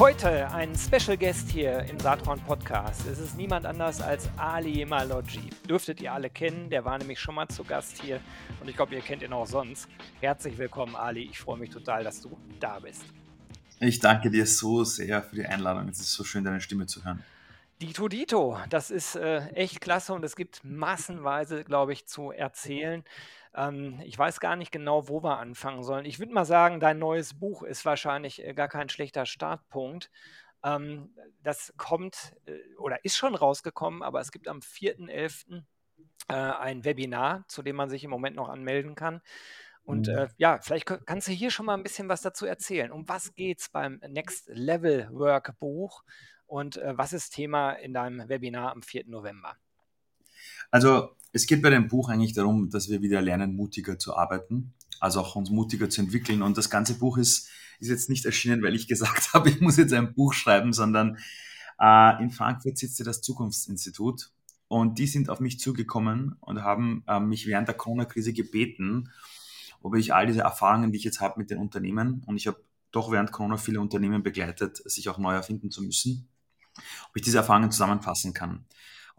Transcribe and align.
heute 0.00 0.50
ein 0.52 0.74
Special 0.74 1.18
Guest 1.18 1.50
hier 1.50 1.80
im 1.80 2.00
Saatkorn 2.00 2.40
Podcast. 2.40 3.06
Es 3.06 3.18
ist 3.18 3.36
niemand 3.36 3.66
anders 3.66 4.00
als 4.00 4.30
Ali 4.38 4.82
Maloggi. 4.86 5.50
Dürftet 5.68 6.00
ihr 6.00 6.10
alle 6.10 6.30
kennen, 6.30 6.70
der 6.70 6.86
war 6.86 6.96
nämlich 6.96 7.20
schon 7.20 7.34
mal 7.34 7.46
zu 7.48 7.64
Gast 7.64 8.00
hier 8.00 8.18
und 8.62 8.68
ich 8.70 8.76
glaube, 8.76 8.94
ihr 8.94 9.02
kennt 9.02 9.22
ihn 9.22 9.34
auch 9.34 9.46
sonst. 9.46 9.88
Herzlich 10.22 10.56
willkommen, 10.56 10.96
Ali. 10.96 11.24
Ich 11.24 11.38
freue 11.38 11.58
mich 11.58 11.68
total, 11.68 12.02
dass 12.02 12.22
du 12.22 12.34
da 12.58 12.78
bist. 12.78 13.04
Ich 13.78 13.98
danke 13.98 14.30
dir 14.30 14.46
so 14.46 14.84
sehr 14.84 15.22
für 15.22 15.36
die 15.36 15.44
Einladung. 15.44 15.86
Es 15.90 16.00
ist 16.00 16.14
so 16.14 16.24
schön, 16.24 16.44
deine 16.44 16.62
Stimme 16.62 16.86
zu 16.86 17.04
hören. 17.04 17.22
Dito 17.82 18.08
Dito, 18.08 18.58
das 18.70 18.90
ist 18.90 19.16
äh, 19.16 19.48
echt 19.48 19.82
klasse 19.82 20.14
und 20.14 20.24
es 20.24 20.34
gibt 20.34 20.64
massenweise, 20.64 21.62
glaube 21.62 21.92
ich, 21.92 22.06
zu 22.06 22.30
erzählen. 22.30 23.04
Ähm, 23.54 24.00
ich 24.04 24.18
weiß 24.18 24.40
gar 24.40 24.56
nicht 24.56 24.70
genau, 24.70 25.08
wo 25.08 25.22
wir 25.22 25.38
anfangen 25.38 25.82
sollen. 25.82 26.04
Ich 26.04 26.18
würde 26.18 26.32
mal 26.32 26.44
sagen, 26.44 26.80
dein 26.80 26.98
neues 26.98 27.38
Buch 27.38 27.62
ist 27.62 27.84
wahrscheinlich 27.84 28.44
äh, 28.44 28.54
gar 28.54 28.68
kein 28.68 28.88
schlechter 28.88 29.26
Startpunkt. 29.26 30.10
Ähm, 30.62 31.14
das 31.42 31.72
kommt 31.76 32.34
äh, 32.46 32.58
oder 32.76 33.04
ist 33.04 33.16
schon 33.16 33.34
rausgekommen, 33.34 34.02
aber 34.02 34.20
es 34.20 34.32
gibt 34.32 34.48
am 34.48 34.60
4.11. 34.60 35.62
Äh, 36.28 36.34
ein 36.34 36.84
Webinar, 36.84 37.44
zu 37.48 37.62
dem 37.62 37.76
man 37.76 37.90
sich 37.90 38.04
im 38.04 38.10
Moment 38.10 38.36
noch 38.36 38.48
anmelden 38.48 38.94
kann. 38.94 39.20
Und 39.82 40.06
mhm. 40.06 40.14
äh, 40.14 40.28
ja, 40.36 40.58
vielleicht 40.60 40.86
kannst 41.06 41.26
du 41.26 41.32
hier 41.32 41.50
schon 41.50 41.66
mal 41.66 41.74
ein 41.74 41.82
bisschen 41.82 42.08
was 42.08 42.22
dazu 42.22 42.46
erzählen. 42.46 42.92
Um 42.92 43.08
was 43.08 43.34
geht 43.34 43.60
es 43.60 43.68
beim 43.68 44.00
Next 44.06 44.48
Level 44.48 45.08
Work 45.10 45.58
Buch 45.58 46.04
und 46.46 46.76
äh, 46.76 46.96
was 46.96 47.12
ist 47.12 47.30
Thema 47.30 47.72
in 47.72 47.92
deinem 47.94 48.28
Webinar 48.28 48.70
am 48.70 48.82
4. 48.82 49.06
November? 49.06 49.56
Also 50.70 51.10
es 51.32 51.46
geht 51.46 51.62
bei 51.62 51.70
dem 51.70 51.88
Buch 51.88 52.08
eigentlich 52.08 52.32
darum, 52.32 52.70
dass 52.70 52.88
wir 52.88 53.02
wieder 53.02 53.22
lernen, 53.22 53.54
mutiger 53.54 53.98
zu 53.98 54.16
arbeiten, 54.16 54.74
also 54.98 55.20
auch 55.20 55.36
uns 55.36 55.50
mutiger 55.50 55.88
zu 55.88 56.00
entwickeln. 56.00 56.42
Und 56.42 56.58
das 56.58 56.70
ganze 56.70 56.94
Buch 56.94 57.18
ist, 57.18 57.48
ist 57.78 57.88
jetzt 57.88 58.08
nicht 58.08 58.24
erschienen, 58.24 58.62
weil 58.62 58.74
ich 58.74 58.88
gesagt 58.88 59.32
habe, 59.34 59.50
ich 59.50 59.60
muss 59.60 59.76
jetzt 59.76 59.92
ein 59.92 60.14
Buch 60.14 60.32
schreiben, 60.32 60.72
sondern 60.72 61.18
äh, 61.80 62.22
in 62.22 62.30
Frankfurt 62.30 62.78
sitzt 62.78 62.98
ja 62.98 63.04
das 63.04 63.22
Zukunftsinstitut 63.22 64.32
und 64.68 64.98
die 64.98 65.06
sind 65.06 65.30
auf 65.30 65.40
mich 65.40 65.58
zugekommen 65.58 66.36
und 66.40 66.62
haben 66.62 67.04
äh, 67.08 67.18
mich 67.20 67.46
während 67.46 67.68
der 67.68 67.76
Corona-Krise 67.76 68.32
gebeten, 68.32 69.10
ob 69.82 69.96
ich 69.96 70.12
all 70.14 70.26
diese 70.26 70.42
Erfahrungen, 70.42 70.92
die 70.92 70.98
ich 70.98 71.04
jetzt 71.04 71.20
habe 71.20 71.40
mit 71.40 71.50
den 71.50 71.58
Unternehmen, 71.58 72.22
und 72.26 72.36
ich 72.36 72.46
habe 72.46 72.62
doch 72.92 73.10
während 73.10 73.32
Corona 73.32 73.56
viele 73.56 73.80
Unternehmen 73.80 74.22
begleitet, 74.22 74.76
sich 74.84 75.08
auch 75.08 75.18
neu 75.18 75.32
erfinden 75.32 75.70
zu 75.70 75.82
müssen, 75.82 76.28
ob 77.08 77.16
ich 77.16 77.22
diese 77.22 77.38
Erfahrungen 77.38 77.70
zusammenfassen 77.70 78.34
kann. 78.34 78.66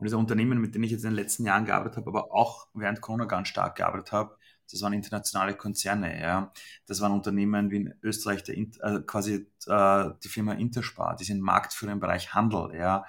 Und 0.01 0.05
diese 0.05 0.17
Unternehmen, 0.17 0.59
mit 0.59 0.73
denen 0.73 0.83
ich 0.83 0.89
jetzt 0.89 1.03
in 1.03 1.11
den 1.11 1.15
letzten 1.15 1.45
Jahren 1.45 1.65
gearbeitet 1.65 1.97
habe, 1.97 2.09
aber 2.09 2.33
auch 2.33 2.69
während 2.73 3.01
Corona 3.01 3.25
ganz 3.25 3.49
stark 3.49 3.75
gearbeitet 3.75 4.11
habe, 4.11 4.35
das 4.71 4.81
waren 4.81 4.93
internationale 4.93 5.53
Konzerne. 5.53 6.19
Ja. 6.19 6.51
Das 6.87 7.01
waren 7.01 7.11
Unternehmen 7.11 7.69
wie 7.69 7.75
in 7.75 7.93
Österreich, 8.01 8.41
der, 8.41 8.57
äh, 8.57 9.01
quasi 9.05 9.47
äh, 9.67 10.09
die 10.23 10.27
Firma 10.27 10.53
Interspar, 10.53 11.15
die 11.15 11.23
sind 11.23 11.39
Marktführer 11.39 11.91
im 11.91 11.99
Bereich 11.99 12.33
Handel. 12.33 12.71
Ja. 12.73 13.05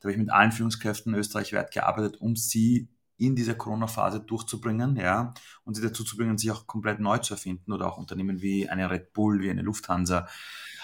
Da 0.00 0.08
habe 0.08 0.10
ich 0.10 0.18
mit 0.18 0.32
allen 0.32 0.50
Führungskräften 0.50 1.14
österreichweit 1.14 1.70
gearbeitet, 1.70 2.16
um 2.20 2.34
sie 2.34 2.88
in 3.18 3.36
dieser 3.36 3.54
Corona-Phase 3.54 4.18
durchzubringen, 4.18 4.96
ja, 4.96 5.34
und 5.62 5.74
sie 5.76 5.82
dazu 5.82 6.02
zu 6.02 6.16
bringen, 6.16 6.38
sich 6.38 6.50
auch 6.50 6.66
komplett 6.66 6.98
neu 6.98 7.18
zu 7.18 7.34
erfinden 7.34 7.70
oder 7.70 7.86
auch 7.86 7.98
Unternehmen 7.98 8.42
wie 8.42 8.68
eine 8.68 8.90
Red 8.90 9.12
Bull, 9.12 9.40
wie 9.42 9.50
eine 9.50 9.62
Lufthansa. 9.62 10.26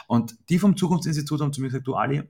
Und 0.07 0.37
die 0.51 0.61
vom 0.61 0.77
Zukunftsinstitut 0.77 1.41
haben 1.41 1.53
zu 1.53 1.61
mir 1.61 1.67
gesagt, 1.67 1.89
du 1.89 1.97
Ali, 1.97 2.23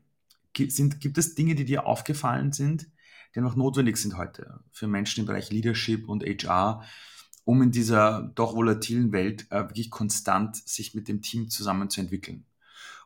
sind, 0.56 1.00
gibt 1.00 1.19
es 1.19 1.34
Dinge, 1.34 1.54
die 1.54 1.66
dir 1.66 1.84
aufgefallen 1.84 2.52
sind, 2.52 2.88
die 3.34 3.40
noch 3.40 3.56
notwendig 3.56 3.96
sind 3.96 4.16
heute 4.16 4.60
für 4.72 4.86
Menschen 4.86 5.20
im 5.20 5.26
Bereich 5.26 5.50
Leadership 5.50 6.08
und 6.08 6.24
HR, 6.24 6.82
um 7.44 7.62
in 7.62 7.70
dieser 7.70 8.30
doch 8.34 8.54
volatilen 8.54 9.12
Welt 9.12 9.46
äh, 9.50 9.60
wirklich 9.68 9.90
konstant 9.90 10.56
sich 10.56 10.94
mit 10.94 11.08
dem 11.08 11.22
Team 11.22 11.48
zusammenzuentwickeln. 11.48 12.44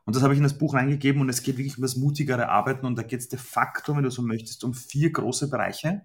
Und 0.04 0.16
das 0.16 0.22
habe 0.22 0.34
ich 0.34 0.38
in 0.38 0.42
das 0.42 0.58
Buch 0.58 0.74
reingegeben 0.74 1.20
und 1.20 1.28
es 1.28 1.42
geht 1.42 1.58
wirklich 1.58 1.76
um 1.76 1.82
das 1.82 1.96
mutigere 1.96 2.48
Arbeiten 2.48 2.86
und 2.86 2.96
da 2.96 3.02
geht 3.02 3.20
es 3.20 3.28
de 3.28 3.38
facto, 3.38 3.94
wenn 3.96 4.02
du 4.02 4.10
so 4.10 4.22
möchtest, 4.22 4.64
um 4.64 4.74
vier 4.74 5.12
große 5.12 5.48
Bereiche. 5.48 6.04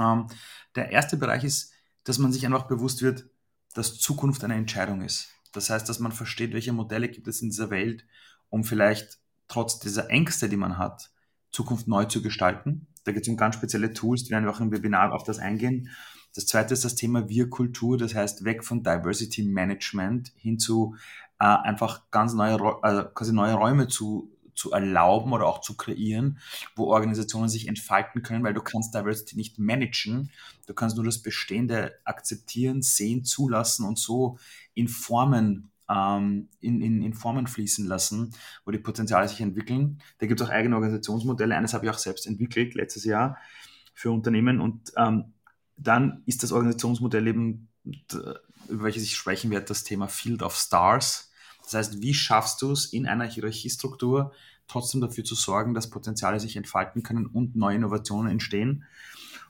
Ähm, 0.00 0.26
der 0.74 0.90
erste 0.90 1.16
Bereich 1.16 1.44
ist, 1.44 1.72
dass 2.04 2.18
man 2.18 2.32
sich 2.32 2.44
einfach 2.44 2.66
bewusst 2.66 3.02
wird, 3.02 3.28
dass 3.74 3.98
Zukunft 3.98 4.42
eine 4.42 4.54
Entscheidung 4.54 5.02
ist. 5.02 5.28
Das 5.52 5.70
heißt, 5.70 5.88
dass 5.88 6.00
man 6.00 6.12
versteht, 6.12 6.52
welche 6.52 6.72
Modelle 6.72 7.08
gibt 7.08 7.28
es 7.28 7.42
in 7.42 7.50
dieser 7.50 7.70
Welt, 7.70 8.04
um 8.48 8.64
vielleicht 8.64 9.18
trotz 9.48 9.78
dieser 9.78 10.10
Ängste, 10.10 10.48
die 10.48 10.56
man 10.56 10.78
hat, 10.78 11.10
Zukunft 11.52 11.88
neu 11.88 12.04
zu 12.04 12.22
gestalten. 12.22 12.86
Da 13.04 13.12
geht 13.12 13.22
es 13.22 13.28
um 13.28 13.36
ganz 13.36 13.54
spezielle 13.54 13.92
Tools, 13.92 14.24
die 14.24 14.30
werden 14.30 14.44
wir 14.44 14.52
auch 14.52 14.60
im 14.60 14.72
Webinar 14.72 15.12
auf 15.12 15.24
das 15.24 15.38
eingehen. 15.38 15.90
Das 16.34 16.46
zweite 16.46 16.74
ist 16.74 16.84
das 16.84 16.94
Thema 16.94 17.28
Wir-Kultur, 17.28 17.98
das 17.98 18.14
heißt 18.14 18.44
weg 18.44 18.64
von 18.64 18.82
Diversity 18.82 19.42
Management 19.42 20.32
hin 20.36 20.58
zu 20.58 20.94
äh, 21.40 21.44
einfach 21.44 22.10
ganz 22.10 22.34
neue, 22.34 22.54
äh, 22.82 23.04
quasi 23.14 23.32
neue 23.32 23.54
Räume 23.54 23.88
zu, 23.88 24.30
zu 24.54 24.70
erlauben 24.70 25.32
oder 25.32 25.46
auch 25.46 25.60
zu 25.60 25.76
kreieren, 25.76 26.38
wo 26.76 26.84
Organisationen 26.84 27.48
sich 27.48 27.66
entfalten 27.66 28.22
können, 28.22 28.44
weil 28.44 28.54
du 28.54 28.62
kannst 28.62 28.94
Diversity 28.94 29.36
nicht 29.36 29.58
managen. 29.58 30.30
Du 30.66 30.74
kannst 30.74 30.96
nur 30.96 31.04
das 31.04 31.22
Bestehende 31.22 31.94
akzeptieren, 32.04 32.82
sehen, 32.82 33.24
zulassen 33.24 33.86
und 33.86 33.98
so 33.98 34.38
in 34.74 34.86
Formen 34.86 35.70
ähm, 35.90 36.48
in, 36.60 36.80
in, 36.80 37.02
in 37.02 37.14
Formen 37.14 37.46
fließen 37.46 37.86
lassen, 37.86 38.32
wo 38.64 38.70
die 38.70 38.78
Potenziale 38.78 39.28
sich 39.28 39.40
entwickeln. 39.40 40.00
Da 40.18 40.26
gibt 40.26 40.40
es 40.40 40.46
auch 40.46 40.52
eigene 40.52 40.76
Organisationsmodelle. 40.76 41.56
Eines 41.56 41.74
habe 41.74 41.86
ich 41.86 41.90
auch 41.90 41.98
selbst 41.98 42.26
entwickelt 42.26 42.74
letztes 42.74 43.04
Jahr 43.04 43.38
für 43.94 44.10
Unternehmen. 44.10 44.60
Und 44.60 44.92
ähm, 44.96 45.32
dann 45.76 46.22
ist 46.26 46.42
das 46.42 46.52
Organisationsmodell 46.52 47.26
eben, 47.26 47.68
über 48.68 48.84
welches 48.84 49.02
ich 49.02 49.16
sprechen 49.16 49.50
werde, 49.50 49.66
das 49.66 49.84
Thema 49.84 50.06
Field 50.06 50.42
of 50.42 50.54
Stars. 50.54 51.30
Das 51.62 51.74
heißt, 51.74 52.02
wie 52.02 52.14
schaffst 52.14 52.62
du 52.62 52.72
es 52.72 52.86
in 52.86 53.06
einer 53.06 53.24
Hierarchiestruktur 53.24 54.32
trotzdem 54.68 55.00
dafür 55.00 55.24
zu 55.24 55.34
sorgen, 55.34 55.74
dass 55.74 55.90
Potenziale 55.90 56.38
sich 56.38 56.56
entfalten 56.56 57.02
können 57.02 57.26
und 57.26 57.56
neue 57.56 57.76
Innovationen 57.76 58.30
entstehen? 58.30 58.84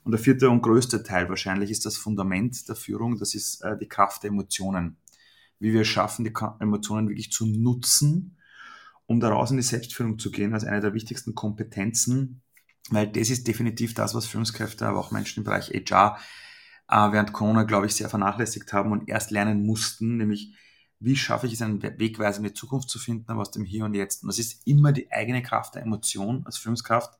Und 0.03 0.13
der 0.13 0.19
vierte 0.19 0.49
und 0.49 0.63
größte 0.63 1.03
Teil 1.03 1.29
wahrscheinlich 1.29 1.69
ist 1.69 1.85
das 1.85 1.95
Fundament 1.97 2.67
der 2.67 2.75
Führung, 2.75 3.19
das 3.19 3.35
ist 3.35 3.61
äh, 3.61 3.77
die 3.77 3.87
Kraft 3.87 4.23
der 4.23 4.31
Emotionen 4.31 4.97
wie 5.61 5.73
wir 5.73 5.85
schaffen, 5.85 6.25
die 6.25 6.33
Emotionen 6.59 7.07
wirklich 7.07 7.31
zu 7.31 7.45
nutzen, 7.45 8.35
um 9.05 9.19
daraus 9.19 9.51
in 9.51 9.57
die 9.57 9.63
Selbstführung 9.63 10.17
zu 10.17 10.31
gehen, 10.31 10.53
als 10.53 10.63
eine 10.63 10.81
der 10.81 10.93
wichtigsten 10.95 11.35
Kompetenzen, 11.35 12.41
weil 12.89 13.07
das 13.07 13.29
ist 13.29 13.47
definitiv 13.47 13.93
das, 13.93 14.15
was 14.15 14.25
Führungskräfte, 14.25 14.87
aber 14.87 14.99
auch 14.99 15.11
Menschen 15.11 15.41
im 15.41 15.43
Bereich 15.43 15.69
HR 15.69 16.17
äh, 16.89 17.11
während 17.11 17.31
Corona, 17.31 17.63
glaube 17.63 17.85
ich, 17.85 17.95
sehr 17.95 18.09
vernachlässigt 18.09 18.73
haben 18.73 18.91
und 18.91 19.07
erst 19.07 19.29
lernen 19.29 19.63
mussten, 19.63 20.17
nämlich 20.17 20.55
wie 20.99 21.15
schaffe 21.15 21.45
ich 21.45 21.53
es, 21.53 21.61
einen 21.61 21.81
Wegweiser 21.81 22.39
in 22.39 22.45
die 22.45 22.53
Zukunft 22.53 22.89
zu 22.89 22.97
finden, 22.97 23.31
aber 23.31 23.41
aus 23.41 23.51
dem 23.51 23.65
Hier 23.65 23.85
und 23.85 23.93
Jetzt. 23.93 24.23
Und 24.23 24.29
das 24.29 24.39
ist 24.39 24.65
immer 24.65 24.91
die 24.91 25.11
eigene 25.11 25.41
Kraft 25.43 25.75
der 25.75 25.83
Emotion 25.83 26.43
als 26.45 26.57
Führungskraft, 26.57 27.17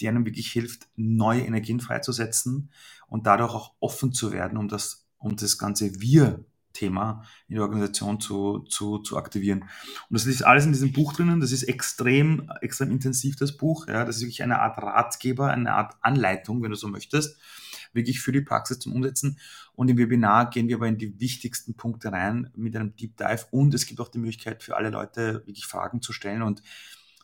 die 0.00 0.08
einem 0.08 0.24
wirklich 0.24 0.50
hilft, 0.52 0.88
neue 0.96 1.42
Energien 1.42 1.80
freizusetzen 1.80 2.70
und 3.08 3.26
dadurch 3.26 3.54
auch 3.54 3.74
offen 3.80 4.12
zu 4.12 4.32
werden, 4.32 4.58
um 4.58 4.68
das, 4.68 5.06
um 5.18 5.36
das 5.36 5.58
ganze 5.58 6.00
Wir 6.00 6.44
Thema 6.74 7.24
in 7.48 7.54
der 7.54 7.64
Organisation 7.64 8.20
zu, 8.20 8.58
zu, 8.68 8.98
zu 8.98 9.16
aktivieren. 9.16 9.62
Und 9.62 9.70
das 10.10 10.26
ist 10.26 10.42
alles 10.42 10.66
in 10.66 10.72
diesem 10.72 10.92
Buch 10.92 11.14
drinnen. 11.14 11.40
Das 11.40 11.52
ist 11.52 11.62
extrem, 11.62 12.50
extrem 12.60 12.90
intensiv, 12.90 13.36
das 13.36 13.56
Buch. 13.56 13.88
Ja, 13.88 14.04
das 14.04 14.16
ist 14.16 14.22
wirklich 14.22 14.42
eine 14.42 14.60
Art 14.60 14.76
Ratgeber, 14.76 15.50
eine 15.50 15.72
Art 15.72 15.94
Anleitung, 16.02 16.62
wenn 16.62 16.70
du 16.70 16.76
so 16.76 16.88
möchtest, 16.88 17.38
wirklich 17.94 18.20
für 18.20 18.32
die 18.32 18.42
Praxis 18.42 18.78
zum 18.80 18.92
Umsetzen. 18.92 19.38
Und 19.72 19.88
im 19.88 19.96
Webinar 19.96 20.50
gehen 20.50 20.68
wir 20.68 20.76
aber 20.76 20.88
in 20.88 20.98
die 20.98 21.18
wichtigsten 21.18 21.74
Punkte 21.74 22.12
rein 22.12 22.50
mit 22.54 22.76
einem 22.76 22.94
Deep 22.96 23.16
Dive. 23.16 23.46
Und 23.50 23.72
es 23.72 23.86
gibt 23.86 24.00
auch 24.00 24.08
die 24.08 24.18
Möglichkeit 24.18 24.62
für 24.62 24.76
alle 24.76 24.90
Leute, 24.90 25.42
wirklich 25.46 25.66
Fragen 25.66 26.02
zu 26.02 26.12
stellen. 26.12 26.42
Und 26.42 26.62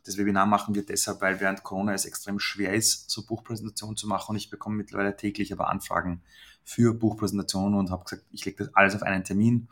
das 0.05 0.17
Webinar 0.17 0.46
machen 0.46 0.75
wir 0.75 0.85
deshalb, 0.85 1.20
weil 1.20 1.41
während 1.41 1.62
Corona 1.62 1.93
es 1.93 2.06
extrem 2.06 2.38
schwer 2.38 2.75
ist, 2.75 3.11
so 3.11 3.26
Buchpräsentationen 3.26 3.96
zu 3.96 4.06
machen. 4.06 4.31
Und 4.31 4.37
ich 4.37 4.49
bekomme 4.49 4.76
mittlerweile 4.76 5.17
täglich 5.17 5.53
aber 5.53 5.69
Anfragen 5.69 6.23
für 6.65 6.95
Buchpräsentationen 6.95 7.79
und 7.79 7.91
habe 7.91 8.05
gesagt, 8.05 8.25
ich 8.31 8.45
lege 8.45 8.65
das 8.65 8.75
alles 8.75 8.95
auf 8.95 9.03
einen 9.03 9.25
Termin, 9.25 9.69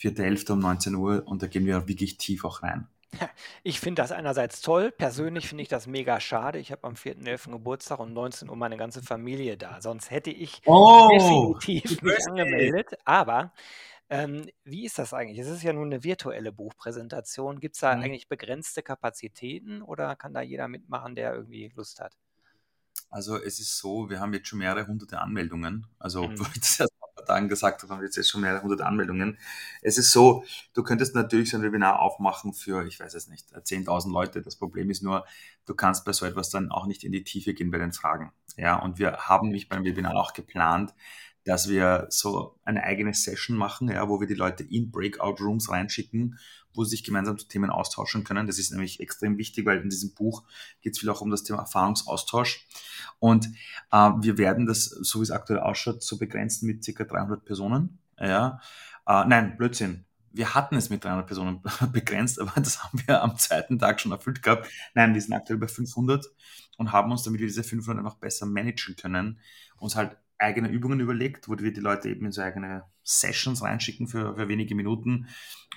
4.11. 0.00 0.52
um 0.52 0.58
19 0.60 0.94
Uhr 0.94 1.22
und 1.26 1.42
da 1.42 1.46
gehen 1.46 1.66
wir 1.66 1.88
wirklich 1.88 2.18
tief 2.18 2.44
auch 2.44 2.62
rein. 2.62 2.88
Ich 3.62 3.80
finde 3.80 4.02
das 4.02 4.12
einerseits 4.12 4.60
toll. 4.60 4.90
Persönlich 4.90 5.48
finde 5.48 5.62
ich 5.62 5.68
das 5.68 5.86
mega 5.86 6.20
schade. 6.20 6.58
Ich 6.58 6.72
habe 6.72 6.84
am 6.84 6.94
4.11. 6.94 7.52
Geburtstag 7.52 7.98
und 8.00 8.12
19 8.12 8.48
Uhr 8.50 8.56
meine 8.56 8.76
ganze 8.76 9.02
Familie 9.02 9.56
da. 9.56 9.80
Sonst 9.80 10.10
hätte 10.10 10.30
ich 10.30 10.62
oh, 10.66 11.08
definitiv 11.12 12.02
mich 12.02 12.26
angemeldet. 12.28 12.94
Aber 13.04 13.52
ähm, 14.10 14.46
wie 14.64 14.84
ist 14.84 14.98
das 14.98 15.14
eigentlich? 15.14 15.38
Es 15.38 15.48
ist 15.48 15.62
ja 15.62 15.72
nur 15.72 15.84
eine 15.84 16.04
virtuelle 16.04 16.52
Buchpräsentation. 16.52 17.60
Gibt 17.60 17.76
es 17.76 17.80
da 17.80 17.94
mhm. 17.94 18.02
eigentlich 18.02 18.28
begrenzte 18.28 18.82
Kapazitäten 18.82 19.82
oder 19.82 20.16
kann 20.16 20.34
da 20.34 20.40
jeder 20.40 20.68
mitmachen, 20.68 21.14
der 21.14 21.34
irgendwie 21.34 21.72
Lust 21.74 22.00
hat? 22.00 22.16
Also 23.14 23.40
es 23.40 23.60
ist 23.60 23.78
so, 23.78 24.10
wir 24.10 24.18
haben 24.18 24.32
jetzt 24.34 24.48
schon 24.48 24.58
mehrere 24.58 24.88
hunderte 24.88 25.20
Anmeldungen. 25.20 25.86
Also 26.00 26.26
mhm. 26.26 26.36
das 26.58 26.80
erst 26.80 26.92
ein 26.94 27.14
paar 27.14 27.24
Tagen 27.24 27.48
gesagt 27.48 27.80
habe, 27.84 27.92
haben 27.92 28.00
wir 28.00 28.08
jetzt 28.08 28.28
schon 28.28 28.40
mehrere 28.40 28.60
hundert 28.60 28.80
Anmeldungen. 28.80 29.38
Es 29.82 29.98
ist 29.98 30.10
so, 30.10 30.44
du 30.72 30.82
könntest 30.82 31.14
natürlich 31.14 31.50
so 31.50 31.56
ein 31.56 31.62
Webinar 31.62 32.00
aufmachen 32.00 32.54
für, 32.54 32.84
ich 32.84 32.98
weiß 32.98 33.14
es 33.14 33.28
nicht, 33.28 33.54
10.000 33.54 34.10
Leute. 34.10 34.42
Das 34.42 34.56
Problem 34.56 34.90
ist 34.90 35.04
nur, 35.04 35.24
du 35.64 35.76
kannst 35.76 36.04
bei 36.04 36.12
so 36.12 36.26
etwas 36.26 36.50
dann 36.50 36.72
auch 36.72 36.86
nicht 36.86 37.04
in 37.04 37.12
die 37.12 37.22
Tiefe 37.22 37.54
gehen 37.54 37.70
bei 37.70 37.78
den 37.78 37.92
Fragen. 37.92 38.32
Ja, 38.56 38.80
und 38.82 38.98
wir 38.98 39.12
haben 39.28 39.46
nämlich 39.46 39.68
beim 39.68 39.84
Webinar 39.84 40.16
auch 40.16 40.32
geplant, 40.32 40.92
dass 41.44 41.68
wir 41.68 42.06
so 42.10 42.58
eine 42.64 42.82
eigene 42.82 43.14
Session 43.14 43.56
machen, 43.56 43.88
ja, 43.88 44.08
wo 44.08 44.20
wir 44.20 44.26
die 44.26 44.34
Leute 44.34 44.64
in 44.64 44.90
Breakout 44.90 45.42
Rooms 45.42 45.70
reinschicken, 45.70 46.38
wo 46.72 46.84
sie 46.84 46.90
sich 46.90 47.04
gemeinsam 47.04 47.38
zu 47.38 47.46
Themen 47.46 47.70
austauschen 47.70 48.24
können. 48.24 48.46
Das 48.46 48.58
ist 48.58 48.70
nämlich 48.70 49.00
extrem 49.00 49.38
wichtig, 49.38 49.66
weil 49.66 49.80
in 49.80 49.90
diesem 49.90 50.14
Buch 50.14 50.42
geht 50.80 50.94
es 50.94 50.98
viel 50.98 51.10
auch 51.10 51.20
um 51.20 51.30
das 51.30 51.44
Thema 51.44 51.60
Erfahrungsaustausch. 51.60 52.66
Und 53.18 53.46
äh, 53.92 54.10
wir 54.20 54.38
werden 54.38 54.66
das, 54.66 54.84
so 54.86 55.20
wie 55.20 55.24
es 55.24 55.30
aktuell 55.30 55.60
ausschaut, 55.60 56.02
so 56.02 56.18
begrenzen 56.18 56.66
mit 56.66 56.82
circa 56.82 57.04
300 57.04 57.44
Personen. 57.44 57.98
Ja, 58.18 58.60
äh, 59.06 59.24
nein, 59.26 59.56
Blödsinn. 59.56 60.04
Wir 60.32 60.54
hatten 60.54 60.74
es 60.74 60.90
mit 60.90 61.04
300 61.04 61.26
Personen 61.26 61.62
begrenzt, 61.92 62.40
aber 62.40 62.60
das 62.60 62.82
haben 62.82 63.00
wir 63.06 63.22
am 63.22 63.36
zweiten 63.36 63.78
Tag 63.78 64.00
schon 64.00 64.12
erfüllt 64.12 64.42
gehabt. 64.42 64.68
Nein, 64.94 65.14
wir 65.14 65.20
sind 65.20 65.32
aktuell 65.32 65.58
bei 65.58 65.68
500 65.68 66.26
und 66.76 66.90
haben 66.90 67.12
uns, 67.12 67.22
damit 67.22 67.40
wir 67.40 67.46
diese 67.46 67.62
500 67.62 68.04
einfach 68.04 68.18
besser 68.18 68.46
managen 68.46 68.96
können, 68.96 69.38
uns 69.78 69.94
halt 69.94 70.16
eigene 70.44 70.68
Übungen 70.68 71.00
überlegt, 71.00 71.48
wo 71.48 71.58
wir 71.58 71.72
die 71.72 71.80
Leute 71.80 72.08
eben 72.08 72.26
in 72.26 72.32
so 72.32 72.42
eigene 72.42 72.84
Sessions 73.02 73.62
reinschicken 73.62 74.06
für, 74.06 74.36
für 74.36 74.48
wenige 74.48 74.74
Minuten. 74.74 75.26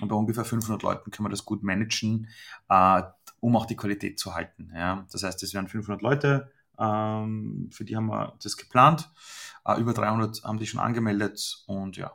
Und 0.00 0.08
bei 0.08 0.14
ungefähr 0.14 0.44
500 0.44 0.82
Leuten 0.82 1.10
können 1.10 1.26
wir 1.26 1.30
das 1.30 1.44
gut 1.44 1.62
managen, 1.62 2.28
äh, 2.68 3.02
um 3.40 3.56
auch 3.56 3.66
die 3.66 3.76
Qualität 3.76 4.18
zu 4.18 4.34
halten. 4.34 4.70
Ja. 4.74 5.06
Das 5.10 5.22
heißt, 5.22 5.42
es 5.42 5.54
werden 5.54 5.68
500 5.68 6.02
Leute, 6.02 6.50
ähm, 6.78 7.70
für 7.72 7.84
die 7.84 7.96
haben 7.96 8.06
wir 8.06 8.36
das 8.42 8.56
geplant. 8.56 9.10
Äh, 9.64 9.80
über 9.80 9.92
300 9.92 10.44
haben 10.44 10.58
die 10.58 10.66
schon 10.66 10.80
angemeldet 10.80 11.64
und 11.66 11.96
ja, 11.96 12.12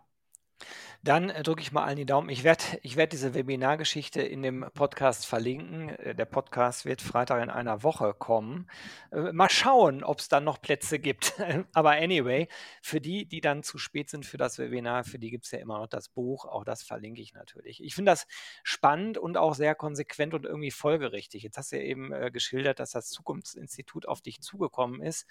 dann 1.03 1.29
äh, 1.29 1.44
drücke 1.44 1.61
ich 1.61 1.73
mal 1.73 1.83
allen 1.83 1.97
die 1.97 2.05
Daumen. 2.05 2.29
Ich 2.29 2.45
werde 2.45 2.63
ich 2.81 2.95
werd 2.95 3.11
diese 3.11 3.33
Webinargeschichte 3.33 4.21
in 4.21 4.41
dem 4.41 4.65
Podcast 4.73 5.25
verlinken. 5.25 5.89
Äh, 5.89 6.15
der 6.15 6.25
Podcast 6.25 6.85
wird 6.85 7.01
Freitag 7.01 7.44
in 7.44 7.50
einer 7.50 7.83
Woche 7.83 8.13
kommen. 8.13 8.69
Äh, 9.11 9.33
mal 9.33 9.50
schauen, 9.50 10.05
ob 10.05 10.19
es 10.19 10.29
dann 10.29 10.45
noch 10.45 10.61
Plätze 10.61 11.00
gibt. 11.00 11.33
Aber 11.73 11.91
anyway, 11.91 12.47
für 12.81 13.01
die, 13.01 13.25
die 13.25 13.41
dann 13.41 13.63
zu 13.63 13.77
spät 13.77 14.09
sind 14.09 14.25
für 14.25 14.38
das 14.38 14.57
Webinar, 14.57 15.03
für 15.03 15.19
die 15.19 15.29
gibt 15.29 15.44
es 15.44 15.51
ja 15.51 15.59
immer 15.59 15.77
noch 15.77 15.88
das 15.88 16.07
Buch. 16.07 16.45
Auch 16.45 16.63
das 16.63 16.83
verlinke 16.83 17.21
ich 17.21 17.33
natürlich. 17.33 17.83
Ich 17.83 17.95
finde 17.95 18.13
das 18.13 18.25
spannend 18.63 19.17
und 19.17 19.35
auch 19.35 19.55
sehr 19.55 19.75
konsequent 19.75 20.33
und 20.33 20.45
irgendwie 20.45 20.71
folgerichtig. 20.71 21.44
Jetzt 21.44 21.57
hast 21.57 21.73
du 21.73 21.77
ja 21.77 21.83
eben 21.83 22.13
äh, 22.13 22.31
geschildert, 22.31 22.79
dass 22.79 22.91
das 22.91 23.09
Zukunftsinstitut 23.09 24.07
auf 24.07 24.21
dich 24.21 24.39
zugekommen 24.41 25.01
ist. 25.01 25.27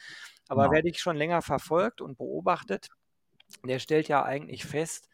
Aber 0.48 0.64
genau. 0.64 0.74
werde 0.74 0.90
ich 0.90 1.00
schon 1.00 1.16
länger 1.16 1.40
verfolgt 1.40 2.02
und 2.02 2.19
beobachtet. 2.19 2.90
Der 3.64 3.78
stellt 3.78 4.08
ja 4.08 4.22
eigentlich 4.22 4.64
fest, 4.64 5.08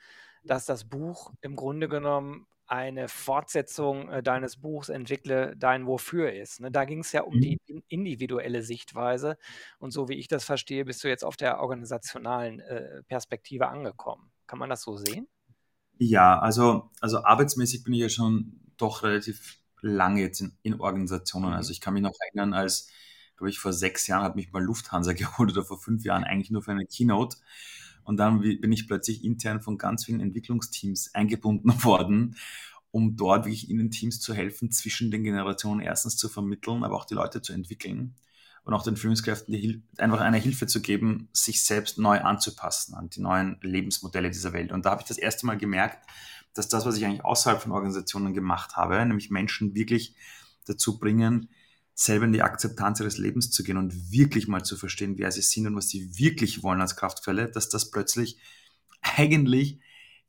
dass 0.45 0.67
das 0.67 0.89
Buch 0.89 1.33
im 1.41 1.57
Grunde 1.57 1.89
genommen 1.89 2.47
eine 2.69 3.09
Fortsetzung 3.09 4.11
äh, 4.11 4.23
deines 4.23 4.59
Buchs 4.59 4.91
Entwickle 4.91 5.57
dein 5.57 5.87
Wofür 5.87 6.33
ist. 6.33 6.61
Ne? 6.61 6.71
Da 6.71 6.85
ging 6.85 7.01
es 7.01 7.13
ja 7.13 7.23
um 7.23 7.37
mhm. 7.37 7.41
die 7.41 7.59
individuelle 7.89 8.63
Sichtweise 8.63 9.39
und 9.79 9.91
so 9.91 10.09
wie 10.09 10.15
ich 10.15 10.29
das 10.29 10.45
verstehe, 10.45 10.85
bist 10.85 11.03
du 11.03 11.09
jetzt 11.09 11.25
auf 11.25 11.37
der 11.37 11.61
organisationalen 11.61 12.61
äh, 12.61 13.03
Perspektive 13.05 13.69
angekommen. 13.69 14.31
Kann 14.47 14.59
man 14.59 14.69
das 14.69 14.83
so 14.83 14.97
sehen? 14.97 15.27
Ja, 15.99 16.39
also, 16.39 16.91
also 17.01 17.25
arbeitsmäßig 17.25 17.85
bin 17.85 17.95
ich 17.95 18.01
ja 18.01 18.09
schon 18.09 18.61
doch 18.77 19.03
relativ 19.03 19.59
lange 19.81 20.21
jetzt 20.21 20.41
in, 20.41 20.53
in 20.63 20.81
Organisationen. 20.81 21.51
Mhm. 21.51 21.57
Also 21.57 21.73
ich 21.73 21.81
kann 21.81 21.95
mich 21.95 22.03
noch 22.03 22.13
erinnern, 22.27 22.53
als, 22.53 22.91
glaube 23.37 23.51
ich, 23.51 23.59
vor 23.59 23.73
sechs 23.73 24.07
Jahren 24.07 24.25
hat 24.25 24.37
mich 24.37 24.53
mal 24.53 24.63
Lufthansa 24.63 25.13
geholt 25.15 25.51
oder 25.53 25.65
vor 25.65 25.81
fünf 25.81 26.05
Jahren 26.05 26.25
eigentlich 26.25 26.51
nur 26.51 26.63
für 26.63 26.73
eine 26.73 26.87
Keynote. 26.87 27.39
Und 28.09 28.17
dann 28.17 28.41
bin 28.41 28.73
ich 28.73 28.89
plötzlich 28.89 29.23
intern 29.23 29.61
von 29.61 29.77
ganz 29.77 30.07
vielen 30.07 30.21
Entwicklungsteams 30.21 31.15
eingebunden 31.15 31.73
worden, 31.85 32.37
um 32.91 33.17
dort 33.17 33.45
wirklich 33.45 33.69
in 33.69 33.77
den 33.77 33.91
Teams 33.91 34.19
zu 34.19 34.33
helfen, 34.33 34.73
zwischen 34.73 35.11
den 35.11 35.25
Generationen 35.25 35.83
erstens 35.83 36.17
zu 36.17 36.31
vermitteln, 36.31 36.85
aber 36.85 36.97
auch 36.97 37.05
die 37.05 37.13
Leute 37.13 37.43
zu 37.43 37.53
entwickeln 37.53 38.15
und 38.65 38.73
auch 38.73 38.83
den 38.83 38.97
Führungskräften 38.97 39.53
die, 39.53 39.83
einfach 39.99 40.21
eine 40.21 40.39
Hilfe 40.39 40.67
zu 40.67 40.81
geben, 40.81 41.29
sich 41.35 41.63
selbst 41.63 41.99
neu 41.99 42.19
anzupassen 42.23 42.95
an 42.95 43.11
die 43.11 43.21
neuen 43.21 43.59
Lebensmodelle 43.61 44.31
dieser 44.31 44.55
Welt. 44.55 44.73
Und 44.73 44.87
da 44.87 44.93
habe 44.93 45.03
ich 45.03 45.09
das 45.09 45.19
erste 45.19 45.45
Mal 45.45 45.59
gemerkt, 45.59 46.09
dass 46.55 46.69
das, 46.69 46.87
was 46.87 46.97
ich 46.97 47.05
eigentlich 47.05 47.27
außerhalb 47.27 47.61
von 47.61 47.73
Organisationen 47.73 48.33
gemacht 48.33 48.75
habe, 48.77 49.05
nämlich 49.05 49.29
Menschen 49.29 49.75
wirklich 49.75 50.15
dazu 50.65 50.99
bringen, 50.99 51.51
selber 52.01 52.27
in 52.27 52.33
die 52.33 52.43
Akzeptanz 52.43 53.01
ihres 53.01 53.19
Lebens 53.19 53.51
zu 53.51 53.65
gehen 53.65 53.77
und 53.77 54.13
wirklich 54.13 54.47
mal 54.47 54.63
zu 54.63 54.77
verstehen, 54.77 55.19
wer 55.19 55.33
sie 55.33 55.43
sind 55.43 55.67
und 55.67 55.75
was 55.75 55.89
sie 55.89 56.17
wirklich 56.17 56.63
wollen 56.63 56.81
als 56.81 56.95
Kraftquelle, 56.95 57.49
dass 57.49 57.71
das 57.71 57.91
plötzlich 57.91 58.39
eigentlich 59.03 59.81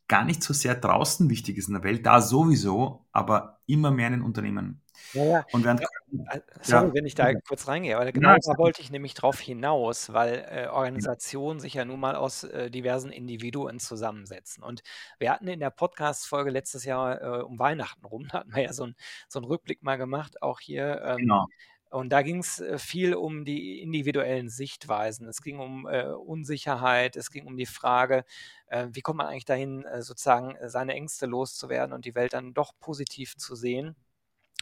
gar 0.09 0.25
nicht 0.25 0.43
so 0.43 0.53
sehr 0.53 0.75
draußen 0.75 1.29
wichtig 1.29 1.57
ist 1.57 1.69
in 1.69 1.75
der 1.75 1.83
Welt, 1.83 2.05
da 2.05 2.19
sowieso, 2.19 3.05
aber 3.13 3.61
immer 3.67 3.91
mehr 3.91 4.07
in 4.07 4.13
den 4.13 4.21
Unternehmen. 4.23 4.81
Ja, 5.13 5.23
ja. 5.23 5.45
Und 5.53 5.63
während, 5.63 5.81
äh, 5.81 6.41
sorry, 6.61 6.87
ja. 6.87 6.93
wenn 6.93 7.05
ich 7.05 7.15
da 7.15 7.33
kurz 7.33 7.67
reingehe, 7.67 7.95
aber 7.95 8.11
genau 8.11 8.35
da 8.35 8.57
wollte 8.57 8.81
ich 8.81 8.91
nämlich 8.91 9.13
drauf 9.13 9.39
hinaus, 9.39 10.11
weil 10.11 10.45
äh, 10.49 10.67
Organisationen 10.67 11.59
sich 11.59 11.75
ja 11.75 11.85
nun 11.85 11.99
mal 11.99 12.15
aus 12.15 12.43
äh, 12.43 12.69
diversen 12.69 13.11
Individuen 13.11 13.79
zusammensetzen. 13.79 14.63
Und 14.63 14.81
wir 15.19 15.31
hatten 15.31 15.47
in 15.47 15.59
der 15.59 15.69
Podcast-Folge 15.69 16.49
letztes 16.49 16.85
Jahr 16.85 17.21
äh, 17.21 17.43
um 17.43 17.57
Weihnachten 17.59 18.05
rum, 18.05 18.27
da 18.29 18.39
hatten 18.39 18.53
wir 18.53 18.63
ja 18.63 18.73
so, 18.73 18.85
ein, 18.85 18.95
so 19.27 19.39
einen 19.39 19.45
Rückblick 19.45 19.83
mal 19.83 19.97
gemacht, 19.97 20.41
auch 20.41 20.59
hier. 20.59 21.01
Ähm, 21.03 21.17
genau. 21.17 21.45
Und 21.89 22.09
da 22.09 22.21
ging 22.21 22.39
es 22.39 22.59
äh, 22.59 22.77
viel 22.77 23.15
um 23.15 23.45
die 23.45 23.81
individuellen 23.81 24.49
Sichtweisen. 24.49 25.27
Es 25.27 25.41
ging 25.41 25.59
um 25.59 25.87
äh, 25.87 26.03
Unsicherheit, 26.05 27.15
es 27.15 27.31
ging 27.31 27.45
um 27.47 27.57
die 27.57 27.65
Frage, 27.65 28.23
äh, 28.67 28.87
wie 28.91 29.01
kommt 29.01 29.17
man 29.17 29.27
eigentlich 29.27 29.45
dahin, 29.45 29.85
äh, 29.85 30.01
sozusagen 30.01 30.55
seine 30.69 30.93
Ängste 30.93 31.25
loszuwerden 31.25 31.93
und 31.93 32.05
die 32.05 32.15
Welt 32.15 32.33
dann 32.33 32.53
doch 32.53 32.73
positiv 32.79 33.35
zu 33.37 33.55
sehen. 33.55 33.95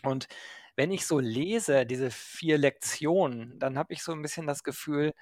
Und 0.04 0.28
wenn 0.76 0.92
ich 0.92 1.08
so 1.08 1.20
lese, 1.20 1.86
diese 1.86 2.12
vier 2.12 2.58
Lektionen, 2.58 3.58
dann 3.60 3.78
habe 3.78 3.94
ich 3.94 4.04
so 4.04 4.12
ein 4.12 4.22
bisschen 4.22 4.48
das 4.48 4.64
Gefühl, 4.64 5.14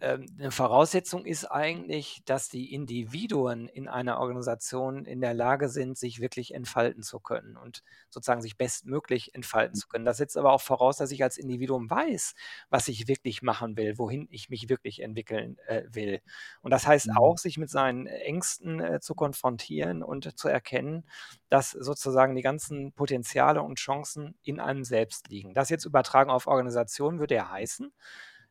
eine 0.00 0.50
Voraussetzung 0.50 1.24
ist 1.24 1.44
eigentlich, 1.44 2.22
dass 2.24 2.48
die 2.48 2.72
Individuen 2.72 3.68
in 3.68 3.88
einer 3.88 4.18
Organisation 4.18 5.04
in 5.04 5.20
der 5.20 5.34
Lage 5.34 5.68
sind, 5.68 5.98
sich 5.98 6.20
wirklich 6.20 6.54
entfalten 6.54 7.02
zu 7.02 7.20
können 7.20 7.56
und 7.56 7.82
sozusagen 8.10 8.42
sich 8.42 8.56
bestmöglich 8.56 9.34
entfalten 9.34 9.74
zu 9.74 9.88
können. 9.88 10.04
Das 10.04 10.18
setzt 10.18 10.36
aber 10.36 10.52
auch 10.52 10.60
voraus, 10.60 10.98
dass 10.98 11.10
ich 11.10 11.22
als 11.22 11.38
Individuum 11.38 11.90
weiß, 11.90 12.34
was 12.70 12.88
ich 12.88 13.08
wirklich 13.08 13.42
machen 13.42 13.76
will, 13.76 13.98
wohin 13.98 14.28
ich 14.30 14.50
mich 14.50 14.68
wirklich 14.68 15.00
entwickeln 15.00 15.58
äh, 15.66 15.82
will. 15.90 16.20
Und 16.62 16.70
das 16.70 16.86
heißt 16.86 17.08
mhm. 17.08 17.16
auch, 17.16 17.38
sich 17.38 17.58
mit 17.58 17.70
seinen 17.70 18.06
Ängsten 18.06 18.80
äh, 18.80 19.00
zu 19.00 19.14
konfrontieren 19.14 20.02
und 20.02 20.38
zu 20.38 20.48
erkennen, 20.48 21.04
dass 21.48 21.70
sozusagen 21.70 22.34
die 22.36 22.42
ganzen 22.42 22.92
Potenziale 22.92 23.62
und 23.62 23.78
Chancen 23.78 24.36
in 24.42 24.60
einem 24.60 24.84
selbst 24.84 25.28
liegen. 25.28 25.54
Das 25.54 25.70
jetzt 25.70 25.84
übertragen 25.84 26.30
auf 26.30 26.46
Organisationen 26.46 27.18
würde 27.18 27.36
ja 27.36 27.50
heißen, 27.50 27.92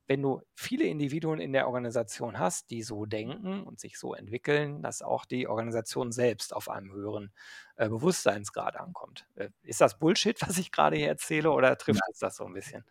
wenn 0.08 0.22
du 0.22 0.42
viele 0.56 0.86
Individuen 0.86 1.40
in 1.40 1.52
der 1.52 1.68
Organisation 1.68 2.40
hast, 2.40 2.72
die 2.72 2.82
so 2.82 3.06
denken 3.06 3.64
und 3.64 3.80
sich 3.80 4.00
so 4.00 4.14
entwickeln, 4.14 4.82
dass 4.82 5.02
auch 5.02 5.26
die 5.26 5.48
Organisation 5.48 6.12
selbst 6.12 6.56
auf 6.56 6.70
einem 6.70 6.92
höheren 6.92 7.32
äh, 7.76 7.90
Bewusstseinsgrad 7.90 8.78
ankommt. 8.78 9.28
Äh, 9.36 9.50
ist 9.64 9.82
das 9.82 10.00
Bullshit, 10.00 10.42
was 10.48 10.58
ich 10.58 10.72
gerade 10.72 10.96
hier 10.96 11.10
erzähle, 11.10 11.52
oder 11.52 11.78
trifft 11.78 12.02
es 12.12 12.20
das 12.20 12.38
so 12.38 12.46
ein 12.46 12.54
bisschen? 12.54 12.84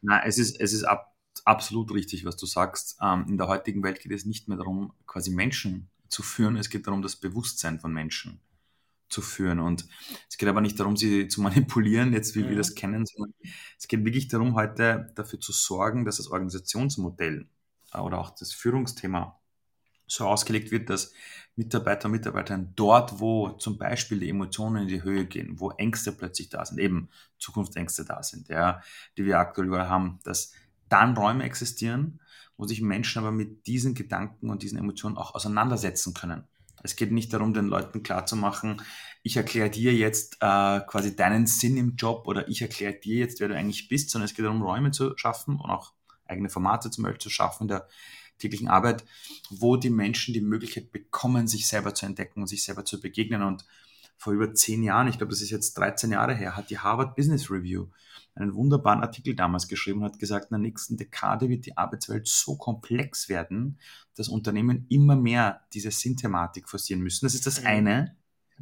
Nein, 0.00 0.22
es 0.24 0.38
ist, 0.38 0.60
es 0.60 0.72
ist 0.72 0.84
ab, 0.84 1.14
absolut 1.44 1.92
richtig, 1.92 2.24
was 2.24 2.36
du 2.36 2.46
sagst. 2.46 2.98
Ähm, 3.02 3.26
in 3.28 3.36
der 3.36 3.48
heutigen 3.48 3.82
Welt 3.82 4.00
geht 4.00 4.12
es 4.12 4.24
nicht 4.24 4.48
mehr 4.48 4.56
darum, 4.56 4.94
quasi 5.06 5.30
Menschen 5.30 5.90
zu 6.08 6.22
führen, 6.22 6.56
es 6.56 6.70
geht 6.70 6.86
darum, 6.86 7.02
das 7.02 7.16
Bewusstsein 7.16 7.80
von 7.80 7.92
Menschen 7.92 8.40
zu 9.12 9.22
führen. 9.22 9.60
Und 9.60 9.86
es 10.28 10.36
geht 10.36 10.48
aber 10.48 10.60
nicht 10.60 10.80
darum, 10.80 10.96
sie 10.96 11.28
zu 11.28 11.40
manipulieren, 11.42 12.12
jetzt 12.12 12.34
wie 12.34 12.42
mhm. 12.42 12.50
wir 12.50 12.56
das 12.56 12.74
kennen, 12.74 13.06
sondern 13.06 13.34
es 13.78 13.86
geht 13.88 14.04
wirklich 14.04 14.28
darum, 14.28 14.54
heute 14.54 15.12
dafür 15.14 15.40
zu 15.40 15.52
sorgen, 15.52 16.04
dass 16.04 16.16
das 16.16 16.28
Organisationsmodell 16.28 17.46
äh, 17.92 17.98
oder 17.98 18.18
auch 18.18 18.30
das 18.30 18.52
Führungsthema 18.52 19.38
so 20.06 20.26
ausgelegt 20.26 20.70
wird, 20.70 20.90
dass 20.90 21.12
Mitarbeiter 21.56 22.06
und 22.06 22.12
Mitarbeiterinnen 22.12 22.72
dort, 22.76 23.20
wo 23.20 23.50
zum 23.50 23.78
Beispiel 23.78 24.20
die 24.20 24.28
Emotionen 24.28 24.82
in 24.82 24.88
die 24.88 25.02
Höhe 25.02 25.26
gehen, 25.26 25.60
wo 25.60 25.70
Ängste 25.70 26.12
plötzlich 26.12 26.48
da 26.48 26.64
sind, 26.64 26.78
eben 26.78 27.08
Zukunftsängste 27.38 28.04
da 28.04 28.22
sind, 28.22 28.48
ja, 28.48 28.82
die 29.16 29.24
wir 29.24 29.38
aktuell 29.38 29.68
überall 29.68 29.88
haben, 29.88 30.18
dass 30.24 30.52
dann 30.88 31.16
Räume 31.16 31.44
existieren, 31.44 32.20
wo 32.56 32.66
sich 32.66 32.82
Menschen 32.82 33.20
aber 33.20 33.32
mit 33.32 33.66
diesen 33.66 33.94
Gedanken 33.94 34.50
und 34.50 34.62
diesen 34.62 34.78
Emotionen 34.78 35.16
auch 35.16 35.34
auseinandersetzen 35.34 36.14
können. 36.14 36.44
Es 36.82 36.96
geht 36.96 37.12
nicht 37.12 37.32
darum, 37.32 37.54
den 37.54 37.66
Leuten 37.66 38.02
klarzumachen, 38.02 38.82
ich 39.22 39.36
erkläre 39.36 39.70
dir 39.70 39.94
jetzt 39.94 40.38
äh, 40.40 40.80
quasi 40.80 41.14
deinen 41.14 41.46
Sinn 41.46 41.76
im 41.76 41.94
Job 41.94 42.26
oder 42.26 42.48
ich 42.48 42.60
erkläre 42.60 42.94
dir 42.94 43.18
jetzt, 43.18 43.40
wer 43.40 43.48
du 43.48 43.56
eigentlich 43.56 43.88
bist, 43.88 44.10
sondern 44.10 44.26
es 44.26 44.34
geht 44.34 44.44
darum, 44.44 44.62
Räume 44.62 44.90
zu 44.90 45.16
schaffen 45.16 45.60
und 45.60 45.70
auch 45.70 45.92
eigene 46.26 46.48
Formate 46.48 46.90
zum 46.90 47.04
Beispiel 47.04 47.20
zu 47.20 47.30
schaffen 47.30 47.64
in 47.64 47.68
der 47.68 47.88
täglichen 48.38 48.68
Arbeit, 48.68 49.04
wo 49.50 49.76
die 49.76 49.90
Menschen 49.90 50.34
die 50.34 50.40
Möglichkeit 50.40 50.90
bekommen, 50.90 51.46
sich 51.46 51.68
selber 51.68 51.94
zu 51.94 52.06
entdecken 52.06 52.40
und 52.40 52.48
sich 52.48 52.64
selber 52.64 52.84
zu 52.84 53.00
begegnen. 53.00 53.42
Und 53.42 53.64
vor 54.16 54.32
über 54.32 54.52
zehn 54.54 54.82
Jahren, 54.82 55.06
ich 55.06 55.18
glaube, 55.18 55.30
das 55.30 55.42
ist 55.42 55.50
jetzt 55.50 55.74
13 55.78 56.10
Jahre 56.10 56.34
her, 56.34 56.56
hat 56.56 56.70
die 56.70 56.78
Harvard 56.78 57.14
Business 57.14 57.50
Review 57.50 57.86
einen 58.34 58.54
wunderbaren 58.54 59.02
Artikel 59.02 59.34
damals 59.34 59.68
geschrieben 59.68 60.00
und 60.00 60.06
hat 60.06 60.18
gesagt, 60.18 60.46
in 60.46 60.54
der 60.54 60.58
nächsten 60.58 60.96
Dekade 60.96 61.48
wird 61.48 61.66
die 61.66 61.76
Arbeitswelt 61.76 62.26
so 62.26 62.56
komplex 62.56 63.28
werden, 63.28 63.78
dass 64.16 64.28
Unternehmen 64.28 64.86
immer 64.88 65.16
mehr 65.16 65.62
diese 65.74 65.90
Sinnthematik 65.90 66.68
forcieren 66.68 67.02
müssen. 67.02 67.26
Das 67.26 67.34
ist 67.34 67.46
das 67.46 67.60
mhm. 67.60 67.66
eine, 67.66 68.16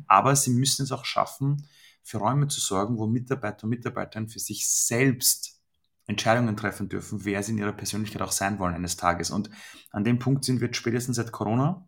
aber 0.07 0.35
sie 0.35 0.51
müssen 0.51 0.83
es 0.83 0.93
auch 0.93 1.05
schaffen, 1.05 1.69
für 2.03 2.19
Räume 2.19 2.49
zu 2.49 2.61
sorgen, 2.61 2.99
wo 2.99 3.07
Mitarbeiter 3.07 3.65
und 3.65 3.71
Mitarbeiterinnen 3.71 4.29
für 4.29 4.39
sich 4.39 4.69
selbst 4.69 5.61
Entscheidungen 6.07 6.57
treffen 6.57 6.89
dürfen, 6.89 7.25
wer 7.25 7.43
sie 7.43 7.53
in 7.53 7.59
ihrer 7.59 7.73
Persönlichkeit 7.73 8.23
auch 8.23 8.33
sein 8.33 8.59
wollen 8.59 8.75
eines 8.75 8.97
Tages. 8.97 9.31
Und 9.31 9.51
an 9.93 10.03
dem 10.03 10.19
Punkt 10.19 10.45
sind 10.45 10.61
wir 10.61 10.69
jetzt 10.69 10.77
spätestens 10.77 11.17
seit 11.17 11.31
Corona. 11.31 11.87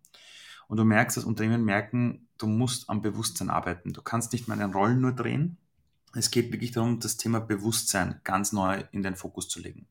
Und 0.68 0.76
du 0.76 0.84
merkst, 0.84 1.16
dass 1.16 1.24
Unternehmen 1.24 1.64
merken, 1.64 2.28
du 2.38 2.46
musst 2.46 2.88
am 2.88 3.02
Bewusstsein 3.02 3.50
arbeiten. 3.50 3.92
Du 3.92 4.00
kannst 4.00 4.32
nicht 4.32 4.46
mehr 4.46 4.54
in 4.54 4.60
den 4.60 4.72
Rollen 4.72 5.00
nur 5.00 5.12
drehen, 5.12 5.58
es 6.14 6.30
geht 6.30 6.52
wirklich 6.52 6.72
darum, 6.72 7.00
das 7.00 7.16
Thema 7.16 7.40
Bewusstsein 7.40 8.20
ganz 8.24 8.52
neu 8.52 8.84
in 8.92 9.02
den 9.02 9.16
Fokus 9.16 9.48
zu 9.48 9.60
legen. 9.60 9.86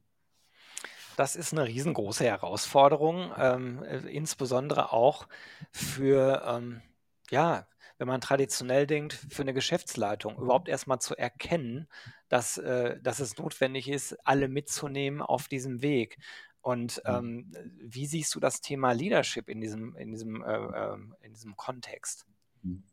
Das 1.17 1.35
ist 1.35 1.53
eine 1.53 1.67
riesengroße 1.67 2.23
Herausforderung, 2.23 3.31
ähm, 3.37 3.83
äh, 3.83 3.97
insbesondere 4.09 4.93
auch 4.93 5.27
für, 5.71 6.43
ähm, 6.47 6.81
ja, 7.29 7.67
wenn 7.97 8.07
man 8.07 8.21
traditionell 8.21 8.87
denkt, 8.87 9.13
für 9.29 9.43
eine 9.43 9.53
Geschäftsleitung 9.53 10.37
überhaupt 10.37 10.67
erstmal 10.67 10.99
zu 10.99 11.15
erkennen, 11.15 11.87
dass, 12.29 12.57
äh, 12.57 12.99
dass 13.01 13.19
es 13.19 13.37
notwendig 13.37 13.87
ist, 13.89 14.17
alle 14.25 14.47
mitzunehmen 14.47 15.21
auf 15.21 15.47
diesem 15.47 15.81
Weg. 15.83 16.17
Und 16.61 17.01
mhm. 17.05 17.51
ähm, 17.51 17.51
wie 17.79 18.07
siehst 18.07 18.33
du 18.33 18.39
das 18.39 18.61
Thema 18.61 18.93
Leadership 18.93 19.49
in 19.49 19.61
diesem, 19.61 19.95
in 19.97 20.11
diesem, 20.11 20.43
äh, 20.43 20.55
ähm, 20.55 21.15
in 21.21 21.33
diesem 21.33 21.55
Kontext? 21.55 22.25
Mhm. 22.63 22.83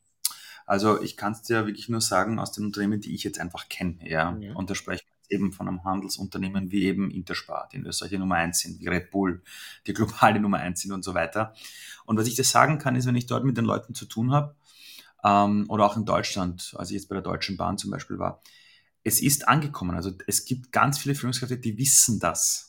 Also 0.69 1.01
ich 1.01 1.17
kann 1.17 1.33
es 1.33 1.41
dir 1.41 1.65
wirklich 1.65 1.89
nur 1.89 2.03
sagen 2.03 2.39
aus 2.39 2.53
den 2.53 2.67
Unternehmen, 2.67 3.01
die 3.01 3.15
ich 3.15 3.25
jetzt 3.25 3.41
einfach 3.41 3.71
kenne. 3.71 3.97
Ja? 4.05 4.33
Mhm. 4.33 4.55
Und 4.55 4.69
da 4.69 4.75
spreche 4.75 5.03
ich 5.03 5.35
eben 5.35 5.51
von 5.51 5.67
einem 5.67 5.83
Handelsunternehmen 5.83 6.71
wie 6.71 6.85
eben 6.85 7.11
Interspar, 7.11 7.71
die 7.73 7.79
in 7.79 7.87
Österreich 7.87 8.11
die 8.11 8.19
Nummer 8.19 8.35
eins 8.35 8.61
sind, 8.61 8.79
wie 8.79 8.87
Red 8.87 9.11
Bull, 9.11 9.43
die 9.87 9.95
globale 9.95 10.39
Nummer 10.41 10.59
eins 10.59 10.83
sind 10.83 10.93
und 10.93 11.03
so 11.03 11.15
weiter. 11.15 11.55
Und 12.05 12.19
was 12.19 12.27
ich 12.27 12.35
dir 12.35 12.45
sagen 12.45 12.79
kann, 12.79 12.97
ist, 12.97 13.07
wenn 13.07 13.17
ich 13.17 13.25
dort 13.25 13.45
mit 13.45 13.57
den 13.57 13.65
Leuten 13.65 13.95
zu 13.95 14.05
tun 14.05 14.31
habe, 14.31 14.55
ähm, 15.25 15.65
oder 15.69 15.87
auch 15.87 15.97
in 15.97 16.05
Deutschland, 16.05 16.75
als 16.77 16.91
ich 16.91 16.97
jetzt 16.97 17.09
bei 17.09 17.15
der 17.15 17.23
Deutschen 17.23 17.57
Bahn 17.57 17.79
zum 17.79 17.91
Beispiel 17.91 18.19
war, 18.19 18.43
es 19.05 19.23
ist 19.23 19.49
angekommen. 19.49 19.97
Also 19.97 20.13
es 20.27 20.45
gibt 20.45 20.71
ganz 20.71 20.99
viele 20.99 21.15
Führungskräfte, 21.15 21.57
die 21.57 21.79
wissen 21.79 22.21
das. 22.21 22.68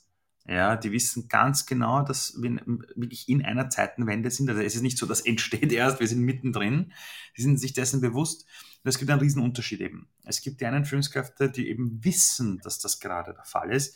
Ja, 0.49 0.75
die 0.75 0.91
wissen 0.91 1.27
ganz 1.27 1.67
genau, 1.67 2.01
dass 2.01 2.41
wir 2.41 2.59
wirklich 2.95 3.29
in 3.29 3.45
einer 3.45 3.69
Zeitenwende 3.69 4.31
sind. 4.31 4.49
Also 4.49 4.63
es 4.63 4.73
ist 4.73 4.81
nicht 4.81 4.97
so, 4.97 5.05
das 5.05 5.21
entsteht 5.25 5.71
erst, 5.71 5.99
wir 5.99 6.07
sind 6.07 6.21
mittendrin. 6.21 6.91
Sie 7.35 7.43
sind 7.43 7.59
sich 7.59 7.73
dessen 7.73 8.01
bewusst. 8.01 8.47
Und 8.83 8.89
es 8.89 8.97
gibt 8.97 9.11
einen 9.11 9.19
riesen 9.19 9.43
Unterschied 9.43 9.79
eben. 9.79 10.09
Es 10.23 10.41
gibt 10.41 10.59
die 10.59 10.65
einen 10.65 10.85
Führungskräfte, 10.85 11.51
die 11.51 11.69
eben 11.69 12.03
wissen, 12.03 12.57
dass 12.63 12.79
das 12.79 12.99
gerade 12.99 13.35
der 13.35 13.43
Fall 13.43 13.71
ist 13.71 13.95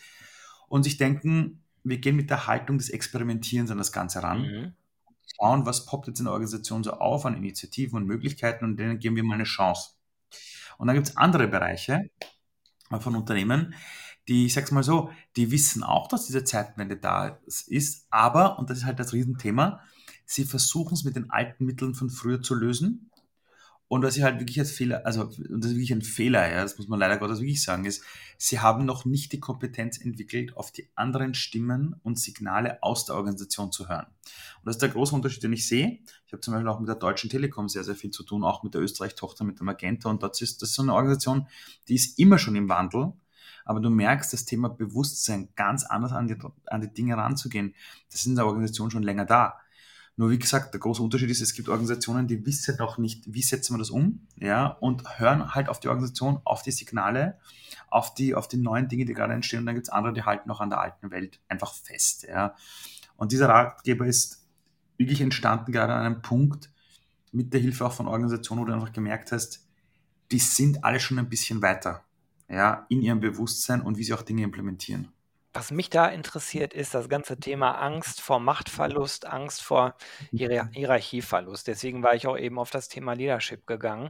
und 0.67 0.83
sich 0.83 0.97
denken, 0.97 1.63
wir 1.83 1.97
gehen 1.97 2.15
mit 2.15 2.29
der 2.29 2.45
Haltung 2.45 2.77
des 2.77 2.89
Experimentierens 2.89 3.71
an 3.71 3.79
das 3.79 3.91
Ganze 3.91 4.21
ran. 4.21 4.41
Mhm. 4.43 4.73
Schauen, 5.35 5.65
was 5.65 5.87
poppt 5.87 6.07
jetzt 6.07 6.19
in 6.19 6.25
der 6.25 6.33
Organisation 6.33 6.83
so 6.83 6.91
auf 6.91 7.25
an 7.25 7.35
Initiativen 7.35 7.97
und 7.97 8.05
Möglichkeiten 8.05 8.63
und 8.63 8.77
denen 8.77 8.99
geben 8.99 9.15
wir 9.15 9.23
mal 9.23 9.35
eine 9.35 9.45
Chance. 9.45 9.93
Und 10.77 10.85
dann 10.85 10.95
gibt 10.95 11.07
es 11.07 11.17
andere 11.17 11.47
Bereiche 11.47 12.11
von 12.99 13.15
Unternehmen, 13.15 13.73
die, 14.27 14.45
ich 14.45 14.53
sag's 14.53 14.71
mal 14.71 14.83
so, 14.83 15.09
die 15.35 15.51
wissen 15.51 15.83
auch, 15.83 16.07
dass 16.07 16.25
diese 16.25 16.43
Zeitwende 16.43 16.97
da 16.97 17.39
ist, 17.45 18.07
aber, 18.09 18.59
und 18.59 18.69
das 18.69 18.79
ist 18.79 18.85
halt 18.85 18.99
das 18.99 19.13
Riesenthema, 19.13 19.81
sie 20.25 20.45
versuchen 20.45 20.93
es 20.93 21.03
mit 21.03 21.15
den 21.15 21.29
alten 21.29 21.65
Mitteln 21.65 21.93
von 21.93 22.09
früher 22.09 22.41
zu 22.41 22.55
lösen. 22.55 23.09
Und 23.89 24.01
was 24.01 24.17
ich 24.17 24.23
halt 24.23 24.39
wirklich 24.39 24.59
als 24.59 24.71
Fehler, 24.71 25.05
also 25.05 25.25
das 25.25 25.37
ist 25.37 25.75
wirklich 25.75 25.93
ein 25.93 26.01
Fehler, 26.01 26.49
ja, 26.49 26.63
das 26.63 26.79
muss 26.79 26.87
man 26.87 26.99
leider 26.99 27.17
Gottes 27.17 27.41
wirklich 27.41 27.61
sagen, 27.61 27.85
ist, 27.85 28.01
sie 28.37 28.59
haben 28.59 28.85
noch 28.85 29.05
nicht 29.05 29.31
die 29.33 29.39
Kompetenz 29.39 29.99
entwickelt, 29.99 30.57
auf 30.57 30.71
die 30.71 30.89
anderen 30.95 31.35
Stimmen 31.35 31.95
und 32.01 32.17
Signale 32.17 32.81
aus 32.81 33.05
der 33.05 33.15
Organisation 33.15 33.71
zu 33.71 33.89
hören. 33.89 34.07
Und 34.07 34.65
das 34.65 34.77
ist 34.77 34.81
der 34.81 34.89
große 34.89 35.13
Unterschied, 35.13 35.43
den 35.43 35.53
ich 35.53 35.67
sehe. 35.67 35.99
Ich 36.25 36.33
habe 36.33 36.39
zum 36.39 36.55
Beispiel 36.55 36.69
auch 36.69 36.79
mit 36.79 36.89
der 36.89 36.95
Deutschen 36.95 37.29
Telekom 37.29 37.69
sehr, 37.69 37.83
sehr 37.83 37.95
viel 37.95 38.09
zu 38.09 38.23
tun, 38.23 38.43
auch 38.43 38.63
mit 38.63 38.73
der 38.73 38.81
Österreich-Tochter, 38.81 39.43
mit 39.43 39.59
der 39.59 39.65
Magenta. 39.65 40.09
Und 40.09 40.23
das 40.23 40.41
ist, 40.41 40.63
das 40.63 40.69
ist 40.69 40.75
so 40.75 40.81
eine 40.81 40.95
Organisation, 40.95 41.47
die 41.87 41.95
ist 41.95 42.17
immer 42.17 42.39
schon 42.39 42.55
im 42.55 42.69
Wandel 42.69 43.13
aber 43.65 43.79
du 43.79 43.89
merkst, 43.89 44.33
das 44.33 44.45
Thema 44.45 44.69
Bewusstsein 44.69 45.49
ganz 45.55 45.83
anders 45.83 46.11
an 46.11 46.27
die, 46.27 46.37
an 46.67 46.81
die 46.81 46.93
Dinge 46.93 47.17
ranzugehen. 47.17 47.75
Das 48.09 48.21
ist 48.21 48.27
in 48.27 48.35
der 48.35 48.45
Organisation 48.45 48.91
schon 48.91 49.03
länger 49.03 49.25
da. 49.25 49.59
Nur 50.15 50.29
wie 50.29 50.37
gesagt, 50.37 50.73
der 50.73 50.79
große 50.79 51.01
Unterschied 51.01 51.31
ist, 51.31 51.41
es 51.41 51.55
gibt 51.55 51.69
Organisationen, 51.69 52.27
die 52.27 52.45
wissen 52.45 52.75
noch 52.77 52.99
nicht, 52.99 53.33
wie 53.33 53.41
setzen 53.41 53.73
wir 53.73 53.79
das 53.79 53.89
um, 53.89 54.27
ja, 54.35 54.67
und 54.67 55.17
hören 55.17 55.55
halt 55.55 55.69
auf 55.69 55.79
die 55.79 55.87
Organisation, 55.87 56.39
auf 56.43 56.61
die 56.61 56.71
Signale, 56.71 57.39
auf 57.89 58.13
die, 58.13 58.35
auf 58.35 58.47
die 58.47 58.57
neuen 58.57 58.87
Dinge, 58.87 59.05
die 59.05 59.13
gerade 59.13 59.33
entstehen. 59.33 59.61
Und 59.61 59.65
dann 59.65 59.75
gibt 59.75 59.87
es 59.87 59.93
andere, 59.93 60.13
die 60.13 60.21
halten 60.21 60.47
noch 60.47 60.61
an 60.61 60.69
der 60.69 60.79
alten 60.79 61.09
Welt 61.09 61.39
einfach 61.47 61.73
fest, 61.73 62.23
ja. 62.23 62.55
Und 63.15 63.31
dieser 63.31 63.49
Ratgeber 63.49 64.05
ist 64.05 64.45
wirklich 64.97 65.21
entstanden 65.21 65.71
gerade 65.71 65.93
an 65.93 66.05
einem 66.05 66.21
Punkt 66.21 66.71
mit 67.31 67.53
der 67.53 67.59
Hilfe 67.59 67.85
auch 67.85 67.93
von 67.93 68.07
Organisationen, 68.07 68.61
wo 68.61 68.65
du 68.65 68.73
einfach 68.73 68.93
gemerkt 68.93 69.31
hast, 69.31 69.65
die 70.31 70.39
sind 70.39 70.83
alle 70.83 70.99
schon 70.99 71.17
ein 71.17 71.29
bisschen 71.29 71.61
weiter 71.61 72.03
ja, 72.53 72.85
in 72.89 73.01
ihrem 73.01 73.19
Bewusstsein 73.19 73.81
und 73.81 73.97
wie 73.97 74.03
sie 74.03 74.13
auch 74.13 74.21
Dinge 74.21 74.43
implementieren. 74.43 75.09
Was 75.55 75.69
mich 75.69 75.91
da 75.91 76.07
interessiert, 76.07 76.73
ist 76.73 76.95
das 76.95 77.09
ganze 77.09 77.39
Thema 77.39 77.73
Angst 77.73 78.21
vor 78.21 78.39
Machtverlust, 78.39 79.27
Angst 79.27 79.61
vor 79.61 79.95
Hier 80.31 80.67
Hierarchieverlust. 80.71 81.67
Deswegen 81.67 82.01
war 82.01 82.15
ich 82.15 82.25
auch 82.25 82.37
eben 82.37 82.57
auf 82.57 82.71
das 82.71 82.87
Thema 82.87 83.13
Leadership 83.13 83.67
gegangen. 83.67 84.09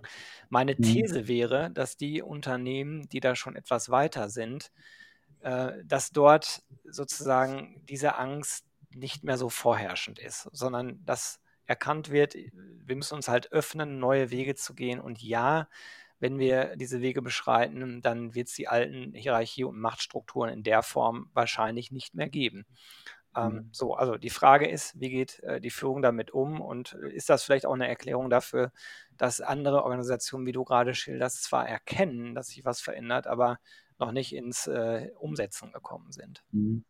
Meine 0.49 0.73
mhm. 0.73 0.83
These 0.83 1.27
wäre, 1.27 1.69
dass 1.71 1.97
die 1.97 2.21
Unternehmen, 2.21 3.09
die 3.09 3.19
da 3.19 3.35
schon 3.35 3.57
etwas 3.57 3.89
weiter 3.89 4.29
sind, 4.29 4.71
äh, 5.41 5.73
dass 5.83 6.11
dort 6.11 6.63
sozusagen 6.85 7.83
diese 7.89 8.17
Angst 8.17 8.65
nicht 8.91 9.25
mehr 9.25 9.37
so 9.37 9.49
vorherrschend 9.49 10.19
ist, 10.19 10.47
sondern 10.53 11.03
dass 11.03 11.41
erkannt 11.65 12.09
wird, 12.09 12.35
wir 12.35 12.95
müssen 12.95 13.15
uns 13.15 13.27
halt 13.27 13.51
öffnen, 13.51 13.99
neue 13.99 14.31
Wege 14.31 14.55
zu 14.55 14.73
gehen. 14.73 14.99
Und 14.99 15.21
ja, 15.21 15.67
wenn 16.23 16.39
wir 16.39 16.77
diese 16.77 17.01
Wege 17.01 17.21
beschreiten, 17.21 18.01
dann 18.01 18.33
wird 18.33 18.47
es 18.47 18.53
die 18.53 18.69
alten 18.69 19.13
Hierarchie- 19.13 19.65
und 19.65 19.77
Machtstrukturen 19.77 20.49
in 20.53 20.63
der 20.63 20.81
Form 20.81 21.29
wahrscheinlich 21.33 21.91
nicht 21.91 22.15
mehr 22.15 22.29
geben. 22.29 22.65
Ähm, 23.35 23.53
mhm. 23.53 23.69
so, 23.73 23.95
also 23.95 24.15
die 24.15 24.29
Frage 24.29 24.69
ist, 24.69 24.97
wie 24.97 25.09
geht 25.09 25.41
äh, 25.41 25.59
die 25.59 25.69
Führung 25.69 26.01
damit 26.01 26.31
um 26.31 26.61
und 26.61 26.97
äh, 27.03 27.13
ist 27.13 27.29
das 27.29 27.43
vielleicht 27.43 27.65
auch 27.65 27.73
eine 27.73 27.89
Erklärung 27.89 28.29
dafür, 28.29 28.71
dass 29.17 29.41
andere 29.41 29.83
Organisationen, 29.83 30.45
wie 30.45 30.53
du 30.53 30.63
gerade 30.63 30.95
schilderst, 30.95 31.43
zwar 31.43 31.67
erkennen, 31.67 32.35
dass 32.35 32.47
sich 32.47 32.63
was 32.63 32.79
verändert, 32.79 33.27
aber 33.27 33.59
noch 33.99 34.13
nicht 34.13 34.33
ins 34.33 34.67
äh, 34.67 35.09
Umsetzen 35.19 35.73
gekommen 35.73 36.13
sind? 36.13 36.41
Mhm. 36.51 36.85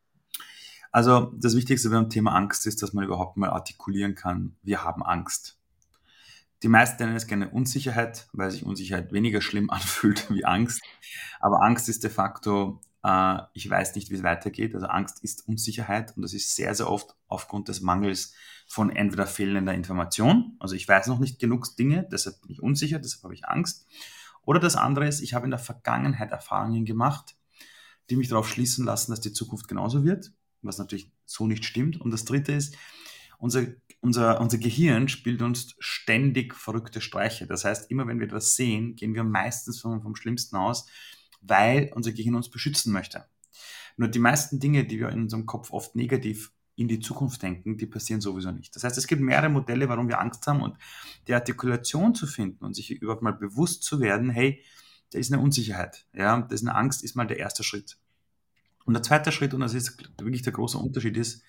Also 0.91 1.33
das 1.37 1.55
Wichtigste 1.55 1.89
beim 1.89 2.11
Thema 2.11 2.35
Angst 2.35 2.67
ist, 2.67 2.83
dass 2.83 2.93
man 2.93 3.03
überhaupt 3.03 3.35
mal 3.35 3.49
artikulieren 3.49 4.13
kann, 4.13 4.57
wir 4.61 4.83
haben 4.83 5.01
Angst. 5.01 5.57
Die 6.63 6.69
meisten 6.69 7.03
nennen 7.03 7.17
es 7.17 7.27
gerne 7.27 7.49
Unsicherheit, 7.49 8.27
weil 8.31 8.49
sich 8.49 8.65
Unsicherheit 8.65 9.11
weniger 9.11 9.41
schlimm 9.41 9.69
anfühlt 9.69 10.29
wie 10.31 10.45
Angst. 10.45 10.81
Aber 11.41 11.61
Angst 11.61 11.89
ist 11.89 12.03
de 12.03 12.09
facto, 12.09 12.79
äh, 13.03 13.39
ich 13.53 13.69
weiß 13.69 13.95
nicht, 13.95 14.09
wie 14.09 14.15
es 14.15 14.23
weitergeht. 14.23 14.73
Also 14.73 14.87
Angst 14.87 15.21
ist 15.23 15.45
Unsicherheit 15.47 16.15
und 16.15 16.21
das 16.21 16.33
ist 16.33 16.55
sehr, 16.55 16.73
sehr 16.73 16.89
oft 16.89 17.15
aufgrund 17.27 17.67
des 17.67 17.81
Mangels 17.81 18.33
von 18.65 18.89
entweder 18.89 19.27
fehlender 19.27 19.73
Information. 19.73 20.55
Also 20.59 20.75
ich 20.75 20.87
weiß 20.87 21.07
noch 21.07 21.19
nicht 21.19 21.37
genug 21.37 21.75
Dinge, 21.75 22.07
deshalb 22.09 22.41
bin 22.41 22.51
ich 22.51 22.63
unsicher, 22.63 22.97
deshalb 22.97 23.23
habe 23.23 23.33
ich 23.33 23.45
Angst. 23.45 23.85
Oder 24.45 24.61
das 24.61 24.77
andere 24.77 25.07
ist, 25.07 25.21
ich 25.21 25.33
habe 25.33 25.45
in 25.45 25.51
der 25.51 25.59
Vergangenheit 25.59 26.31
Erfahrungen 26.31 26.85
gemacht, 26.85 27.35
die 28.09 28.15
mich 28.15 28.29
darauf 28.29 28.47
schließen 28.47 28.85
lassen, 28.85 29.11
dass 29.11 29.21
die 29.21 29.33
Zukunft 29.33 29.67
genauso 29.67 30.05
wird, 30.05 30.31
was 30.61 30.77
natürlich 30.77 31.11
so 31.25 31.45
nicht 31.45 31.65
stimmt. 31.65 31.99
Und 31.99 32.11
das 32.11 32.23
dritte 32.23 32.53
ist, 32.53 32.77
unser, 33.43 33.65
unser, 33.99 34.39
unser 34.39 34.57
Gehirn 34.57 35.09
spielt 35.09 35.41
uns 35.41 35.75
ständig 35.79 36.55
verrückte 36.55 37.01
Streiche. 37.01 37.45
Das 37.45 37.65
heißt, 37.65 37.91
immer 37.91 38.07
wenn 38.07 38.17
wir 38.19 38.27
etwas 38.27 38.55
sehen, 38.55 38.95
gehen 38.95 39.13
wir 39.13 39.25
meistens 39.25 39.81
vom, 39.81 40.01
vom 40.01 40.15
Schlimmsten 40.15 40.55
aus, 40.55 40.87
weil 41.41 41.91
unser 41.93 42.13
Gehirn 42.13 42.35
uns 42.35 42.49
beschützen 42.49 42.93
möchte. 42.93 43.25
Nur 43.97 44.07
die 44.07 44.19
meisten 44.19 44.61
Dinge, 44.61 44.85
die 44.85 44.97
wir 44.97 45.09
in 45.09 45.23
unserem 45.23 45.45
Kopf 45.45 45.71
oft 45.71 45.93
negativ 45.93 46.53
in 46.77 46.87
die 46.87 47.01
Zukunft 47.01 47.43
denken, 47.43 47.77
die 47.77 47.85
passieren 47.85 48.21
sowieso 48.21 48.51
nicht. 48.51 48.73
Das 48.77 48.85
heißt, 48.85 48.97
es 48.97 49.07
gibt 49.07 49.21
mehrere 49.21 49.49
Modelle, 49.49 49.89
warum 49.89 50.07
wir 50.07 50.21
Angst 50.21 50.47
haben 50.47 50.61
und 50.61 50.77
die 51.27 51.33
Artikulation 51.33 52.15
zu 52.15 52.27
finden 52.27 52.63
und 52.63 52.75
sich 52.75 52.91
überhaupt 52.91 53.23
mal 53.23 53.33
bewusst 53.33 53.83
zu 53.83 53.99
werden, 53.99 54.29
hey, 54.29 54.63
da 55.11 55.19
ist 55.19 55.33
eine 55.33 55.41
Unsicherheit, 55.41 56.07
ja, 56.13 56.41
da 56.41 56.55
ist 56.55 56.65
eine 56.65 56.75
Angst, 56.75 57.03
ist 57.03 57.15
mal 57.15 57.27
der 57.27 57.39
erste 57.39 57.63
Schritt. 57.63 57.97
Und 58.85 58.93
der 58.93 59.03
zweite 59.03 59.33
Schritt, 59.33 59.53
und 59.53 59.59
das 59.59 59.73
ist 59.73 59.97
wirklich 60.17 60.43
der 60.43 60.53
große 60.53 60.77
Unterschied, 60.77 61.17
ist, 61.17 61.43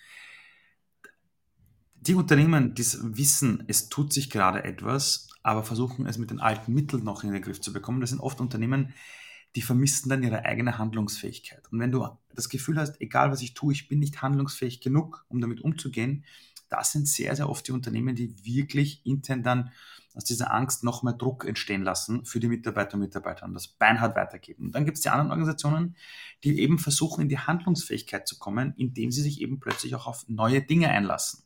die 2.07 2.15
Unternehmen, 2.15 2.75
die 2.75 2.85
wissen, 2.85 3.65
es 3.67 3.89
tut 3.89 4.13
sich 4.13 4.31
gerade 4.31 4.65
etwas, 4.65 5.29
aber 5.43 5.63
versuchen 5.63 6.07
es 6.07 6.19
mit 6.19 6.31
den 6.31 6.41
alten 6.41 6.73
Mitteln 6.73 7.05
noch 7.05 7.25
in 7.25 7.33
den 7.33 7.43
Griff 7.43 7.61
zu 7.61 7.73
bekommen, 7.73 8.01
das 8.01 8.11
sind 8.11 8.21
oft 8.21 8.41
Unternehmen, 8.41 8.93
die 9.57 9.63
vermissen 9.63 10.09
dann 10.09 10.23
ihre 10.23 10.45
eigene 10.45 10.79
Handlungsfähigkeit. 10.79 11.63
Und 11.71 11.79
wenn 11.79 11.93
du 11.93 12.09
das 12.35 12.49
Gefühl 12.49 12.79
hast, 12.79 13.01
egal 13.01 13.31
was 13.31 13.43
ich 13.43 13.55
tue, 13.55 13.73
ich 13.73 13.89
bin 13.89 14.01
nicht 14.01 14.21
handlungsfähig 14.21 14.81
genug, 14.81 15.25
um 15.29 15.41
damit 15.41 15.61
umzugehen, 15.61 16.25
das 16.69 16.93
sind 16.93 17.07
sehr, 17.07 17.37
sehr 17.37 17.49
oft 17.49 17.69
die 17.69 17.73
Unternehmen, 17.73 18.17
die 18.17 18.35
wirklich 18.45 19.07
intern 19.07 19.43
dann 19.43 19.71
aus 20.15 20.25
dieser 20.25 20.53
Angst 20.53 20.85
noch 20.85 21.03
mehr 21.03 21.13
Druck 21.13 21.45
entstehen 21.45 21.83
lassen 21.83 22.25
für 22.25 22.41
die 22.41 22.49
Mitarbeiter 22.49 22.95
und 22.95 23.01
Mitarbeiter 23.01 23.47
und 23.47 23.55
das 23.55 23.69
beinhart 23.69 24.17
weitergeben. 24.17 24.67
Und 24.67 24.75
dann 24.75 24.85
gibt 24.85 24.97
es 24.97 25.03
die 25.03 25.09
anderen 25.09 25.31
Organisationen, 25.31 25.97
die 26.43 26.59
eben 26.61 26.79
versuchen, 26.79 27.23
in 27.23 27.29
die 27.29 27.39
Handlungsfähigkeit 27.39 28.27
zu 28.27 28.39
kommen, 28.39 28.75
indem 28.77 29.11
sie 29.11 29.23
sich 29.23 29.41
eben 29.41 29.61
plötzlich 29.61 29.95
auch 29.95 30.07
auf 30.07 30.25
neue 30.29 30.63
Dinge 30.63 30.89
einlassen. 30.89 31.45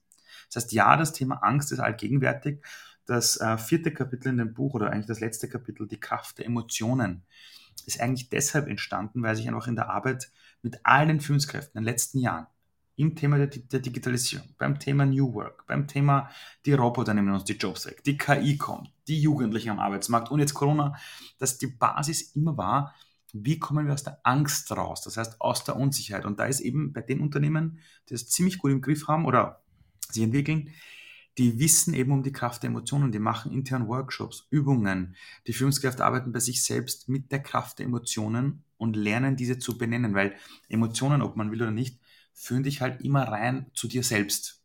Das 0.53 0.65
heißt, 0.65 0.73
ja, 0.73 0.97
das 0.97 1.13
Thema 1.13 1.37
Angst 1.37 1.73
ist 1.73 1.81
allgegenwärtig. 1.81 2.65
Das 3.07 3.39
äh, 3.41 3.57
vierte 3.57 3.93
Kapitel 3.93 4.29
in 4.29 4.37
dem 4.37 4.55
Buch 4.55 4.75
oder 4.75 4.91
eigentlich 4.91 5.07
das 5.07 5.21
letzte 5.21 5.49
Kapitel, 5.49 5.87
die 5.89 6.01
Kraft 6.01 6.39
der 6.39 6.47
Emotionen, 6.47 7.25
ist 7.87 8.01
eigentlich 8.01 8.29
deshalb 8.29 8.69
entstanden, 8.69 9.23
weil 9.23 9.37
sich 9.37 9.49
einfach 9.49 9.67
in 9.67 9.77
der 9.77 9.89
Arbeit 9.89 10.31
mit 10.63 10.85
allen 10.85 11.21
Führungskräften 11.21 11.79
in 11.79 11.85
den 11.85 11.91
letzten 11.91 12.19
Jahren 12.19 12.47
im 12.97 13.15
Thema 13.15 13.39
der, 13.39 13.47
der, 13.47 13.79
Digitalisierung, 13.79 14.49
beim 14.59 14.79
Thema 14.81 15.07
New 15.07 15.33
Work, 15.33 15.67
beim 15.69 15.87
Thema 15.87 16.31
die 16.67 16.73
Roboter 16.73 17.15
nehmen 17.15 17.33
uns 17.33 17.45
die 17.45 17.57
Jobs 17.57 17.87
weg, 17.87 18.03
die 18.03 18.19
KI 18.19 18.59
kommt, 18.59 18.91
die 19.07 19.21
Jugendlichen 19.21 19.71
am 19.71 19.79
Arbeitsmarkt 19.79 20.33
und 20.33 20.41
jetzt 20.41 20.55
Corona, 20.55 20.97
dass 21.39 21.59
die 21.59 21.69
Basis 21.69 22.35
immer 22.35 22.57
war, 22.57 22.95
wie 23.33 23.59
kommen 23.59 23.87
wir 23.87 23.95
aus 23.95 24.03
der 24.03 24.19
Angst 24.25 24.73
raus, 24.73 25.03
das 25.03 25.17
heißt 25.17 25.41
aus 25.41 25.63
der 25.63 25.77
Unsicherheit. 25.77 26.25
Und 26.25 26.41
da 26.41 26.47
ist 26.47 26.61
eben 26.61 26.93
bei 26.93 27.03
den 27.03 27.21
Unternehmen, 27.21 27.79
die 28.09 28.15
das 28.15 28.29
ziemlich 28.29 28.59
gut 28.59 28.73
im 28.73 28.81
Griff 28.81 29.07
haben 29.07 29.27
oder 29.27 29.63
sich 30.13 30.23
entwickeln, 30.23 30.71
die 31.39 31.59
wissen 31.61 31.95
eben 31.95 32.11
um 32.13 32.23
die 32.23 32.33
Kraft 32.33 32.63
der 32.63 32.71
Emotionen, 32.71 33.13
die 33.13 33.21
machen 33.21 33.53
intern 33.53 33.87
Workshops, 33.87 34.49
Übungen. 34.51 35.15
Die 35.47 35.53
Führungskräfte 35.53 36.05
arbeiten 36.05 36.33
bei 36.33 36.41
sich 36.41 36.65
selbst 36.65 37.09
mit 37.09 37.31
der 37.31 37.41
Kraft 37.41 37.79
der 37.79 37.87
Emotionen 37.87 38.65
und 38.77 38.97
lernen 38.97 39.37
diese 39.37 39.59
zu 39.59 39.79
benennen, 39.79 40.15
weil 40.15 40.35
Emotionen, 40.69 41.23
ob 41.23 41.37
man 41.37 41.53
will 41.53 41.63
oder 41.63 41.71
nicht, 41.71 42.01
führen 42.35 42.65
dich 42.65 42.81
halt 42.81 43.03
immer 43.03 43.23
rein 43.29 43.71
zu 43.75 43.87
dir 43.87 44.03
selbst 44.03 44.58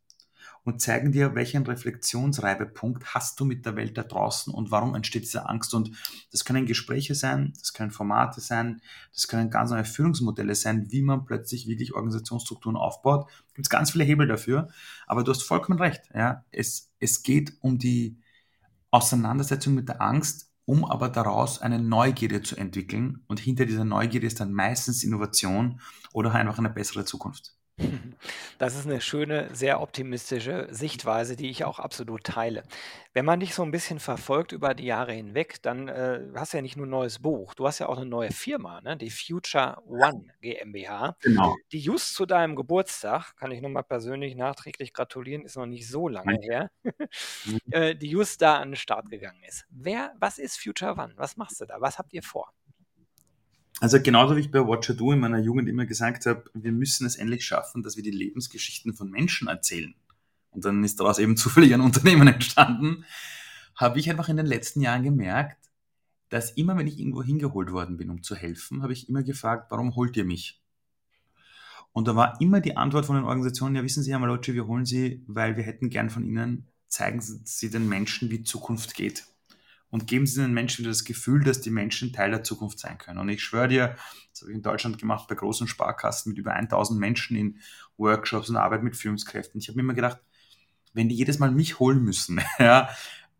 und 0.64 0.80
zeigen 0.80 1.12
dir, 1.12 1.34
welchen 1.34 1.64
Reflexionsreibepunkt 1.64 3.14
hast 3.14 3.38
du 3.38 3.44
mit 3.44 3.66
der 3.66 3.76
Welt 3.76 3.96
da 3.98 4.02
draußen 4.02 4.52
und 4.52 4.70
warum 4.70 4.94
entsteht 4.94 5.24
diese 5.24 5.48
Angst. 5.48 5.74
Und 5.74 5.90
das 6.32 6.44
können 6.44 6.66
Gespräche 6.66 7.14
sein, 7.14 7.52
das 7.58 7.74
können 7.74 7.90
Formate 7.90 8.40
sein, 8.40 8.80
das 9.12 9.28
können 9.28 9.50
ganz 9.50 9.70
neue 9.70 9.84
Führungsmodelle 9.84 10.54
sein, 10.54 10.90
wie 10.90 11.02
man 11.02 11.26
plötzlich 11.26 11.68
wirklich 11.68 11.94
Organisationsstrukturen 11.94 12.76
aufbaut. 12.76 13.30
Gibt 13.54 13.66
es 13.66 13.70
ganz 13.70 13.90
viele 13.90 14.04
Hebel 14.04 14.26
dafür, 14.26 14.68
aber 15.06 15.22
du 15.22 15.32
hast 15.32 15.42
vollkommen 15.42 15.78
recht. 15.78 16.02
Ja? 16.14 16.44
Es, 16.50 16.90
es 16.98 17.22
geht 17.22 17.52
um 17.60 17.78
die 17.78 18.18
Auseinandersetzung 18.90 19.74
mit 19.74 19.88
der 19.88 20.00
Angst, 20.00 20.50
um 20.64 20.86
aber 20.86 21.10
daraus 21.10 21.60
eine 21.60 21.78
Neugierde 21.78 22.40
zu 22.40 22.56
entwickeln. 22.56 23.22
Und 23.26 23.38
hinter 23.38 23.66
dieser 23.66 23.84
Neugierde 23.84 24.26
ist 24.26 24.40
dann 24.40 24.52
meistens 24.52 25.04
Innovation 25.04 25.80
oder 26.14 26.32
einfach 26.32 26.58
eine 26.58 26.70
bessere 26.70 27.04
Zukunft. 27.04 27.54
Das 28.58 28.76
ist 28.76 28.86
eine 28.86 29.00
schöne, 29.00 29.48
sehr 29.54 29.80
optimistische 29.80 30.68
Sichtweise, 30.70 31.36
die 31.36 31.50
ich 31.50 31.64
auch 31.64 31.78
absolut 31.80 32.24
teile. 32.24 32.62
Wenn 33.12 33.24
man 33.24 33.40
dich 33.40 33.54
so 33.54 33.62
ein 33.62 33.70
bisschen 33.72 33.98
verfolgt 34.00 34.52
über 34.52 34.74
die 34.74 34.84
Jahre 34.84 35.12
hinweg, 35.12 35.60
dann, 35.62 35.88
äh, 35.88 36.20
hast 36.36 36.52
du 36.52 36.58
ja 36.58 36.62
nicht 36.62 36.76
nur 36.76 36.86
'n 36.86 36.90
neues 36.90 37.18
Buch, 37.20 37.54
du 37.54 37.66
hast 37.66 37.78
ja 37.80 37.88
auch 37.88 37.96
eine 37.96 38.06
neue 38.06 38.30
Firma, 38.30 38.80
ne, 38.80 38.96
die 38.96 39.10
Future 39.10 39.78
One 39.86 40.28
GmbH, 40.40 41.16
Genau. 41.22 41.56
die 41.72 41.80
just 41.80 42.14
zu 42.14 42.26
deinem 42.26 42.54
Geburtstag 42.56 43.36
kann 43.36 43.50
ich 43.50 43.60
nur 43.60 43.70
mal 43.70 43.82
persönlich 43.82 44.36
nachträglich 44.36 44.92
gratulieren, 44.92 45.44
ist 45.44 45.56
noch 45.56 45.66
nicht 45.66 45.88
so 45.88 46.08
lange 46.08 46.36
her, 46.40 46.70
Mhm. 47.44 47.58
äh, 47.70 47.96
die 47.96 48.10
just 48.10 48.42
da 48.42 48.58
an 48.58 48.70
den 48.72 48.76
Start 48.76 49.10
gegangen 49.10 49.42
ist. 49.44 49.66
Wer 49.70 50.14
was 50.20 50.38
ist 50.38 50.60
Future 50.60 50.92
One? 50.94 51.14
Was 51.16 51.36
machst 51.36 51.60
du 51.60 51.66
da? 51.66 51.80
Was 51.80 51.98
habt 51.98 52.12
ihr 52.14 52.22
vor? 52.22 52.52
Also 53.84 54.00
genauso 54.00 54.34
wie 54.34 54.40
ich 54.40 54.50
bei 54.50 54.66
Watcher 54.66 54.94
Do 54.94 55.12
in 55.12 55.20
meiner 55.20 55.40
Jugend 55.40 55.68
immer 55.68 55.84
gesagt 55.84 56.24
habe, 56.24 56.44
wir 56.54 56.72
müssen 56.72 57.06
es 57.06 57.16
endlich 57.16 57.44
schaffen, 57.44 57.82
dass 57.82 57.96
wir 57.96 58.02
die 58.02 58.10
Lebensgeschichten 58.10 58.94
von 58.94 59.10
Menschen 59.10 59.46
erzählen. 59.46 59.94
Und 60.52 60.64
dann 60.64 60.82
ist 60.84 61.00
daraus 61.00 61.18
eben 61.18 61.36
zufällig 61.36 61.74
ein 61.74 61.82
Unternehmen 61.82 62.26
entstanden, 62.26 63.04
habe 63.76 63.98
ich 63.98 64.08
einfach 64.08 64.30
in 64.30 64.38
den 64.38 64.46
letzten 64.46 64.80
Jahren 64.80 65.02
gemerkt, 65.02 65.68
dass 66.30 66.52
immer, 66.52 66.78
wenn 66.78 66.86
ich 66.86 66.98
irgendwo 66.98 67.22
hingeholt 67.22 67.72
worden 67.72 67.98
bin, 67.98 68.08
um 68.08 68.22
zu 68.22 68.34
helfen, 68.34 68.82
habe 68.82 68.94
ich 68.94 69.10
immer 69.10 69.22
gefragt, 69.22 69.70
warum 69.70 69.94
holt 69.96 70.16
ihr 70.16 70.24
mich? 70.24 70.62
Und 71.92 72.08
da 72.08 72.16
war 72.16 72.40
immer 72.40 72.62
die 72.62 72.78
Antwort 72.78 73.04
von 73.04 73.16
den 73.16 73.26
Organisationen, 73.26 73.76
ja 73.76 73.82
wissen 73.82 74.02
Sie, 74.02 74.12
Herr 74.12 74.18
Malocci, 74.18 74.54
wir 74.54 74.66
holen 74.66 74.86
Sie, 74.86 75.22
weil 75.26 75.58
wir 75.58 75.64
hätten 75.64 75.90
gern 75.90 76.08
von 76.08 76.24
Ihnen, 76.24 76.68
zeigen 76.88 77.20
Sie 77.20 77.68
den 77.68 77.86
Menschen, 77.86 78.30
wie 78.30 78.44
Zukunft 78.44 78.94
geht 78.94 79.26
und 79.94 80.08
geben 80.08 80.26
Sie 80.26 80.40
den 80.40 80.52
Menschen 80.52 80.80
wieder 80.80 80.90
das 80.90 81.04
Gefühl, 81.04 81.44
dass 81.44 81.60
die 81.60 81.70
Menschen 81.70 82.12
Teil 82.12 82.32
der 82.32 82.42
Zukunft 82.42 82.80
sein 82.80 82.98
können. 82.98 83.20
Und 83.20 83.28
ich 83.28 83.44
schwöre 83.44 83.68
dir, 83.68 83.96
das 84.32 84.40
habe 84.40 84.50
ich 84.50 84.56
in 84.56 84.62
Deutschland 84.62 84.98
gemacht 84.98 85.28
bei 85.28 85.36
großen 85.36 85.68
Sparkassen 85.68 86.30
mit 86.30 86.38
über 86.38 86.52
1000 86.52 86.98
Menschen 86.98 87.36
in 87.36 87.60
Workshops 87.96 88.48
und 88.48 88.56
Arbeit 88.56 88.82
mit 88.82 88.96
Führungskräften. 88.96 89.60
Ich 89.60 89.68
habe 89.68 89.76
mir 89.76 89.82
immer 89.82 89.94
gedacht, 89.94 90.18
wenn 90.94 91.08
die 91.08 91.14
jedes 91.14 91.38
Mal 91.38 91.52
mich 91.52 91.78
holen 91.78 92.02
müssen, 92.02 92.40
ja, 92.58 92.88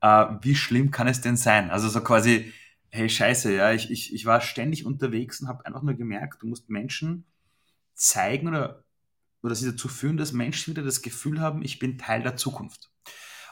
äh, 0.01 0.27
wie 0.43 0.55
schlimm 0.55 0.93
kann 0.93 1.09
es 1.09 1.21
denn 1.21 1.37
sein? 1.37 1.73
Also 1.73 1.89
so 1.89 2.01
quasi, 2.01 2.53
hey 2.91 3.09
Scheiße, 3.09 3.53
ja, 3.53 3.73
ich, 3.73 3.91
ich, 3.91 4.15
ich 4.15 4.25
war 4.25 4.41
ständig 4.41 4.87
unterwegs 4.87 5.41
und 5.41 5.49
habe 5.49 5.67
einfach 5.67 5.83
nur 5.83 5.95
gemerkt, 5.95 6.41
du 6.41 6.47
musst 6.47 6.71
Menschen 6.71 7.25
zeigen 7.95 8.47
oder, 8.47 8.85
oder 9.43 9.57
sie 9.57 9.69
dazu 9.69 9.89
führen, 9.89 10.19
dass 10.19 10.31
Menschen 10.31 10.71
wieder 10.71 10.85
das 10.85 11.03
Gefühl 11.03 11.41
haben, 11.41 11.63
ich 11.63 11.81
bin 11.81 11.99
Teil 11.99 12.23
der 12.23 12.37
Zukunft. 12.37 12.93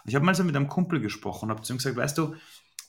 Und 0.04 0.08
ich 0.08 0.14
habe 0.14 0.24
mal 0.24 0.36
so 0.36 0.44
mit 0.44 0.54
einem 0.54 0.68
Kumpel 0.68 1.00
gesprochen 1.00 1.46
und 1.46 1.56
habe 1.56 1.62
zu 1.62 1.72
ihm 1.72 1.78
gesagt, 1.78 1.96
weißt 1.96 2.16
du, 2.16 2.36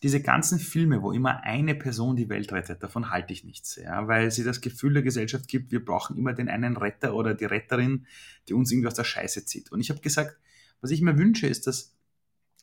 diese 0.03 0.21
ganzen 0.21 0.59
Filme, 0.59 1.01
wo 1.01 1.13
immer 1.13 1.43
eine 1.43 1.75
Person 1.75 2.17
die 2.17 2.27
Welt 2.27 2.51
rettet, 2.51 2.83
davon 2.83 3.09
halte 3.09 3.31
ich 3.31 3.45
nichts, 3.45 3.77
ja, 3.77 4.05
weil 4.07 4.31
sie 4.31 4.43
das 4.43 4.59
Gefühl 4.59 4.93
der 4.93 5.01
Gesellschaft 5.01 5.47
gibt, 5.47 5.71
wir 5.71 5.83
brauchen 5.83 6.17
immer 6.17 6.33
den 6.33 6.49
einen 6.49 6.75
Retter 6.75 7.15
oder 7.15 7.33
die 7.33 7.45
Retterin, 7.45 8.05
die 8.47 8.53
uns 8.53 8.69
irgendwie 8.69 8.87
aus 8.87 8.95
der 8.95 9.05
Scheiße 9.05 9.45
zieht. 9.45 9.71
Und 9.71 9.79
ich 9.79 9.89
habe 9.89 10.01
gesagt, 10.01 10.37
was 10.81 10.91
ich 10.91 11.01
mir 11.01 11.17
wünsche, 11.17 11.47
ist, 11.47 11.67
dass 11.67 11.95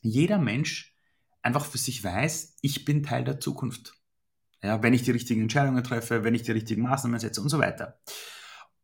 jeder 0.03 0.37
Mensch 0.39 0.95
einfach 1.41 1.65
für 1.65 1.79
sich 1.79 2.05
weiß, 2.05 2.59
ich 2.61 2.85
bin 2.85 3.03
Teil 3.03 3.25
der 3.25 3.41
Zukunft. 3.41 3.95
Ja, 4.63 4.83
wenn 4.83 4.93
ich 4.93 5.03
die 5.03 5.11
richtigen 5.11 5.41
Entscheidungen 5.41 5.83
treffe, 5.83 6.23
wenn 6.23 6.35
ich 6.35 6.43
die 6.43 6.53
richtigen 6.53 6.83
Maßnahmen 6.83 7.19
setze 7.19 7.41
und 7.41 7.49
so 7.49 7.59
weiter. 7.59 7.99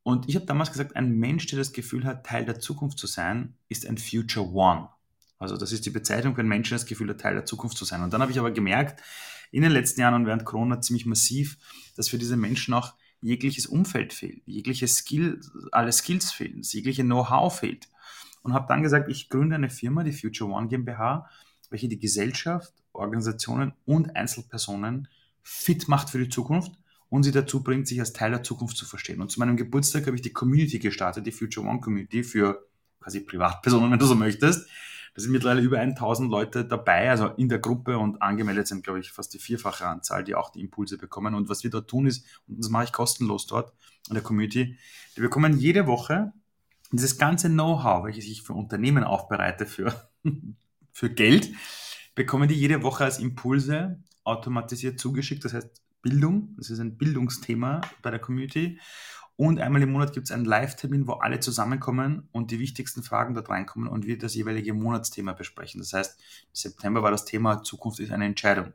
Und 0.03 0.31
ich 0.31 0.37
habe 0.37 0.47
damals 0.47 0.73
gesagt, 0.73 0.97
ein 0.97 1.19
Mensch, 1.19 1.47
der 1.49 1.59
das 1.59 1.75
Gefühl 1.75 2.05
hat, 2.05 2.25
Teil 2.25 2.47
der 2.47 2.59
Zukunft 2.59 2.99
zu 2.99 3.07
sein, 3.07 3.59
ist 3.69 3.87
ein 3.87 3.99
Future 3.99 4.49
One. 4.51 4.89
Also 5.39 5.57
das 5.57 5.73
ist 5.73 5.85
die 5.87 5.91
Bezeichnung, 5.91 6.37
wenn 6.37 6.49
Menschen 6.49 6.75
das 6.75 6.87
Gefühl 6.87 7.11
haben, 7.11 7.19
Teil 7.19 7.35
der 7.35 7.45
Zukunft 7.45 7.77
zu 7.77 7.85
sein. 7.85 8.03
Und 8.03 8.13
dann 8.13 8.23
habe 8.23 8.33
ich 8.33 8.39
aber 8.39 8.51
gemerkt, 8.51 9.03
in 9.51 9.63
den 9.63 9.73
letzten 9.73 10.01
Jahren 10.01 10.15
und 10.15 10.27
während 10.27 10.45
Corona 10.45 10.81
ziemlich 10.81 11.07
massiv, 11.07 11.59
dass 11.97 12.09
für 12.09 12.19
diese 12.19 12.37
Menschen 12.37 12.75
auch 12.75 12.95
jegliches 13.21 13.67
Umfeld 13.67 14.13
fehlt, 14.13 14.43
jegliche 14.47 14.89
Skill, 14.89 15.41
alle 15.73 15.93
Skills 15.93 16.33
fehlen, 16.33 16.63
jegliche 16.63 17.03
Know-how 17.03 17.57
fehlt. 17.59 17.89
Und 18.43 18.55
habe 18.55 18.67
dann 18.69 18.83
gesagt, 18.83 19.11
ich 19.11 19.29
gründe 19.29 19.57
eine 19.57 19.71
Firma, 19.71 20.05
die 20.05 20.13
Future 20.13 20.51
One 20.51 20.69
GmbH, 20.69 21.29
welche 21.71 21.89
die 21.89 21.99
Gesellschaft, 21.99 22.73
Organisationen 22.93 23.73
und 23.85 24.15
Einzelpersonen 24.15 25.09
fit 25.43 25.89
macht 25.89 26.11
für 26.11 26.19
die 26.19 26.29
Zukunft 26.29 26.73
und 27.09 27.23
sie 27.23 27.33
dazu 27.33 27.63
bringt, 27.63 27.89
sich 27.89 28.01
als 28.01 28.13
Teil 28.13 28.31
der 28.31 28.43
Zukunft 28.43 28.77
zu 28.77 28.87
verstehen. 28.87 29.21
Und 29.21 29.31
zu 29.31 29.41
meinem 29.41 29.57
Geburtstag 29.57 30.07
habe 30.07 30.17
ich 30.17 30.23
die 30.23 30.33
Community 30.33 30.79
gestartet, 30.79 31.27
die 31.27 31.33
Future 31.33 31.67
One 31.67 31.81
Community 31.81 32.23
für 32.23 32.67
quasi 33.01 33.21
Privatpersonen, 33.21 33.91
wenn 33.91 33.99
du 33.99 34.07
so 34.07 34.15
möchtest, 34.15 34.69
da 35.17 35.23
sind 35.23 35.33
mittlerweile 35.33 35.63
über 35.63 35.81
1000 35.81 36.31
Leute 36.31 36.67
dabei, 36.67 37.09
also 37.09 37.29
in 37.29 37.49
der 37.49 37.59
Gruppe 37.59 37.97
und 37.97 38.21
angemeldet 38.21 38.69
sind, 38.69 38.85
glaube 38.85 39.01
ich, 39.01 39.13
fast 39.13 39.33
die 39.33 39.39
vierfache 39.39 39.87
Anzahl, 39.87 40.23
die 40.23 40.35
auch 40.35 40.51
die 40.51 40.61
Impulse 40.61 40.99
bekommen. 40.99 41.35
Und 41.35 41.49
was 41.49 41.65
wir 41.65 41.71
dort 41.71 41.89
tun 41.89 42.07
ist, 42.07 42.27
und 42.47 42.59
das 42.59 42.69
mache 42.69 42.85
ich 42.85 42.93
kostenlos 42.93 43.47
dort 43.47 43.73
in 44.09 44.15
der 44.15 44.23
Community, 44.23 44.79
die 45.17 45.21
bekommen 45.23 45.57
jede 45.57 45.87
Woche 45.87 46.35
dieses 46.93 47.17
ganze 47.17 47.49
Know-how, 47.49 48.05
welches 48.05 48.27
ich 48.27 48.43
für 48.43 48.53
Unternehmen 48.53 49.05
aufbereite 49.05 49.65
für, 49.65 50.07
für 50.93 51.09
Geld, 51.09 51.51
bekommen 52.15 52.47
die 52.47 52.55
jede 52.55 52.83
Woche 52.83 53.05
als 53.05 53.19
Impulse 53.19 53.99
automatisiert 54.23 55.01
zugeschickt. 55.01 55.47
Das 55.47 55.55
heißt 55.55 55.83
Bildung, 56.09 56.55
das 56.57 56.71
ist 56.71 56.79
ein 56.79 56.97
Bildungsthema 56.97 57.81
bei 58.01 58.13
der 58.13 58.21
Community. 58.21 58.79
Und 59.35 59.61
einmal 59.61 59.83
im 59.83 59.91
Monat 59.91 60.13
gibt 60.13 60.29
es 60.29 60.31
einen 60.31 60.45
Live-Termin, 60.45 61.09
wo 61.09 61.15
alle 61.15 61.41
zusammenkommen 61.41 62.29
und 62.31 62.53
die 62.53 62.61
wichtigsten 62.61 63.03
Fragen 63.03 63.35
dort 63.35 63.51
reinkommen 63.51 63.89
und 63.89 64.07
wir 64.07 64.17
das 64.17 64.37
jeweilige 64.37 64.73
Monatsthema 64.73 65.33
besprechen. 65.33 65.81
Das 65.81 65.93
heißt, 65.93 66.19
im 66.19 66.55
September 66.55 67.03
war 67.03 67.11
das 67.11 67.25
Thema 67.25 67.63
Zukunft 67.65 67.99
ist 67.99 68.13
eine 68.13 68.25
Entscheidung, 68.25 68.73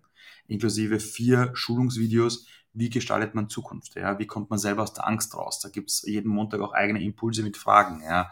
inklusive 0.47 0.99
vier 0.99 1.51
Schulungsvideos, 1.53 2.47
wie 2.73 2.89
gestaltet 2.89 3.33
man 3.33 3.47
Zukunft, 3.47 3.95
ja, 3.95 4.19
wie 4.19 4.27
kommt 4.27 4.49
man 4.49 4.59
selber 4.59 4.83
aus 4.83 4.93
der 4.93 5.07
Angst 5.07 5.33
raus. 5.33 5.61
Da 5.61 5.69
gibt 5.69 5.89
es 5.89 6.03
jeden 6.05 6.29
Montag 6.29 6.59
auch 6.59 6.73
eigene 6.73 7.01
Impulse 7.01 7.43
mit 7.43 7.55
Fragen. 7.55 8.03
Ja. 8.03 8.29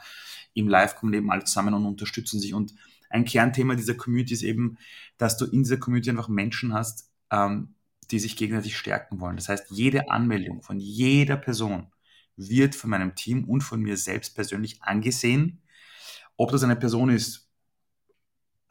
Im 0.54 0.68
Live 0.68 0.98
kommen 0.98 1.14
eben 1.14 1.32
alle 1.32 1.46
zusammen 1.46 1.74
und 1.74 1.86
unterstützen 1.86 2.42
sich. 2.42 2.54
Und 2.54 2.76
ein 3.10 3.24
Kernthema 3.24 3.76
dieser 3.76 3.96
Community 3.96 4.34
ist 4.34 4.44
eben, 4.44 4.78
dass 5.18 5.38
du 5.38 5.46
in 5.46 5.64
dieser 5.64 5.78
Community 5.78 6.10
einfach 6.10 6.28
Menschen 6.28 6.74
hast, 6.74 7.10
ähm, 7.32 7.76
die 8.12 8.20
sich 8.20 8.36
gegenseitig 8.36 8.78
stärken 8.78 9.20
wollen. 9.20 9.36
Das 9.36 9.50
heißt, 9.50 9.70
jede 9.70 10.10
Anmeldung 10.10 10.62
von 10.62 10.80
jeder 10.80 11.38
Person 11.38 11.92
wird 12.36 12.76
von 12.76 12.90
meinem 12.90 13.16
Team 13.16 13.44
und 13.46 13.62
von 13.62 13.82
mir 13.82 13.98
selbst 13.98 14.36
persönlich 14.36 14.82
angesehen. 14.82 15.62
Ob 16.38 16.52
das 16.52 16.64
eine 16.64 16.76
Person 16.76 17.10
ist, 17.10 17.50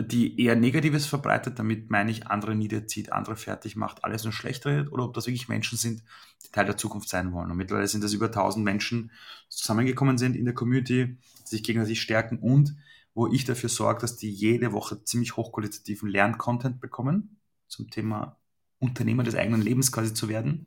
die 0.01 0.41
eher 0.41 0.55
Negatives 0.55 1.07
verbreitet, 1.07 1.59
damit 1.59 1.91
meine 1.91 2.11
ich, 2.11 2.29
andere 2.29 2.55
niederzieht, 2.55 3.13
andere 3.13 3.37
fertig 3.37 3.75
macht, 3.75 4.05
alles 4.05 4.23
nur 4.23 4.33
schlecht 4.33 4.65
redet, 4.65 4.93
oder 4.93 5.05
ob 5.05 5.15
das 5.15 5.27
wirklich 5.27 5.49
Menschen 5.49 5.77
sind, 5.77 6.03
die 6.45 6.53
Teil 6.53 6.67
der 6.67 6.77
Zukunft 6.77 7.09
sein 7.09 7.33
wollen. 7.33 7.51
Und 7.51 7.57
mittlerweile 7.57 7.89
sind 7.89 8.05
das 8.05 8.13
über 8.13 8.27
1000 8.27 8.65
Menschen, 8.65 9.11
die 9.51 9.57
zusammengekommen 9.57 10.17
sind 10.17 10.37
in 10.37 10.45
der 10.45 10.55
Community, 10.55 11.19
die 11.43 11.49
sich 11.49 11.65
gegenseitig 11.65 12.01
stärken 12.01 12.39
und 12.39 12.77
wo 13.13 13.27
ich 13.27 13.45
dafür 13.45 13.69
sorge, 13.69 14.01
dass 14.01 14.17
die 14.17 14.31
jede 14.31 14.73
Woche 14.73 15.03
ziemlich 15.03 15.37
hochqualitativen 15.37 16.09
Lerncontent 16.09 16.81
bekommen 16.81 17.41
zum 17.67 17.91
Thema 17.91 18.39
Unternehmer 18.79 19.23
des 19.23 19.35
eigenen 19.35 19.63
Lebens 19.63 19.93
quasi 19.93 20.15
zu 20.15 20.29
werden. 20.29 20.67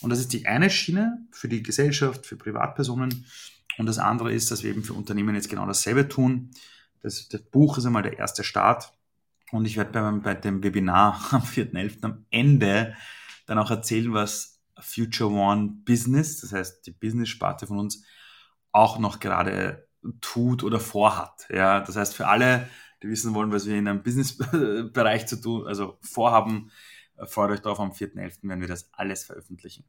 Und 0.00 0.10
das 0.10 0.20
ist 0.20 0.32
die 0.32 0.46
eine 0.46 0.70
Schiene 0.70 1.26
für 1.30 1.48
die 1.48 1.62
Gesellschaft, 1.62 2.26
für 2.26 2.36
Privatpersonen. 2.36 3.26
Und 3.78 3.86
das 3.86 3.98
andere 3.98 4.32
ist, 4.32 4.50
dass 4.50 4.62
wir 4.62 4.70
eben 4.70 4.84
für 4.84 4.94
Unternehmen 4.94 5.34
jetzt 5.34 5.48
genau 5.48 5.66
dasselbe 5.66 6.08
tun. 6.08 6.50
Das, 7.00 7.28
das 7.28 7.42
Buch 7.42 7.78
ist 7.78 7.86
einmal 7.86 8.02
der 8.02 8.18
erste 8.18 8.44
Start. 8.44 8.92
Und 9.50 9.64
ich 9.64 9.76
werde 9.76 9.92
bei, 9.92 10.10
bei 10.10 10.34
dem 10.34 10.62
Webinar 10.62 11.20
am 11.30 11.42
4.11. 11.42 12.02
am 12.02 12.26
Ende 12.30 12.94
dann 13.46 13.58
auch 13.58 13.70
erzählen, 13.70 14.12
was 14.12 14.60
Future 14.80 15.30
One 15.30 15.80
Business, 15.84 16.40
das 16.40 16.52
heißt 16.52 16.86
die 16.86 16.92
Business-Sparte 16.92 17.66
von 17.66 17.78
uns, 17.78 18.04
auch 18.72 18.98
noch 18.98 19.18
gerade 19.18 19.88
tut 20.20 20.62
oder 20.62 20.78
vorhat. 20.78 21.46
Ja, 21.50 21.80
das 21.80 21.96
heißt 21.96 22.14
für 22.14 22.28
alle, 22.28 22.68
die 23.02 23.08
wissen 23.08 23.34
wollen, 23.34 23.52
was 23.52 23.66
wir 23.66 23.76
in 23.76 23.88
einem 23.88 24.02
Business-Bereich 24.02 25.26
zu 25.26 25.40
tun, 25.40 25.66
also 25.66 25.98
vorhaben, 26.02 26.70
freut 27.26 27.50
euch 27.50 27.60
drauf, 27.60 27.80
am 27.80 27.92
4.11. 27.92 28.48
werden 28.48 28.60
wir 28.60 28.68
das 28.68 28.90
alles 28.92 29.24
veröffentlichen. 29.24 29.84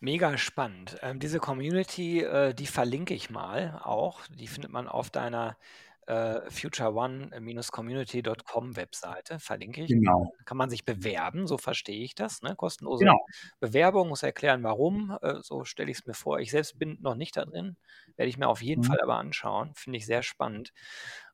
Mega 0.00 0.36
spannend. 0.36 0.98
Ähm, 1.02 1.20
diese 1.20 1.38
Community, 1.38 2.22
äh, 2.22 2.54
die 2.54 2.66
verlinke 2.66 3.14
ich 3.14 3.30
mal 3.30 3.80
auch. 3.84 4.20
Die 4.28 4.48
findet 4.48 4.72
man 4.72 4.88
auf 4.88 5.10
deiner 5.10 5.56
äh, 6.06 6.40
futureone-community.com 6.50 8.76
Webseite, 8.76 9.38
verlinke 9.38 9.82
ich. 9.82 9.88
Genau. 9.88 10.32
Kann 10.44 10.56
man 10.56 10.70
sich 10.70 10.84
bewerben, 10.84 11.46
so 11.46 11.58
verstehe 11.58 12.02
ich 12.02 12.16
das. 12.16 12.42
Ne? 12.42 12.56
Kostenlose 12.56 13.04
genau. 13.04 13.24
Bewerbung, 13.60 14.08
muss 14.08 14.24
erklären, 14.24 14.64
warum. 14.64 15.16
Äh, 15.22 15.36
so 15.42 15.64
stelle 15.64 15.92
ich 15.92 15.98
es 15.98 16.06
mir 16.06 16.14
vor. 16.14 16.40
Ich 16.40 16.50
selbst 16.50 16.76
bin 16.78 16.98
noch 17.00 17.14
nicht 17.14 17.36
da 17.36 17.44
drin, 17.44 17.76
werde 18.16 18.28
ich 18.28 18.38
mir 18.38 18.48
auf 18.48 18.62
jeden 18.62 18.82
mhm. 18.82 18.86
Fall 18.86 19.00
aber 19.00 19.14
anschauen. 19.16 19.72
Finde 19.74 19.98
ich 19.98 20.06
sehr 20.06 20.24
spannend. 20.24 20.72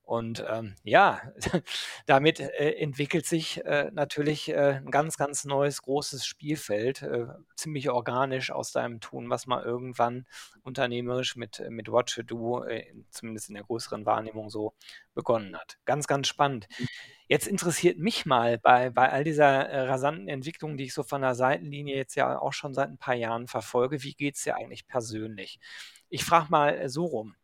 Und 0.09 0.43
ähm, 0.49 0.75
ja, 0.85 1.21
damit 2.07 2.41
äh, 2.41 2.71
entwickelt 2.79 3.27
sich 3.27 3.63
äh, 3.67 3.91
natürlich 3.93 4.49
äh, 4.49 4.77
ein 4.77 4.91
ganz, 4.91 5.19
ganz 5.19 5.45
neues, 5.45 5.83
großes 5.83 6.25
Spielfeld, 6.25 7.03
äh, 7.03 7.27
ziemlich 7.57 7.91
organisch 7.91 8.51
aus 8.51 8.73
deinem 8.73 9.01
Tun, 9.01 9.29
was 9.29 9.47
man 9.47 9.63
irgendwann 9.63 10.25
unternehmerisch 10.63 11.37
mit, 11.37 11.61
äh, 11.61 11.69
mit 11.69 11.89
to 11.89 12.23
Do, 12.23 12.65
äh, 12.65 12.87
zumindest 13.11 13.51
in 13.51 13.57
der 13.57 13.65
größeren 13.65 14.07
Wahrnehmung 14.07 14.49
so 14.49 14.73
begonnen 15.13 15.55
hat. 15.55 15.77
Ganz, 15.85 16.07
ganz 16.07 16.27
spannend. 16.27 16.69
Mhm. 16.79 16.87
Jetzt 17.27 17.47
interessiert 17.47 17.99
mich 17.99 18.25
mal 18.25 18.57
bei, 18.57 18.89
bei 18.89 19.13
all 19.13 19.25
dieser 19.25 19.89
rasanten 19.91 20.29
Entwicklung, 20.29 20.79
die 20.79 20.85
ich 20.85 20.95
so 20.95 21.03
von 21.03 21.21
der 21.21 21.35
Seitenlinie 21.35 21.97
jetzt 21.97 22.15
ja 22.15 22.39
auch 22.39 22.55
schon 22.55 22.73
seit 22.73 22.89
ein 22.89 22.97
paar 22.97 23.15
Jahren 23.15 23.47
verfolge, 23.47 24.03
wie 24.03 24.15
geht 24.15 24.37
es 24.37 24.45
dir 24.45 24.57
eigentlich 24.57 24.87
persönlich? 24.87 25.61
Ich 26.09 26.25
frage 26.25 26.47
mal 26.49 26.89
so 26.89 27.05
rum 27.05 27.37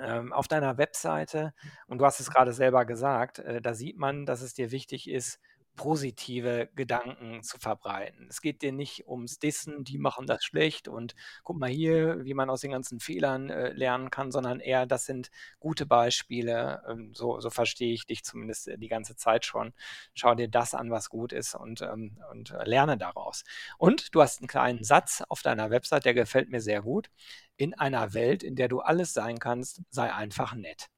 ähm, 0.00 0.32
auf 0.32 0.48
deiner 0.48 0.78
Webseite, 0.78 1.54
und 1.86 1.98
du 1.98 2.04
hast 2.06 2.20
es 2.20 2.30
gerade 2.30 2.52
selber 2.52 2.84
gesagt, 2.84 3.38
äh, 3.40 3.60
da 3.62 3.74
sieht 3.74 3.98
man, 3.98 4.26
dass 4.26 4.42
es 4.42 4.54
dir 4.54 4.70
wichtig 4.70 5.08
ist, 5.10 5.40
positive 5.76 6.68
Gedanken 6.74 7.42
zu 7.42 7.58
verbreiten. 7.58 8.26
Es 8.28 8.40
geht 8.40 8.62
dir 8.62 8.72
nicht 8.72 9.08
ums 9.08 9.38
Dissen, 9.38 9.84
die 9.84 9.98
machen 9.98 10.26
das 10.26 10.44
schlecht 10.44 10.88
und 10.88 11.14
guck 11.42 11.58
mal 11.58 11.70
hier, 11.70 12.24
wie 12.24 12.34
man 12.34 12.50
aus 12.50 12.60
den 12.60 12.72
ganzen 12.72 13.00
Fehlern 13.00 13.50
äh, 13.50 13.72
lernen 13.72 14.10
kann, 14.10 14.30
sondern 14.32 14.60
eher, 14.60 14.86
das 14.86 15.06
sind 15.06 15.30
gute 15.60 15.86
Beispiele. 15.86 16.82
Ähm, 16.88 17.14
so, 17.14 17.40
so 17.40 17.50
verstehe 17.50 17.92
ich 17.94 18.06
dich 18.06 18.24
zumindest 18.24 18.68
äh, 18.68 18.78
die 18.78 18.88
ganze 18.88 19.16
Zeit 19.16 19.46
schon. 19.46 19.72
Schau 20.14 20.34
dir 20.34 20.48
das 20.48 20.74
an, 20.74 20.90
was 20.90 21.08
gut 21.08 21.32
ist 21.32 21.54
und, 21.54 21.82
ähm, 21.82 22.18
und 22.30 22.50
äh, 22.50 22.64
lerne 22.64 22.98
daraus. 22.98 23.44
Und 23.78 24.14
du 24.14 24.20
hast 24.22 24.40
einen 24.40 24.48
kleinen 24.48 24.84
Satz 24.84 25.22
auf 25.28 25.42
deiner 25.42 25.70
Website, 25.70 26.04
der 26.04 26.14
gefällt 26.14 26.50
mir 26.50 26.60
sehr 26.60 26.82
gut. 26.82 27.10
In 27.56 27.74
einer 27.74 28.14
Welt, 28.14 28.42
in 28.42 28.56
der 28.56 28.68
du 28.68 28.80
alles 28.80 29.12
sein 29.12 29.38
kannst, 29.38 29.82
sei 29.90 30.12
einfach 30.12 30.54
nett. 30.54 30.88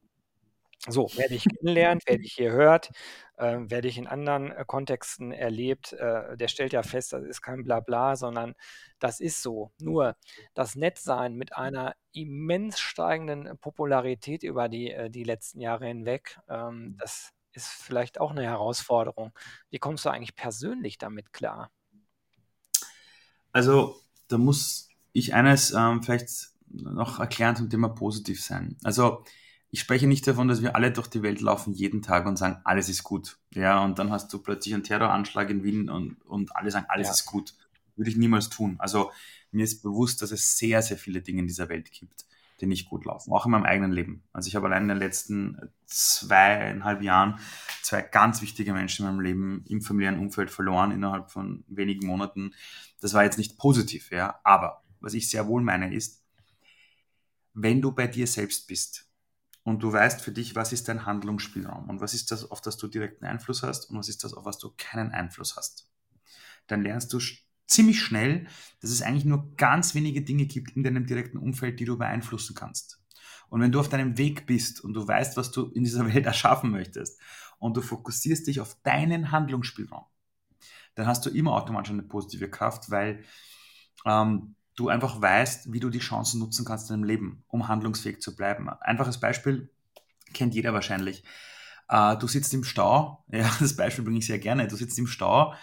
So, 0.87 1.09
wer 1.15 1.29
dich 1.29 1.45
kennenlernt, 1.45 2.03
wer 2.05 2.19
dich 2.19 2.35
hier 2.35 2.53
hört, 2.53 2.91
äh, 3.39 3.57
wer 3.61 3.81
dich 3.81 3.97
in 3.97 4.07
anderen 4.07 4.51
äh, 4.51 4.65
Kontexten 4.67 5.33
erlebt, 5.33 5.95
äh, 5.95 6.37
der 6.37 6.49
stellt 6.49 6.75
ja 6.75 6.83
fest, 6.83 7.15
das 7.15 7.25
ist 7.25 7.41
kein 7.41 7.65
Blabla, 7.65 8.17
sondern 8.17 8.55
das 8.99 9.21
ist 9.21 9.41
so. 9.41 9.73
Nur 9.79 10.15
das 10.53 10.77
Nettsein 10.77 11.37
mit 11.37 11.57
einer 11.57 11.95
immens 12.13 12.81
steigenden 12.81 13.57
Popularität 13.59 14.43
über 14.43 14.69
die, 14.69 14.91
äh, 14.91 15.09
die 15.09 15.25
letzten 15.25 15.61
Jahre 15.61 15.87
hinweg, 15.87 16.39
ähm, 16.49 16.97
das 16.99 17.33
ist 17.53 17.69
vielleicht 17.69 18.21
auch 18.21 18.33
eine 18.33 18.43
Herausforderung. 18.43 19.33
Wie 19.71 19.79
kommst 19.79 20.05
du 20.05 20.11
eigentlich 20.11 20.37
persönlich 20.37 20.99
damit 20.99 21.33
klar? 21.33 21.71
Also, 23.53 24.01
da 24.29 24.37
muss 24.37 24.91
ich 25.13 25.33
eines 25.33 25.71
ähm, 25.73 26.03
vielleicht 26.03 26.51
noch 26.69 27.21
erklären 27.21 27.57
zum 27.57 27.71
Thema 27.71 27.89
positiv 27.89 28.43
sein. 28.43 28.77
Also, 28.83 29.25
ich 29.75 29.81
spreche 29.81 30.07
nicht 30.07 30.25
davon, 30.29 30.47
dass 30.47 30.63
wir 30.63 30.77
alle 30.77 30.93
durch 30.93 31.09
die 31.09 31.25
Welt 31.25 31.41
laufen 31.41 31.73
jeden 31.75 32.01
Tag 32.01 32.27
und 32.27 32.37
sagen, 32.37 32.61
alles 32.63 32.89
ist 32.89 33.03
gut. 33.03 33.39
Ja, 33.55 33.83
und 33.83 33.99
dann 33.99 34.13
hast 34.13 34.33
du 34.33 34.39
plötzlich 34.39 34.73
einen 34.73 34.85
Terroranschlag 34.85 35.51
in 35.51 35.65
Wien 35.65 35.91
und, 35.91 36.23
und 36.27 36.55
alle 36.55 36.71
sagen, 36.71 36.87
alles 36.89 37.09
ja. 37.09 37.13
ist 37.15 37.27
gut. 37.27 37.55
Würde 37.97 38.09
ich 38.09 38.17
niemals 38.17 38.51
tun. 38.51 38.77
Also 38.79 39.11
mir 39.51 39.65
ist 39.65 39.83
bewusst, 39.83 40.23
dass 40.23 40.31
es 40.31 40.57
sehr, 40.57 40.81
sehr 40.81 40.97
viele 40.97 41.23
Dinge 41.23 41.41
in 41.41 41.49
dieser 41.49 41.69
Welt 41.71 41.91
gibt, 41.91 42.25
die 42.61 42.67
nicht 42.67 42.89
gut 42.89 43.05
laufen. 43.05 43.33
Auch 43.33 43.47
in 43.47 43.51
meinem 43.51 43.65
eigenen 43.65 43.91
Leben. 43.91 44.23
Also 44.33 44.47
ich 44.47 44.55
habe 44.55 44.67
allein 44.67 44.83
in 44.83 44.91
den 44.91 44.99
letzten 44.99 45.59
zweieinhalb 45.87 47.03
Jahren 47.03 47.41
zwei 47.83 48.03
ganz 48.03 48.43
wichtige 48.43 48.73
Menschen 48.75 49.05
in 49.05 49.11
meinem 49.11 49.25
Leben 49.25 49.65
im 49.69 49.83
familiären 49.83 50.21
Umfeld 50.21 50.53
verloren 50.53 50.93
innerhalb 50.93 51.33
von 51.33 51.65
wenigen 51.67 52.07
Monaten. 52.07 52.55
Das 53.01 53.13
war 53.13 53.25
jetzt 53.25 53.39
nicht 53.39 53.59
positiv, 53.59 54.13
ja. 54.13 54.39
Aber 54.45 54.85
was 55.01 55.15
ich 55.15 55.29
sehr 55.29 55.49
wohl 55.49 55.63
meine 55.63 55.93
ist, 55.93 56.23
wenn 57.55 57.83
du 57.83 57.91
bei 57.91 58.07
dir 58.07 58.29
selbst 58.29 58.69
bist, 58.69 59.09
und 59.65 59.83
du 59.83 59.93
weißt 59.93 60.21
für 60.21 60.31
dich, 60.31 60.55
was 60.55 60.73
ist 60.73 60.89
dein 60.89 61.07
Handlungsspielraum 61.07 61.89
und 61.89 62.01
was 62.01 62.15
ist 62.15 62.31
das, 62.31 62.51
auf 62.51 62.61
das 62.61 62.77
du 62.77 62.87
direkten 62.87 63.25
Einfluss 63.25 63.63
hast 63.63 63.91
und 63.91 63.99
was 63.99 64.09
ist 64.09 64.23
das, 64.23 64.35
auf 64.35 64.45
was 64.45 64.59
du 64.59 64.73
keinen 64.77 65.11
Einfluss 65.11 65.57
hast. 65.57 65.91
Dann 66.67 66.83
lernst 66.83 67.13
du 67.13 67.19
ziemlich 67.67 68.01
schnell, 68.01 68.47
dass 68.81 68.91
es 68.91 69.03
eigentlich 69.03 69.25
nur 69.25 69.57
ganz 69.57 69.95
wenige 69.95 70.23
Dinge 70.23 70.45
gibt 70.47 70.73
in 70.77 70.85
deinem 70.85 71.07
direkten 71.07 71.39
Umfeld, 71.39 71.81
die 71.81 71.87
du 71.87 71.97
beeinflussen 71.97 72.55
kannst. 72.55 73.03
Und 73.49 73.61
wenn 73.61 73.73
du 73.73 73.81
auf 73.81 73.89
deinem 73.89 74.19
Weg 74.19 74.47
bist 74.47 74.83
und 74.83 74.95
du 74.95 75.07
weißt, 75.07 75.37
was 75.37 75.51
du 75.51 75.71
in 75.71 75.85
dieser 75.85 76.07
Welt 76.15 76.27
erschaffen 76.27 76.71
möchtest 76.71 77.21
und 77.59 77.77
du 77.77 77.81
fokussierst 77.81 78.47
dich 78.47 78.61
auf 78.61 78.77
deinen 78.83 79.33
Handlungsspielraum, 79.33 80.05
dann 80.95 81.07
hast 81.07 81.25
du 81.25 81.31
immer 81.31 81.55
automatisch 81.55 81.93
eine 81.93 82.03
positive 82.03 82.51
Kraft, 82.51 82.91
weil 82.91 83.25
ähm, 84.05 84.57
du 84.77 84.89
einfach 84.89 85.21
weißt, 85.21 85.73
wie 85.73 85.81
du 85.81 85.91
die 85.91 86.01
Chancen 86.01 86.41
nutzen 86.41 86.65
kannst 86.65 86.91
in 86.91 86.97
deinem 86.97 87.05
Leben, 87.05 87.45
um 87.49 87.69
handlungsfähig 87.69 88.21
zu 88.21 88.35
bleiben. 88.35 88.69
Einfaches 88.69 89.21
Beispiel 89.21 89.71
kennt 90.33 90.55
jeder 90.55 90.73
wahrscheinlich. 90.75 91.25
Äh, 91.89 92.17
du 92.17 92.27
sitzt 92.27 92.53
im 92.55 92.65
Stau, 92.65 93.25
ja, 93.33 93.51
das 93.61 93.77
Beispiel 93.77 94.05
bringe 94.05 94.19
ich 94.19 94.27
sehr 94.27 94.39
gerne. 94.39 94.67
Du 94.69 94.77
sitzt 94.77 94.99
im 94.99 95.07
Stau 95.07 95.55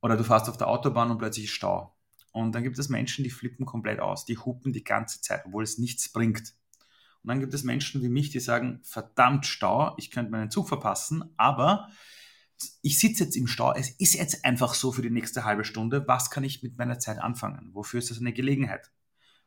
oder 0.00 0.16
du 0.16 0.24
fährst 0.24 0.48
auf 0.48 0.56
der 0.56 0.68
Autobahn 0.68 1.10
und 1.10 1.18
plötzlich 1.18 1.52
Stau. 1.52 1.96
Und 2.32 2.54
dann 2.54 2.62
gibt 2.62 2.78
es 2.78 2.88
Menschen, 2.88 3.24
die 3.24 3.30
flippen 3.30 3.66
komplett 3.66 4.00
aus, 4.00 4.24
die 4.24 4.38
hupen 4.38 4.72
die 4.72 4.84
ganze 4.84 5.20
Zeit, 5.20 5.42
obwohl 5.44 5.64
es 5.64 5.78
nichts 5.78 6.10
bringt. 6.10 6.54
Und 7.22 7.28
dann 7.28 7.40
gibt 7.40 7.52
es 7.54 7.62
Menschen 7.62 8.02
wie 8.02 8.08
mich, 8.08 8.30
die 8.30 8.40
sagen, 8.40 8.80
verdammt 8.82 9.46
Stau, 9.46 9.94
ich 9.98 10.10
könnte 10.10 10.32
meinen 10.32 10.50
Zug 10.50 10.68
verpassen, 10.68 11.34
aber 11.36 11.88
ich 12.82 12.98
sitze 12.98 13.24
jetzt 13.24 13.36
im 13.36 13.46
Stau, 13.46 13.72
es 13.72 13.90
ist 13.90 14.14
jetzt 14.14 14.44
einfach 14.44 14.74
so 14.74 14.92
für 14.92 15.02
die 15.02 15.10
nächste 15.10 15.44
halbe 15.44 15.64
Stunde, 15.64 16.06
was 16.06 16.30
kann 16.30 16.44
ich 16.44 16.62
mit 16.62 16.76
meiner 16.76 16.98
Zeit 16.98 17.18
anfangen? 17.18 17.70
Wofür 17.72 17.98
ist 17.98 18.10
das 18.10 18.18
eine 18.18 18.32
Gelegenheit? 18.32 18.90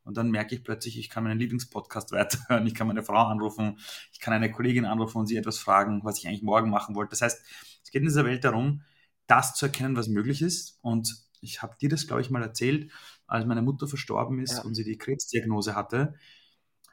Und 0.03 0.17
dann 0.17 0.29
merke 0.29 0.55
ich 0.55 0.63
plötzlich, 0.63 0.99
ich 0.99 1.09
kann 1.09 1.23
meinen 1.23 1.39
Lieblingspodcast 1.39 2.11
weiterhören, 2.13 2.65
ich 2.67 2.75
kann 2.75 2.87
meine 2.87 3.03
Frau 3.03 3.25
anrufen, 3.25 3.79
ich 4.11 4.19
kann 4.19 4.33
eine 4.33 4.51
Kollegin 4.51 4.85
anrufen 4.85 5.17
und 5.17 5.27
sie 5.27 5.37
etwas 5.37 5.57
fragen, 5.57 6.03
was 6.03 6.19
ich 6.19 6.27
eigentlich 6.27 6.43
morgen 6.43 6.69
machen 6.69 6.95
wollte. 6.95 7.11
Das 7.11 7.21
heißt, 7.21 7.41
es 7.83 7.91
geht 7.91 8.01
in 8.01 8.07
dieser 8.07 8.25
Welt 8.25 8.43
darum, 8.43 8.81
das 9.27 9.55
zu 9.55 9.65
erkennen, 9.65 9.95
was 9.95 10.07
möglich 10.07 10.41
ist. 10.41 10.77
Und 10.81 11.25
ich 11.41 11.61
habe 11.61 11.75
dir 11.81 11.89
das, 11.89 12.07
glaube 12.07 12.21
ich, 12.21 12.29
mal 12.29 12.43
erzählt, 12.43 12.91
als 13.27 13.45
meine 13.45 13.61
Mutter 13.61 13.87
verstorben 13.87 14.39
ist 14.39 14.57
ja. 14.57 14.61
und 14.61 14.75
sie 14.75 14.83
die 14.83 14.97
Krebsdiagnose 14.97 15.75
hatte, 15.75 16.15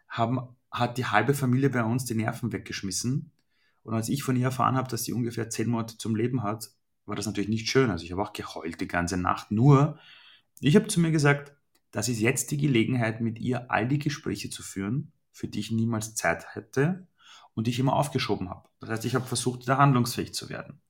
haben, 0.08 0.56
hat 0.70 0.98
die 0.98 1.06
halbe 1.06 1.34
Familie 1.34 1.70
bei 1.70 1.84
uns 1.84 2.04
die 2.06 2.14
Nerven 2.14 2.52
weggeschmissen 2.52 3.30
und 3.84 3.94
als 3.94 4.08
ich 4.08 4.22
von 4.22 4.36
ihr 4.36 4.44
erfahren 4.44 4.76
habe, 4.76 4.88
dass 4.88 5.04
sie 5.04 5.12
ungefähr 5.12 5.50
zehn 5.50 5.68
Monate 5.68 5.98
zum 5.98 6.14
Leben 6.14 6.42
hat, 6.42 6.70
war 7.04 7.16
das 7.16 7.26
natürlich 7.26 7.50
nicht 7.50 7.68
schön. 7.68 7.90
Also 7.90 8.04
ich 8.04 8.12
habe 8.12 8.22
auch 8.22 8.32
geheult 8.32 8.80
die 8.80 8.88
ganze 8.88 9.16
Nacht. 9.16 9.50
Nur, 9.50 9.98
ich 10.60 10.76
habe 10.76 10.86
zu 10.86 11.00
mir 11.00 11.10
gesagt, 11.10 11.52
das 11.90 12.08
ist 12.08 12.20
jetzt 12.20 12.50
die 12.50 12.56
Gelegenheit, 12.56 13.20
mit 13.20 13.38
ihr 13.38 13.70
all 13.70 13.88
die 13.88 13.98
Gespräche 13.98 14.50
zu 14.50 14.62
führen, 14.62 15.12
für 15.32 15.48
die 15.48 15.60
ich 15.60 15.70
niemals 15.70 16.14
Zeit 16.14 16.54
hätte 16.54 17.06
und 17.54 17.66
die 17.66 17.70
ich 17.70 17.80
immer 17.80 17.94
aufgeschoben 17.94 18.48
habe. 18.50 18.68
Das 18.80 18.90
heißt, 18.90 19.04
ich 19.04 19.14
habe 19.14 19.26
versucht, 19.26 19.68
da 19.68 19.78
handlungsfähig 19.78 20.32
zu 20.32 20.48
werden. 20.48 20.80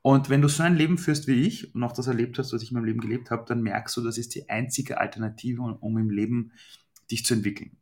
Und 0.00 0.30
wenn 0.30 0.42
du 0.42 0.48
so 0.48 0.64
ein 0.64 0.76
Leben 0.76 0.98
führst 0.98 1.28
wie 1.28 1.46
ich 1.46 1.74
und 1.74 1.84
auch 1.84 1.92
das 1.92 2.08
erlebt 2.08 2.38
hast, 2.38 2.52
was 2.52 2.62
ich 2.62 2.70
in 2.70 2.74
meinem 2.74 2.86
Leben 2.86 3.00
gelebt 3.00 3.30
habe, 3.30 3.44
dann 3.46 3.62
merkst 3.62 3.96
du, 3.96 4.00
das 4.00 4.18
ist 4.18 4.34
die 4.34 4.48
einzige 4.48 4.98
Alternative, 4.98 5.62
um 5.62 5.98
im 5.98 6.10
Leben 6.10 6.52
dich 7.10 7.24
zu 7.24 7.34
entwickeln. 7.34 7.76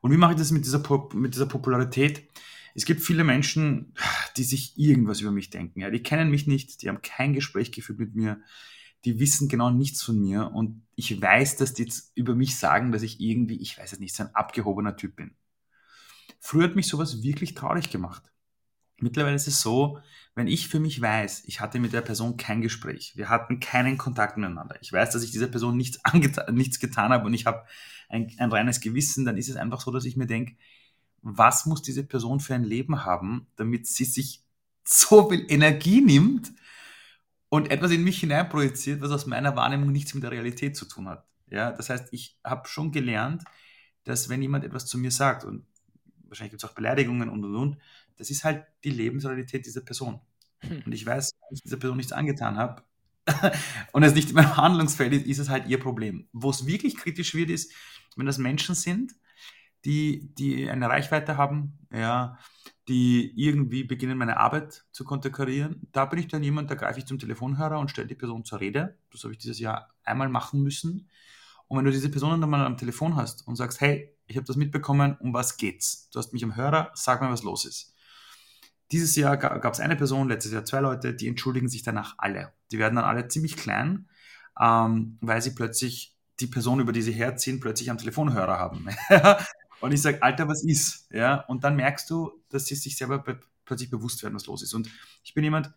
Und 0.00 0.12
wie 0.12 0.16
mache 0.16 0.32
ich 0.32 0.38
das 0.38 0.52
mit 0.52 0.64
dieser, 0.64 0.82
mit 1.14 1.34
dieser 1.34 1.46
Popularität? 1.46 2.28
Es 2.76 2.84
gibt 2.84 3.00
viele 3.00 3.24
Menschen, 3.24 3.94
die 4.36 4.44
sich 4.44 4.78
irgendwas 4.78 5.22
über 5.22 5.32
mich 5.32 5.48
denken. 5.48 5.80
Ja, 5.80 5.90
die 5.90 6.02
kennen 6.02 6.30
mich 6.30 6.46
nicht, 6.46 6.82
die 6.82 6.90
haben 6.90 7.00
kein 7.00 7.32
Gespräch 7.32 7.72
geführt 7.72 7.98
mit 7.98 8.14
mir, 8.14 8.40
die 9.06 9.18
wissen 9.18 9.48
genau 9.48 9.70
nichts 9.70 10.02
von 10.02 10.20
mir 10.20 10.50
und 10.52 10.82
ich 10.94 11.20
weiß, 11.20 11.56
dass 11.56 11.72
die 11.72 11.84
jetzt 11.84 12.12
über 12.16 12.34
mich 12.34 12.56
sagen, 12.56 12.92
dass 12.92 13.02
ich 13.02 13.18
irgendwie, 13.18 13.56
ich 13.56 13.78
weiß 13.78 13.94
es 13.94 13.98
nicht, 13.98 14.14
so 14.14 14.24
ein 14.24 14.34
abgehobener 14.34 14.96
Typ 14.96 15.16
bin. 15.16 15.34
Früher 16.38 16.64
hat 16.64 16.76
mich 16.76 16.86
sowas 16.86 17.22
wirklich 17.22 17.54
traurig 17.54 17.88
gemacht. 17.90 18.30
mittlerweile 18.98 19.36
ist 19.36 19.48
es 19.48 19.62
so, 19.62 19.98
wenn 20.34 20.46
ich 20.46 20.68
für 20.68 20.80
mich 20.80 21.00
weiß, 21.00 21.44
ich 21.46 21.60
hatte 21.60 21.80
mit 21.80 21.94
der 21.94 22.02
Person 22.02 22.36
kein 22.36 22.60
Gespräch, 22.60 23.12
wir 23.16 23.30
hatten 23.30 23.58
keinen 23.58 23.96
Kontakt 23.96 24.36
miteinander, 24.36 24.76
ich 24.82 24.92
weiß, 24.92 25.12
dass 25.12 25.22
ich 25.22 25.30
dieser 25.30 25.46
Person 25.48 25.78
nichts, 25.78 25.98
nichts 26.52 26.78
getan 26.78 27.10
habe 27.10 27.24
und 27.24 27.32
ich 27.32 27.46
habe 27.46 27.64
ein, 28.10 28.30
ein 28.36 28.52
reines 28.52 28.80
Gewissen, 28.80 29.24
dann 29.24 29.38
ist 29.38 29.48
es 29.48 29.56
einfach 29.56 29.80
so, 29.80 29.90
dass 29.90 30.04
ich 30.04 30.16
mir 30.18 30.26
denke, 30.26 30.56
was 31.28 31.66
muss 31.66 31.82
diese 31.82 32.04
Person 32.04 32.38
für 32.38 32.54
ein 32.54 32.62
Leben 32.62 33.04
haben, 33.04 33.48
damit 33.56 33.86
sie 33.86 34.04
sich 34.04 34.44
so 34.84 35.28
viel 35.28 35.44
Energie 35.48 36.00
nimmt 36.00 36.52
und 37.48 37.70
etwas 37.70 37.90
in 37.90 38.04
mich 38.04 38.20
hineinprojiziert, 38.20 39.00
was 39.00 39.10
aus 39.10 39.26
meiner 39.26 39.56
Wahrnehmung 39.56 39.90
nichts 39.90 40.14
mit 40.14 40.22
der 40.22 40.30
Realität 40.30 40.76
zu 40.76 40.84
tun 40.84 41.08
hat. 41.08 41.26
Ja, 41.48 41.72
das 41.72 41.90
heißt, 41.90 42.08
ich 42.12 42.38
habe 42.44 42.68
schon 42.68 42.92
gelernt, 42.92 43.42
dass 44.04 44.28
wenn 44.28 44.42
jemand 44.42 44.64
etwas 44.64 44.86
zu 44.86 44.98
mir 44.98 45.10
sagt, 45.10 45.44
und 45.44 45.66
wahrscheinlich 46.28 46.52
gibt 46.52 46.62
es 46.62 46.68
auch 46.68 46.74
Beleidigungen 46.74 47.28
und 47.28 47.44
und 47.44 47.56
und, 47.56 47.78
das 48.16 48.30
ist 48.30 48.44
halt 48.44 48.64
die 48.84 48.90
Lebensrealität 48.90 49.66
dieser 49.66 49.80
Person. 49.80 50.20
Hm. 50.60 50.82
Und 50.86 50.92
ich 50.92 51.04
weiß, 51.04 51.32
wenn 51.32 51.54
ich 51.56 51.62
dieser 51.62 51.76
Person 51.76 51.96
nichts 51.96 52.12
angetan 52.12 52.56
habe 52.56 52.82
und 53.92 54.02
es 54.04 54.14
nicht 54.14 54.28
in 54.28 54.36
meinem 54.36 54.56
Handlungsfeld 54.56 55.12
ist, 55.12 55.26
ist 55.26 55.38
es 55.38 55.48
halt 55.48 55.66
ihr 55.66 55.80
Problem. 55.80 56.28
Wo 56.32 56.50
es 56.50 56.66
wirklich 56.66 56.96
kritisch 56.96 57.34
wird, 57.34 57.50
ist, 57.50 57.72
wenn 58.16 58.26
das 58.26 58.38
Menschen 58.38 58.74
sind, 58.74 59.14
die, 59.86 60.34
die 60.34 60.68
eine 60.68 60.88
Reichweite 60.88 61.36
haben, 61.36 61.78
ja, 61.92 62.38
die 62.88 63.32
irgendwie 63.36 63.84
beginnen, 63.84 64.18
meine 64.18 64.36
Arbeit 64.36 64.84
zu 64.92 65.04
konterkarieren. 65.04 65.88
Da 65.92 66.04
bin 66.04 66.18
ich 66.18 66.28
dann 66.28 66.42
jemand, 66.42 66.70
da 66.70 66.74
greife 66.74 66.98
ich 66.98 67.06
zum 67.06 67.18
Telefonhörer 67.18 67.78
und 67.78 67.90
stelle 67.90 68.08
die 68.08 68.14
Person 68.14 68.44
zur 68.44 68.60
Rede. 68.60 68.98
Das 69.10 69.22
habe 69.22 69.32
ich 69.32 69.38
dieses 69.38 69.58
Jahr 69.58 69.94
einmal 70.04 70.28
machen 70.28 70.62
müssen. 70.62 71.08
Und 71.68 71.78
wenn 71.78 71.84
du 71.84 71.90
diese 71.90 72.10
Person 72.10 72.40
dann 72.40 72.50
mal 72.50 72.64
am 72.64 72.76
Telefon 72.76 73.16
hast 73.16 73.46
und 73.46 73.56
sagst, 73.56 73.80
hey, 73.80 74.12
ich 74.26 74.36
habe 74.36 74.46
das 74.46 74.56
mitbekommen, 74.56 75.16
um 75.20 75.32
was 75.32 75.56
geht's? 75.56 76.10
Du 76.10 76.18
hast 76.18 76.32
mich 76.32 76.44
am 76.44 76.56
Hörer, 76.56 76.90
sag 76.94 77.20
mir, 77.20 77.30
was 77.30 77.42
los 77.42 77.64
ist. 77.64 77.94
Dieses 78.92 79.16
Jahr 79.16 79.36
gab 79.36 79.72
es 79.72 79.80
eine 79.80 79.96
Person, 79.96 80.28
letztes 80.28 80.52
Jahr 80.52 80.64
zwei 80.64 80.80
Leute, 80.80 81.14
die 81.14 81.26
entschuldigen 81.26 81.68
sich 81.68 81.82
danach 81.82 82.14
alle. 82.18 82.52
Die 82.70 82.78
werden 82.78 82.94
dann 82.94 83.04
alle 83.04 83.26
ziemlich 83.26 83.56
klein, 83.56 84.08
ähm, 84.60 85.18
weil 85.20 85.42
sie 85.42 85.54
plötzlich 85.54 86.16
die 86.38 86.46
Person, 86.46 86.78
über 86.78 86.92
die 86.92 87.02
sie 87.02 87.12
herziehen, 87.12 87.58
plötzlich 87.58 87.90
am 87.90 87.98
Telefonhörer 87.98 88.58
haben. 88.58 88.88
und 89.80 89.92
ich 89.92 90.02
sage, 90.02 90.22
Alter, 90.22 90.48
was 90.48 90.64
ist? 90.64 91.08
Ja, 91.10 91.40
und 91.42 91.64
dann 91.64 91.76
merkst 91.76 92.08
du, 92.10 92.32
dass 92.48 92.66
sie 92.66 92.74
sich 92.74 92.96
selber 92.96 93.22
plötzlich 93.64 93.90
bewusst 93.90 94.22
werden, 94.22 94.34
was 94.34 94.46
los 94.46 94.62
ist. 94.62 94.74
Und 94.74 94.90
ich 95.22 95.34
bin 95.34 95.44
jemand, 95.44 95.72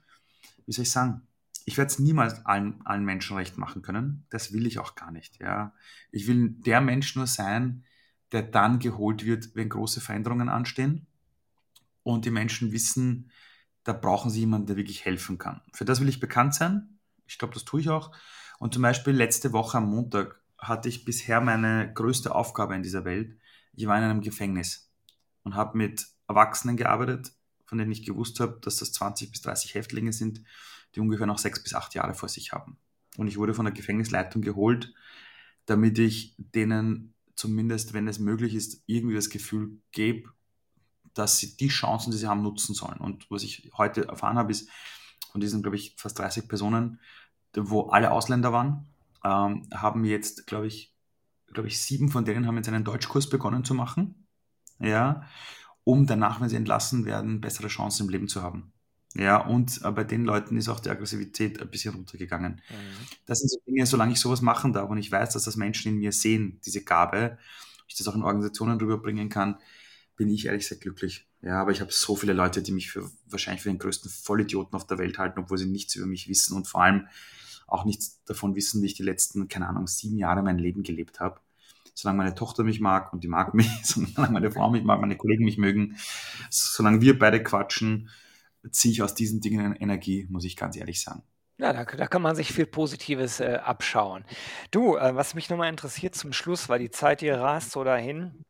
wie 0.66 0.72
soll 0.72 0.84
ich 0.84 0.92
sagen, 0.92 1.22
ich 1.66 1.78
werde 1.78 1.92
es 1.92 2.00
niemals 2.00 2.46
allen, 2.46 2.82
allen 2.86 3.06
Menschen 3.06 3.38
recht 3.38 3.58
machen 3.58 3.82
können. 3.82 4.26
Das 4.30 4.54
will 4.54 4.66
ich 4.66 4.80
auch 4.80 4.96
gar 4.96 5.12
nicht. 5.12 5.40
Ja. 5.40 5.74
Ich 6.12 6.28
will 6.28 6.50
der 6.50 6.82
Mensch 6.82 7.16
nur 7.16 7.28
sein, 7.28 7.84
der 8.32 8.44
dann 8.44 8.80
geholt 8.80 9.26
wird, 9.26 9.56
wenn 9.56 9.70
große 9.70 10.02
Veränderungen 10.02 10.50
anstehen 10.50 11.08
und 12.04 12.26
die 12.26 12.32
Menschen 12.32 12.72
wissen, 12.72 13.32
da 13.84 13.94
brauchen 13.94 14.30
sie 14.30 14.42
jemanden, 14.42 14.68
der 14.68 14.76
wirklich 14.78 15.06
helfen 15.06 15.38
kann. 15.38 15.62
Für 15.74 15.86
das 15.86 16.02
will 16.02 16.10
ich 16.10 16.20
bekannt 16.20 16.54
sein. 16.54 17.00
Ich 17.28 17.38
glaube, 17.38 17.54
das 17.54 17.66
tue 17.66 17.82
ich 17.82 17.90
auch. 17.90 18.12
Und 18.60 18.74
zum 18.74 18.84
Beispiel 18.84 19.14
letzte 19.14 19.54
Woche 19.54 19.78
am 19.78 19.90
Montag 19.90 20.40
hatte 20.58 20.90
ich 20.90 21.06
bisher 21.06 21.42
meine 21.42 21.92
größte 21.94 22.36
Aufgabe 22.36 22.76
in 22.76 22.84
dieser 22.84 23.06
Welt. 23.06 23.39
Ich 23.74 23.88
war 23.88 23.98
in 23.98 24.04
einem 24.04 24.22
Gefängnis 24.22 24.92
und 25.44 25.56
habe 25.56 25.78
mit 25.78 26.08
Erwachsenen 26.28 26.78
gearbeitet, 26.78 27.34
von 27.66 27.78
denen 27.78 27.92
ich 27.92 28.06
gewusst 28.06 28.40
habe, 28.40 28.60
dass 28.62 28.78
das 28.78 28.92
20 28.94 29.32
bis 29.32 29.42
30 29.42 29.76
Häftlinge 29.76 30.14
sind, 30.14 30.42
die 30.96 31.00
ungefähr 31.00 31.28
noch 31.28 31.38
sechs 31.38 31.62
bis 31.62 31.74
acht 31.74 31.94
Jahre 31.94 32.14
vor 32.14 32.30
sich 32.30 32.52
haben. 32.52 32.78
Und 33.18 33.28
ich 33.28 33.38
wurde 33.38 33.54
von 33.54 33.66
der 33.66 33.74
Gefängnisleitung 33.74 34.42
geholt, 34.42 34.94
damit 35.66 36.00
ich 36.00 36.36
denen 36.38 37.14
zumindest, 37.36 37.94
wenn 37.94 38.08
es 38.08 38.20
möglich 38.20 38.56
ist, 38.56 38.84
irgendwie 38.86 39.16
das 39.16 39.30
Gefühl 39.30 39.78
gebe, 39.92 40.30
dass 41.14 41.38
sie 41.38 41.58
die 41.58 41.68
Chancen, 41.68 42.12
die 42.12 42.18
sie 42.18 42.28
haben, 42.28 42.42
nutzen 42.42 42.74
sollen. 42.74 43.00
Und 43.00 43.30
was 43.30 43.44
ich 43.44 43.72
heute 43.78 44.08
erfahren 44.08 44.38
habe, 44.38 44.52
ist 44.52 44.70
von 45.32 45.42
diesen, 45.42 45.62
glaube 45.62 45.78
ich, 45.78 45.96
fast 45.98 46.18
30 46.20 46.48
Personen, 46.48 47.00
wo 47.56 47.90
alle 47.90 48.12
Ausländer 48.12 48.52
waren, 48.52 48.88
ähm, 49.24 49.68
haben 49.74 50.06
jetzt, 50.06 50.48
glaube 50.48 50.68
ich, 50.68 50.94
glaube 51.54 51.68
ich, 51.68 51.82
sieben 51.82 52.10
von 52.10 52.26
denen 52.26 52.48
haben 52.48 52.58
jetzt 52.58 52.70
einen 52.70 52.84
Deutschkurs 52.84 53.30
begonnen 53.30 53.64
zu 53.64 53.74
machen. 53.74 54.28
Ja, 54.80 55.28
um 55.84 56.06
danach, 56.06 56.40
wenn 56.40 56.50
sie 56.50 56.56
entlassen 56.56 57.06
werden, 57.06 57.42
bessere 57.42 57.68
Chancen 57.68 58.06
im 58.06 58.10
Leben 58.10 58.28
zu 58.28 58.42
haben. 58.42 58.72
Ja, 59.16 59.38
und 59.38 59.82
äh, 59.84 59.92
bei 59.92 60.04
den 60.04 60.24
Leuten 60.24 60.56
ist 60.58 60.70
auch 60.70 60.80
die 60.80 60.90
Aggressivität 60.90 61.60
ein 61.62 61.70
bisschen 61.70 61.96
runtergegangen. 61.96 62.62
Mhm. 62.70 63.08
Das 63.26 63.40
sind 63.40 63.50
so 63.50 63.58
Dinge, 63.66 63.86
solange 63.86 64.14
ich 64.14 64.20
sowas 64.20 64.42
machen 64.42 64.72
darf 64.72 64.90
und 64.90 65.00
ich 65.00 65.12
weiß, 65.12 65.34
dass 65.34 65.44
das 65.44 65.56
Menschen 65.56 65.94
in 65.94 65.98
mir 65.98 66.12
sehen, 66.12 66.62
diese 66.66 66.84
Gabe, 66.84 67.38
ich 67.88 67.96
das 67.96 68.08
auch 68.08 68.16
in 68.16 68.22
Organisationen 68.22 68.80
rüberbringen 68.80 69.30
kann, 69.30 69.58
bin 70.16 70.30
ich 70.30 70.46
ehrlich 70.46 70.64
gesagt 70.64 70.82
glücklich. 70.82 71.28
Ja, 71.42 71.62
aber 71.62 71.72
ich 71.72 71.82
habe 71.82 71.92
so 71.92 72.16
viele 72.16 72.34
Leute, 72.34 72.62
die 72.62 72.72
mich 72.72 72.92
für 72.92 73.10
wahrscheinlich 73.26 73.64
für 73.64 73.70
den 73.70 73.80
größten 73.80 74.12
Vollidioten 74.12 74.76
auf 74.76 74.86
der 74.86 74.98
Welt 75.00 75.18
halten, 75.18 75.40
obwohl 75.40 75.58
sie 75.58 75.66
nichts 75.66 75.96
über 75.96 76.06
mich 76.06 76.28
wissen 76.28 76.56
und 76.56 76.68
vor 76.68 76.84
allem 76.84 77.08
auch 77.72 77.86
nichts 77.86 78.24
davon 78.26 78.56
wissen, 78.56 78.82
wie 78.82 78.88
ich 78.88 78.96
die 78.96 79.04
letzten, 79.04 79.48
keine 79.48 79.68
Ahnung, 79.68 79.88
sieben 79.88 80.18
Jahre 80.18 80.44
mein 80.44 80.58
Leben 80.58 80.84
gelebt 80.84 81.20
habe. 81.20 81.40
Solange 81.94 82.18
meine 82.18 82.36
Tochter 82.36 82.64
mich 82.64 82.80
mag 82.80 83.12
und 83.14 83.24
die 83.24 83.28
mag 83.28 83.54
mich, 83.54 83.70
solange 83.84 84.34
meine 84.34 84.52
Frau 84.52 84.70
mich 84.70 84.84
mag, 84.84 85.02
meine 85.02 85.18
Kollegen 85.18 85.44
mich 85.46 85.58
mögen, 85.58 85.98
solange 86.50 87.02
wir 87.02 87.18
beide 87.18 87.44
quatschen, 87.44 88.10
ziehe 88.72 88.92
ich 88.92 89.02
aus 89.02 89.16
diesen 89.16 89.42
Dingen 89.42 89.76
Energie, 89.76 90.28
muss 90.30 90.46
ich 90.46 90.56
ganz 90.56 90.76
ehrlich 90.76 91.02
sagen. 91.02 91.24
Ja, 91.58 91.74
da, 91.74 91.84
da 91.84 92.08
kann 92.08 92.22
man 92.22 92.38
sich 92.38 92.54
viel 92.54 92.66
Positives 92.66 93.42
äh, 93.42 93.60
abschauen. 93.62 94.24
Du, 94.72 94.96
äh, 94.96 95.14
was 95.16 95.36
mich 95.36 95.50
nochmal 95.50 95.70
interessiert 95.70 96.16
zum 96.16 96.32
Schluss, 96.32 96.70
weil 96.70 96.80
die 96.80 96.90
Zeit 96.90 97.20
hier 97.20 97.38
rast 97.38 97.72
so 97.72 97.84
dahin, 97.84 98.46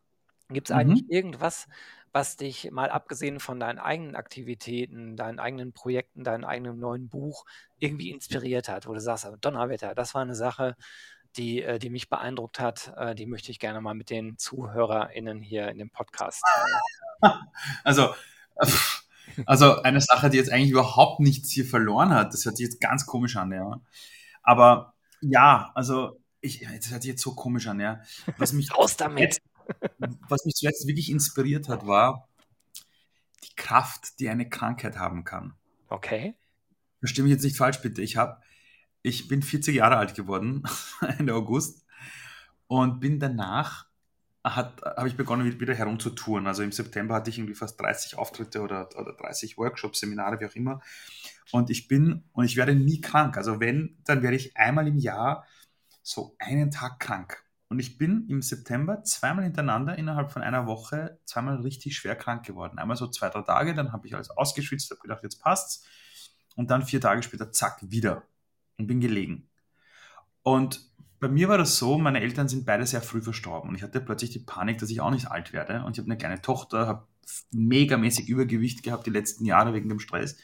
gibt 0.49 0.69
es 0.69 0.73
mhm. 0.73 0.79
eigentlich 0.79 1.09
irgendwas, 1.09 1.67
was 2.11 2.37
dich 2.37 2.71
mal 2.71 2.89
abgesehen 2.89 3.39
von 3.39 3.59
deinen 3.59 3.79
eigenen 3.79 4.15
Aktivitäten, 4.15 5.15
deinen 5.15 5.39
eigenen 5.39 5.73
Projekten, 5.73 6.23
deinem 6.23 6.45
eigenen 6.45 6.79
neuen 6.79 7.09
Buch 7.09 7.45
irgendwie 7.77 8.11
inspiriert 8.11 8.69
hat, 8.69 8.87
wo 8.87 8.93
du 8.93 9.01
sagst, 9.01 9.27
Donnerwetter, 9.41 9.95
das 9.95 10.13
war 10.15 10.21
eine 10.21 10.35
Sache, 10.35 10.75
die, 11.37 11.61
äh, 11.61 11.79
die 11.79 11.89
mich 11.89 12.09
beeindruckt 12.09 12.59
hat, 12.59 12.93
äh, 12.97 13.15
die 13.15 13.25
möchte 13.25 13.51
ich 13.51 13.59
gerne 13.59 13.81
mal 13.81 13.93
mit 13.93 14.09
den 14.09 14.37
ZuhörerInnen 14.37 15.41
hier 15.41 15.69
in 15.69 15.77
dem 15.77 15.89
Podcast. 15.89 16.43
Also, 17.83 18.15
also 19.45 19.81
eine 19.81 19.99
Sache, 19.99 20.29
die 20.29 20.37
jetzt 20.37 20.49
eigentlich 20.49 20.71
überhaupt 20.71 21.19
nichts 21.19 21.51
hier 21.51 21.65
verloren 21.65 22.13
hat, 22.13 22.33
das 22.33 22.45
hört 22.45 22.55
sich 22.55 22.65
jetzt 22.65 22.79
ganz 22.79 23.05
komisch 23.05 23.35
an, 23.35 23.51
ja. 23.51 23.81
Aber 24.41 24.93
ja, 25.19 25.69
also 25.75 26.21
ich, 26.39 26.61
das 26.61 26.91
hört 26.91 27.01
sich 27.01 27.11
jetzt 27.11 27.21
so 27.21 27.35
komisch 27.35 27.67
an, 27.67 27.81
ja. 27.81 27.99
Was 28.37 28.53
mich 28.53 28.73
Raus 28.73 28.95
damit! 28.95 29.19
Jetzt, 29.19 29.41
was 30.27 30.45
mich 30.45 30.55
zuletzt 30.55 30.87
wirklich 30.87 31.09
inspiriert 31.09 31.69
hat, 31.69 31.85
war 31.85 32.27
die 33.43 33.55
Kraft, 33.55 34.19
die 34.19 34.29
eine 34.29 34.49
Krankheit 34.49 34.97
haben 34.97 35.23
kann. 35.23 35.53
Okay. 35.87 36.35
Verstehe 36.99 37.23
mich 37.23 37.31
jetzt 37.31 37.43
nicht 37.43 37.57
falsch, 37.57 37.81
bitte. 37.81 38.01
Ich 38.01 38.17
habe, 38.17 38.41
ich 39.01 39.27
bin 39.27 39.41
40 39.41 39.75
Jahre 39.75 39.97
alt 39.97 40.15
geworden, 40.15 40.63
Ende 41.17 41.33
August, 41.33 41.85
und 42.67 42.99
bin 42.99 43.19
danach 43.19 43.89
habe 44.43 45.07
ich 45.07 45.17
begonnen, 45.17 45.59
wieder 45.59 45.75
herumzutouren. 45.75 46.47
Also 46.47 46.63
im 46.63 46.71
September 46.71 47.15
hatte 47.15 47.29
ich 47.29 47.37
irgendwie 47.37 47.55
fast 47.55 47.79
30 47.79 48.17
Auftritte 48.17 48.61
oder, 48.61 48.89
oder 48.97 49.13
30 49.13 49.57
Workshops, 49.57 49.99
Seminare, 49.99 50.39
wie 50.39 50.45
auch 50.45 50.55
immer. 50.55 50.81
Und 51.51 51.69
ich 51.69 51.87
bin, 51.87 52.23
und 52.31 52.45
ich 52.45 52.55
werde 52.55 52.75
nie 52.75 53.01
krank. 53.01 53.37
Also 53.37 53.59
wenn, 53.59 53.97
dann 54.05 54.21
werde 54.21 54.37
ich 54.37 54.55
einmal 54.55 54.87
im 54.87 54.97
Jahr 54.97 55.45
so 56.01 56.35
einen 56.39 56.71
Tag 56.71 56.99
krank. 56.99 57.43
Und 57.69 57.79
ich 57.79 57.99
bin 57.99 58.27
im 58.29 58.41
September 58.41 59.03
zweimal 59.03 59.43
hintereinander 59.43 59.97
innerhalb 59.97 60.31
von 60.31 60.41
einer 60.41 60.65
Woche 60.65 61.19
zweimal 61.25 61.61
richtig 61.61 61.95
schwer 61.95 62.15
krank 62.15 62.43
geworden. 62.43 62.79
Einmal 62.79 62.97
so 62.97 63.07
zwei, 63.07 63.29
drei 63.29 63.43
Tage, 63.43 63.75
dann 63.75 63.93
habe 63.93 64.07
ich 64.07 64.15
alles 64.15 64.31
ausgeschwitzt, 64.31 64.89
habe 64.89 65.01
gedacht, 65.01 65.23
jetzt 65.23 65.41
passt's. 65.41 65.85
Und 66.55 66.71
dann 66.71 66.81
vier 66.81 66.99
Tage 66.99 67.21
später, 67.21 67.51
zack, 67.51 67.79
wieder. 67.81 68.23
Und 68.77 68.87
bin 68.87 68.99
gelegen. 68.99 69.49
Und 70.41 70.89
bei 71.19 71.27
mir 71.27 71.47
war 71.47 71.57
das 71.57 71.77
so, 71.77 71.97
meine 71.97 72.21
Eltern 72.21 72.47
sind 72.47 72.65
beide 72.65 72.85
sehr 72.85 73.01
früh 73.01 73.21
verstorben 73.21 73.69
und 73.69 73.75
ich 73.75 73.83
hatte 73.83 73.99
plötzlich 73.99 74.31
die 74.31 74.39
Panik, 74.39 74.77
dass 74.77 74.89
ich 74.89 75.01
auch 75.01 75.11
nicht 75.11 75.29
alt 75.29 75.53
werde. 75.53 75.83
Und 75.83 75.91
ich 75.91 75.99
habe 75.99 76.09
eine 76.09 76.17
kleine 76.17 76.41
Tochter, 76.41 76.87
habe 76.87 77.07
megamäßig 77.51 78.29
Übergewicht 78.29 78.83
gehabt 78.83 79.05
die 79.05 79.11
letzten 79.11 79.45
Jahre 79.45 79.73
wegen 79.73 79.89
dem 79.89 79.99
Stress. 79.99 80.37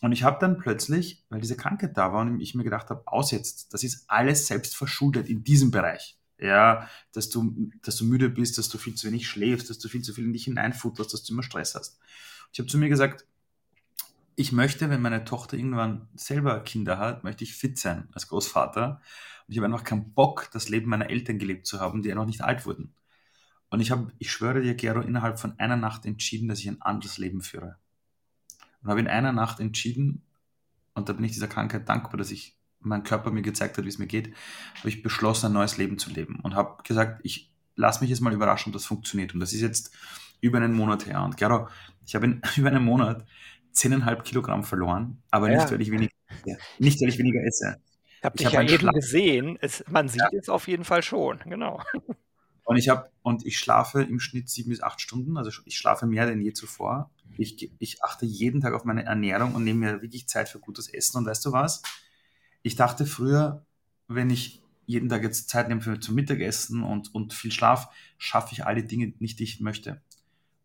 Und 0.00 0.12
ich 0.12 0.22
habe 0.22 0.38
dann 0.40 0.58
plötzlich, 0.58 1.24
weil 1.28 1.40
diese 1.40 1.56
Krankheit 1.56 1.96
da 1.96 2.12
war 2.12 2.22
und 2.22 2.40
ich 2.40 2.54
mir 2.54 2.64
gedacht 2.64 2.88
habe, 2.88 3.02
aus 3.06 3.30
jetzt, 3.30 3.74
das 3.74 3.84
ist 3.84 4.04
alles 4.08 4.46
selbst 4.46 4.74
verschuldet 4.74 5.28
in 5.28 5.44
diesem 5.44 5.70
Bereich. 5.70 6.19
Ja, 6.40 6.88
dass 7.12 7.28
du, 7.28 7.70
dass 7.82 7.96
du 7.96 8.04
müde 8.04 8.30
bist, 8.30 8.56
dass 8.56 8.68
du 8.68 8.78
viel 8.78 8.94
zu 8.94 9.06
wenig 9.06 9.28
schläfst, 9.28 9.68
dass 9.68 9.78
du 9.78 9.88
viel 9.88 10.02
zu 10.02 10.14
viel 10.14 10.24
in 10.24 10.32
dich 10.32 10.44
hineinfutterst, 10.44 11.12
dass 11.12 11.22
du 11.22 11.34
immer 11.34 11.42
Stress 11.42 11.74
hast. 11.74 11.98
Ich 12.52 12.58
habe 12.58 12.68
zu 12.68 12.78
mir 12.78 12.88
gesagt, 12.88 13.26
ich 14.36 14.52
möchte, 14.52 14.88
wenn 14.88 15.02
meine 15.02 15.24
Tochter 15.24 15.58
irgendwann 15.58 16.08
selber 16.14 16.60
Kinder 16.60 16.98
hat, 16.98 17.24
möchte 17.24 17.44
ich 17.44 17.54
fit 17.54 17.78
sein 17.78 18.08
als 18.12 18.28
Großvater 18.28 19.02
ich 19.50 19.58
habe 19.58 19.66
einfach 19.66 19.84
keinen 19.84 20.14
Bock, 20.14 20.48
das 20.52 20.68
Leben 20.68 20.88
meiner 20.88 21.10
Eltern 21.10 21.38
gelebt 21.38 21.66
zu 21.66 21.80
haben, 21.80 22.02
die 22.02 22.08
ja 22.08 22.14
noch 22.14 22.26
nicht 22.26 22.42
alt 22.42 22.66
wurden. 22.66 22.94
Und 23.68 23.80
ich 23.80 23.90
habe, 23.90 24.12
ich 24.18 24.30
schwöre 24.30 24.62
dir, 24.62 24.74
Gero, 24.74 25.00
innerhalb 25.00 25.40
von 25.40 25.58
einer 25.58 25.76
Nacht 25.76 26.06
entschieden, 26.06 26.48
dass 26.48 26.60
ich 26.60 26.68
ein 26.68 26.80
anderes 26.82 27.18
Leben 27.18 27.40
führe. 27.40 27.76
Und 28.80 28.90
habe 28.90 29.00
in 29.00 29.08
einer 29.08 29.32
Nacht 29.32 29.58
entschieden, 29.58 30.22
und 30.94 31.08
da 31.08 31.12
bin 31.14 31.24
ich 31.24 31.32
dieser 31.32 31.48
Krankheit 31.48 31.88
dankbar, 31.88 32.16
dass 32.16 32.30
ich 32.30 32.56
mein 32.80 33.02
Körper 33.02 33.30
mir 33.30 33.42
gezeigt 33.42 33.76
hat, 33.78 33.84
wie 33.84 33.88
es 33.88 33.98
mir 33.98 34.06
geht, 34.06 34.34
habe 34.78 34.88
ich 34.88 35.02
beschlossen, 35.02 35.46
ein 35.46 35.52
neues 35.52 35.76
Leben 35.76 35.98
zu 35.98 36.10
leben 36.10 36.40
und 36.42 36.54
habe 36.54 36.82
gesagt, 36.82 37.20
ich 37.24 37.50
lasse 37.76 38.00
mich 38.00 38.10
jetzt 38.10 38.20
mal 38.20 38.32
überraschen, 38.32 38.70
ob 38.70 38.74
das 38.74 38.84
funktioniert. 38.86 39.34
Und 39.34 39.40
das 39.40 39.52
ist 39.52 39.60
jetzt 39.60 39.94
über 40.40 40.58
einen 40.58 40.72
Monat 40.74 41.06
her. 41.06 41.22
Und 41.22 41.36
Gero, 41.36 41.68
ich 42.06 42.14
habe 42.14 42.26
in 42.26 42.42
über 42.56 42.68
einen 42.68 42.84
Monat 42.84 43.24
10,5 43.74 44.22
Kilogramm 44.22 44.64
verloren, 44.64 45.22
aber 45.30 45.50
Ja. 45.50 45.58
nicht, 45.58 45.70
weil 45.70 45.80
ich 45.80 45.90
weniger 45.90 46.12
esse. 46.44 46.58
Nicht, 46.78 47.00
weil 47.00 47.08
ich 47.08 47.18
weniger 47.18 47.42
esse. 47.44 47.76
Ich 48.18 48.24
habe 48.24 48.34
Ich 48.36 48.38
dich 48.44 48.46
habe 48.46 48.64
ja 48.66 48.70
eben 48.72 48.80
Schlaf. 48.80 48.94
gesehen. 48.94 49.58
Es, 49.60 49.84
man 49.88 50.08
sieht 50.08 50.20
Ja. 50.20 50.38
es 50.38 50.48
auf 50.48 50.68
jeden 50.68 50.84
Fall 50.84 51.02
schon, 51.02 51.38
genau. 51.46 51.82
Und 52.64 52.76
ich 52.76 52.88
habe 52.88 53.10
und 53.22 53.44
ich 53.46 53.58
schlafe 53.58 54.02
im 54.02 54.20
Schnitt 54.20 54.48
sieben 54.48 54.70
bis 54.70 54.82
acht 54.82 55.00
Stunden. 55.00 55.36
Also 55.36 55.50
ich 55.64 55.76
schlafe 55.76 56.06
mehr 56.06 56.26
denn 56.26 56.40
je 56.40 56.52
zuvor. 56.52 57.10
Ich, 57.36 57.70
ich 57.78 58.02
achte 58.04 58.26
jeden 58.26 58.60
Tag 58.60 58.74
auf 58.74 58.84
meine 58.84 59.04
Ernährung 59.04 59.54
und 59.54 59.64
nehme 59.64 59.92
mir 59.92 60.02
wirklich 60.02 60.28
Zeit 60.28 60.48
für 60.48 60.58
gutes 60.60 60.88
Essen. 60.88 61.16
Und 61.18 61.26
weißt 61.26 61.44
du 61.46 61.52
was? 61.52 61.82
Ich 62.62 62.76
dachte 62.76 63.06
früher, 63.06 63.66
wenn 64.08 64.30
ich 64.30 64.62
jeden 64.86 65.08
Tag 65.08 65.22
jetzt 65.22 65.48
Zeit 65.48 65.68
nehme 65.68 65.80
für 65.80 66.00
zum 66.00 66.16
Mittagessen 66.16 66.82
und, 66.82 67.14
und 67.14 67.32
viel 67.32 67.52
Schlaf, 67.52 67.88
schaffe 68.18 68.52
ich 68.52 68.66
alle 68.66 68.82
Dinge 68.82 69.12
nicht, 69.18 69.38
die 69.38 69.44
ich 69.44 69.60
möchte. 69.60 70.02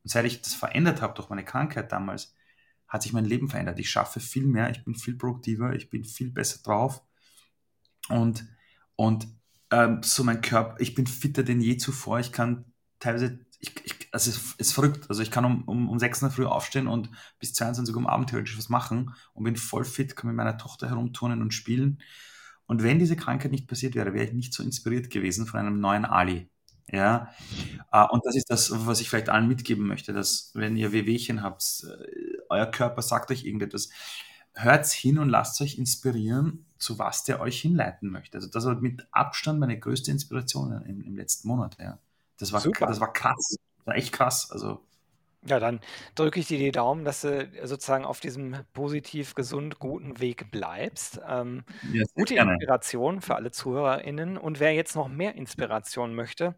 Und 0.04 0.10
seit 0.10 0.26
ich 0.26 0.42
das 0.42 0.54
verändert 0.54 1.02
habe 1.02 1.14
durch 1.14 1.30
meine 1.30 1.46
Krankheit 1.46 1.92
damals, 1.92 2.36
hat 2.88 3.04
sich 3.04 3.14
mein 3.14 3.26
Leben 3.26 3.50
verändert. 3.50 3.80
Ich 3.80 3.90
schaffe 3.90 4.20
viel 4.20 4.46
mehr, 4.46 4.70
ich 4.70 4.84
bin 4.84 4.96
viel 4.96 5.16
produktiver, 5.16 5.76
ich 5.76 5.90
bin 5.90 6.04
viel 6.04 6.32
besser 6.32 6.60
drauf. 6.64 7.04
Und, 8.10 8.46
und 8.96 9.28
ähm, 9.72 10.02
so 10.04 10.24
mein 10.24 10.42
Körper, 10.42 10.80
ich 10.80 10.96
bin 10.96 11.08
fitter 11.08 11.44
denn 11.44 11.62
je 11.62 11.78
zuvor. 11.78 12.20
Ich 12.20 12.32
kann 12.32 12.66
teilweise, 13.00 13.40
ich, 13.60 13.74
ich, 13.84 13.95
also 14.16 14.32
es 14.32 14.38
ist, 14.38 14.60
ist 14.60 14.74
verrückt. 14.74 15.10
Also 15.10 15.22
ich 15.22 15.30
kann 15.30 15.44
um, 15.44 15.64
um, 15.64 15.90
um 15.90 16.00
6 16.00 16.24
Uhr 16.24 16.32
früh 16.32 16.46
aufstehen 16.46 16.88
und 16.88 17.10
bis 17.38 17.54
22 17.54 17.94
Uhr 17.94 18.02
am 18.02 18.08
Abend 18.08 18.30
theoretisch 18.30 18.58
was 18.58 18.70
machen 18.70 19.14
und 19.34 19.44
bin 19.44 19.58
voll 19.58 19.84
fit, 19.84 20.16
kann 20.16 20.30
mit 20.30 20.38
meiner 20.38 20.58
Tochter 20.58 20.88
herumturnen 20.88 21.42
und 21.42 21.54
spielen. 21.54 22.02
Und 22.66 22.82
wenn 22.82 22.98
diese 22.98 23.18
Krankheit 23.18 23.52
nicht 23.52 23.68
passiert 23.68 23.94
wäre, 23.94 24.14
wäre 24.14 24.26
ich 24.26 24.34
nicht 24.34 24.54
so 24.54 24.64
inspiriert 24.64 25.10
gewesen 25.10 25.46
von 25.46 25.60
einem 25.60 25.82
neuen 25.82 26.06
Ali. 26.06 26.50
Ja, 26.90 27.30
äh, 27.92 28.06
und 28.10 28.26
das 28.26 28.36
ist 28.36 28.50
das, 28.50 28.72
was 28.86 29.02
ich 29.02 29.10
vielleicht 29.10 29.30
allen 29.30 29.50
mitgeben 29.50 29.86
möchte, 29.86 30.14
dass 30.14 30.52
wenn 30.54 30.78
ihr 30.78 30.94
Wehwehchen 30.94 31.44
habt, 31.44 31.84
äh, 31.84 32.38
euer 32.50 32.68
Körper 32.68 33.02
sagt 33.02 33.32
euch 33.32 33.44
irgendetwas, 33.44 33.90
hört's 34.54 34.94
hin 34.94 35.18
und 35.18 35.28
lasst 35.28 35.60
euch 35.62 35.78
inspirieren, 35.78 36.66
zu 36.78 37.00
was 37.00 37.26
der 37.26 37.42
euch 37.42 37.60
hinleiten 37.60 38.10
möchte. 38.10 38.38
Also 38.38 38.50
das 38.50 38.66
war 38.66 38.80
mit 38.80 39.06
Abstand 39.12 39.60
meine 39.60 39.78
größte 39.78 40.12
Inspiration 40.12 40.72
im, 40.84 41.02
im 41.02 41.18
letzten 41.18 41.50
Monat. 41.50 41.76
Ja. 41.80 42.00
Das 42.38 42.54
war, 42.54 42.62
Super. 42.62 42.86
das 42.86 43.00
war 43.00 43.12
krass, 43.12 43.36
das 43.36 43.65
echt 43.94 44.12
krass. 44.14 44.50
Also 44.52 44.82
Ja, 45.48 45.60
dann 45.60 45.80
drücke 46.16 46.40
ich 46.40 46.48
dir 46.48 46.58
die 46.58 46.72
Daumen, 46.72 47.06
dass 47.06 47.22
du 47.22 47.48
sozusagen 47.64 48.04
auf 48.04 48.20
diesem 48.20 48.66
positiv, 48.74 49.36
gesund, 49.36 49.78
guten 49.78 50.20
Weg 50.20 50.50
bleibst. 50.50 51.20
Ähm, 51.28 51.66
sehr 51.82 52.06
gute 52.16 52.34
gerne. 52.34 52.58
Inspiration 52.58 53.22
für 53.22 53.36
alle 53.36 53.52
ZuhörerInnen. 53.52 54.38
Und 54.40 54.60
wer 54.60 54.74
jetzt 54.74 54.96
noch 54.96 55.08
mehr 55.08 55.36
Inspiration 55.36 56.16
möchte, 56.16 56.56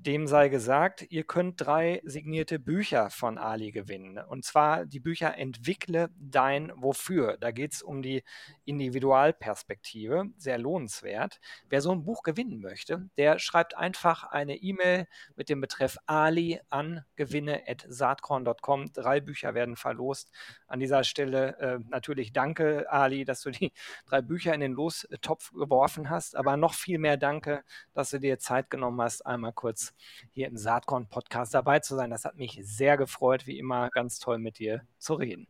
dem 0.00 0.28
sei 0.28 0.48
gesagt, 0.48 1.06
ihr 1.10 1.24
könnt 1.24 1.60
drei 1.60 2.00
signierte 2.04 2.60
Bücher 2.60 3.10
von 3.10 3.36
Ali 3.36 3.72
gewinnen. 3.72 4.18
Und 4.18 4.44
zwar 4.44 4.86
die 4.86 5.00
Bücher 5.00 5.36
Entwickle 5.36 6.10
dein 6.20 6.72
Wofür. 6.76 7.36
Da 7.36 7.50
geht 7.50 7.72
es 7.72 7.82
um 7.82 8.00
die 8.00 8.22
Individualperspektive. 8.64 10.26
Sehr 10.36 10.58
lohnenswert. 10.58 11.40
Wer 11.68 11.80
so 11.80 11.90
ein 11.90 12.04
Buch 12.04 12.22
gewinnen 12.22 12.60
möchte, 12.60 13.10
der 13.16 13.40
schreibt 13.40 13.76
einfach 13.76 14.22
eine 14.22 14.54
E-Mail 14.54 15.08
mit 15.34 15.48
dem 15.48 15.60
Betreff 15.60 15.98
Ali 16.06 16.60
an 16.68 17.04
gewinne.saatkorn.com. 17.16 18.92
Drei 18.92 19.20
Bücher 19.20 19.54
werden 19.54 19.74
verlost. 19.74 20.30
An 20.68 20.78
dieser 20.78 21.02
Stelle 21.02 21.58
äh, 21.58 21.78
natürlich 21.88 22.32
danke, 22.32 22.86
Ali, 22.88 23.24
dass 23.24 23.42
du 23.42 23.50
die 23.50 23.72
drei 24.06 24.22
Bücher 24.22 24.54
in 24.54 24.60
den 24.60 24.74
Lostopf 24.74 25.50
geworfen 25.50 26.08
hast, 26.08 26.36
aber 26.36 26.56
noch 26.56 26.74
viel 26.74 26.98
mehr 26.98 27.16
danke, 27.16 27.64
dass 27.94 28.10
du 28.10 28.20
dir 28.20 28.38
Zeit 28.38 28.70
genommen 28.70 29.00
hast, 29.00 29.26
einmal 29.26 29.52
kurz 29.52 29.87
hier 30.32 30.48
im 30.48 30.56
Saatkorn-Podcast 30.56 31.54
dabei 31.54 31.80
zu 31.80 31.96
sein. 31.96 32.10
Das 32.10 32.24
hat 32.24 32.36
mich 32.36 32.60
sehr 32.62 32.96
gefreut, 32.96 33.46
wie 33.46 33.58
immer 33.58 33.90
ganz 33.90 34.18
toll 34.18 34.38
mit 34.38 34.58
dir 34.58 34.82
zu 34.98 35.14
reden. 35.14 35.46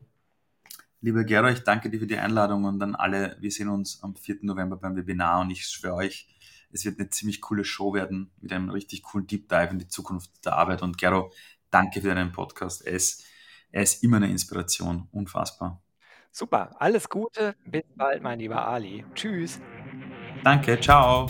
Lieber 1.01 1.23
Gero, 1.25 1.49
ich 1.49 1.61
danke 1.61 1.91
dir 1.91 2.01
für 2.01 2.07
die 2.07 2.19
Einladung 2.19 2.65
und 2.65 2.81
dann 2.81 2.97
alle, 2.97 3.37
wir 3.39 3.53
sehen 3.53 3.69
uns 3.69 4.03
am 4.03 4.17
4. 4.17 4.39
November 4.43 4.77
beim 4.77 4.97
Webinar 4.97 5.41
und 5.41 5.51
ich 5.51 5.65
schwöre 5.65 5.95
euch, 5.95 6.29
es 6.73 6.85
wird 6.85 6.99
eine 6.99 7.09
ziemlich 7.09 7.41
coole 7.41 7.65
Show 7.65 7.95
werden 7.95 8.31
mit 8.41 8.53
einem 8.53 8.69
richtig 8.71 9.03
coolen 9.03 9.27
Deep 9.27 9.49
Dive 9.49 9.71
in 9.71 9.79
die 9.79 9.89
Zukunft 9.89 10.45
der 10.45 10.55
Arbeit. 10.55 10.83
Und 10.83 10.99
Gero, 10.99 11.33
danke 11.71 12.01
für 12.01 12.15
deinen 12.15 12.33
Podcast. 12.33 12.85
Er 12.85 12.95
ist, 12.95 13.25
er 13.71 13.83
ist 13.83 14.03
immer 14.03 14.17
eine 14.17 14.31
Inspiration. 14.31 15.09
Unfassbar. 15.13 15.81
Super, 16.31 16.77
alles 16.79 17.09
Gute, 17.09 17.55
bis 17.65 17.85
bald, 17.97 18.23
mein 18.23 18.39
lieber 18.39 18.67
Ali. 18.67 19.05
Tschüss. 19.15 19.61
Danke, 20.45 20.79
ciao. 20.81 21.27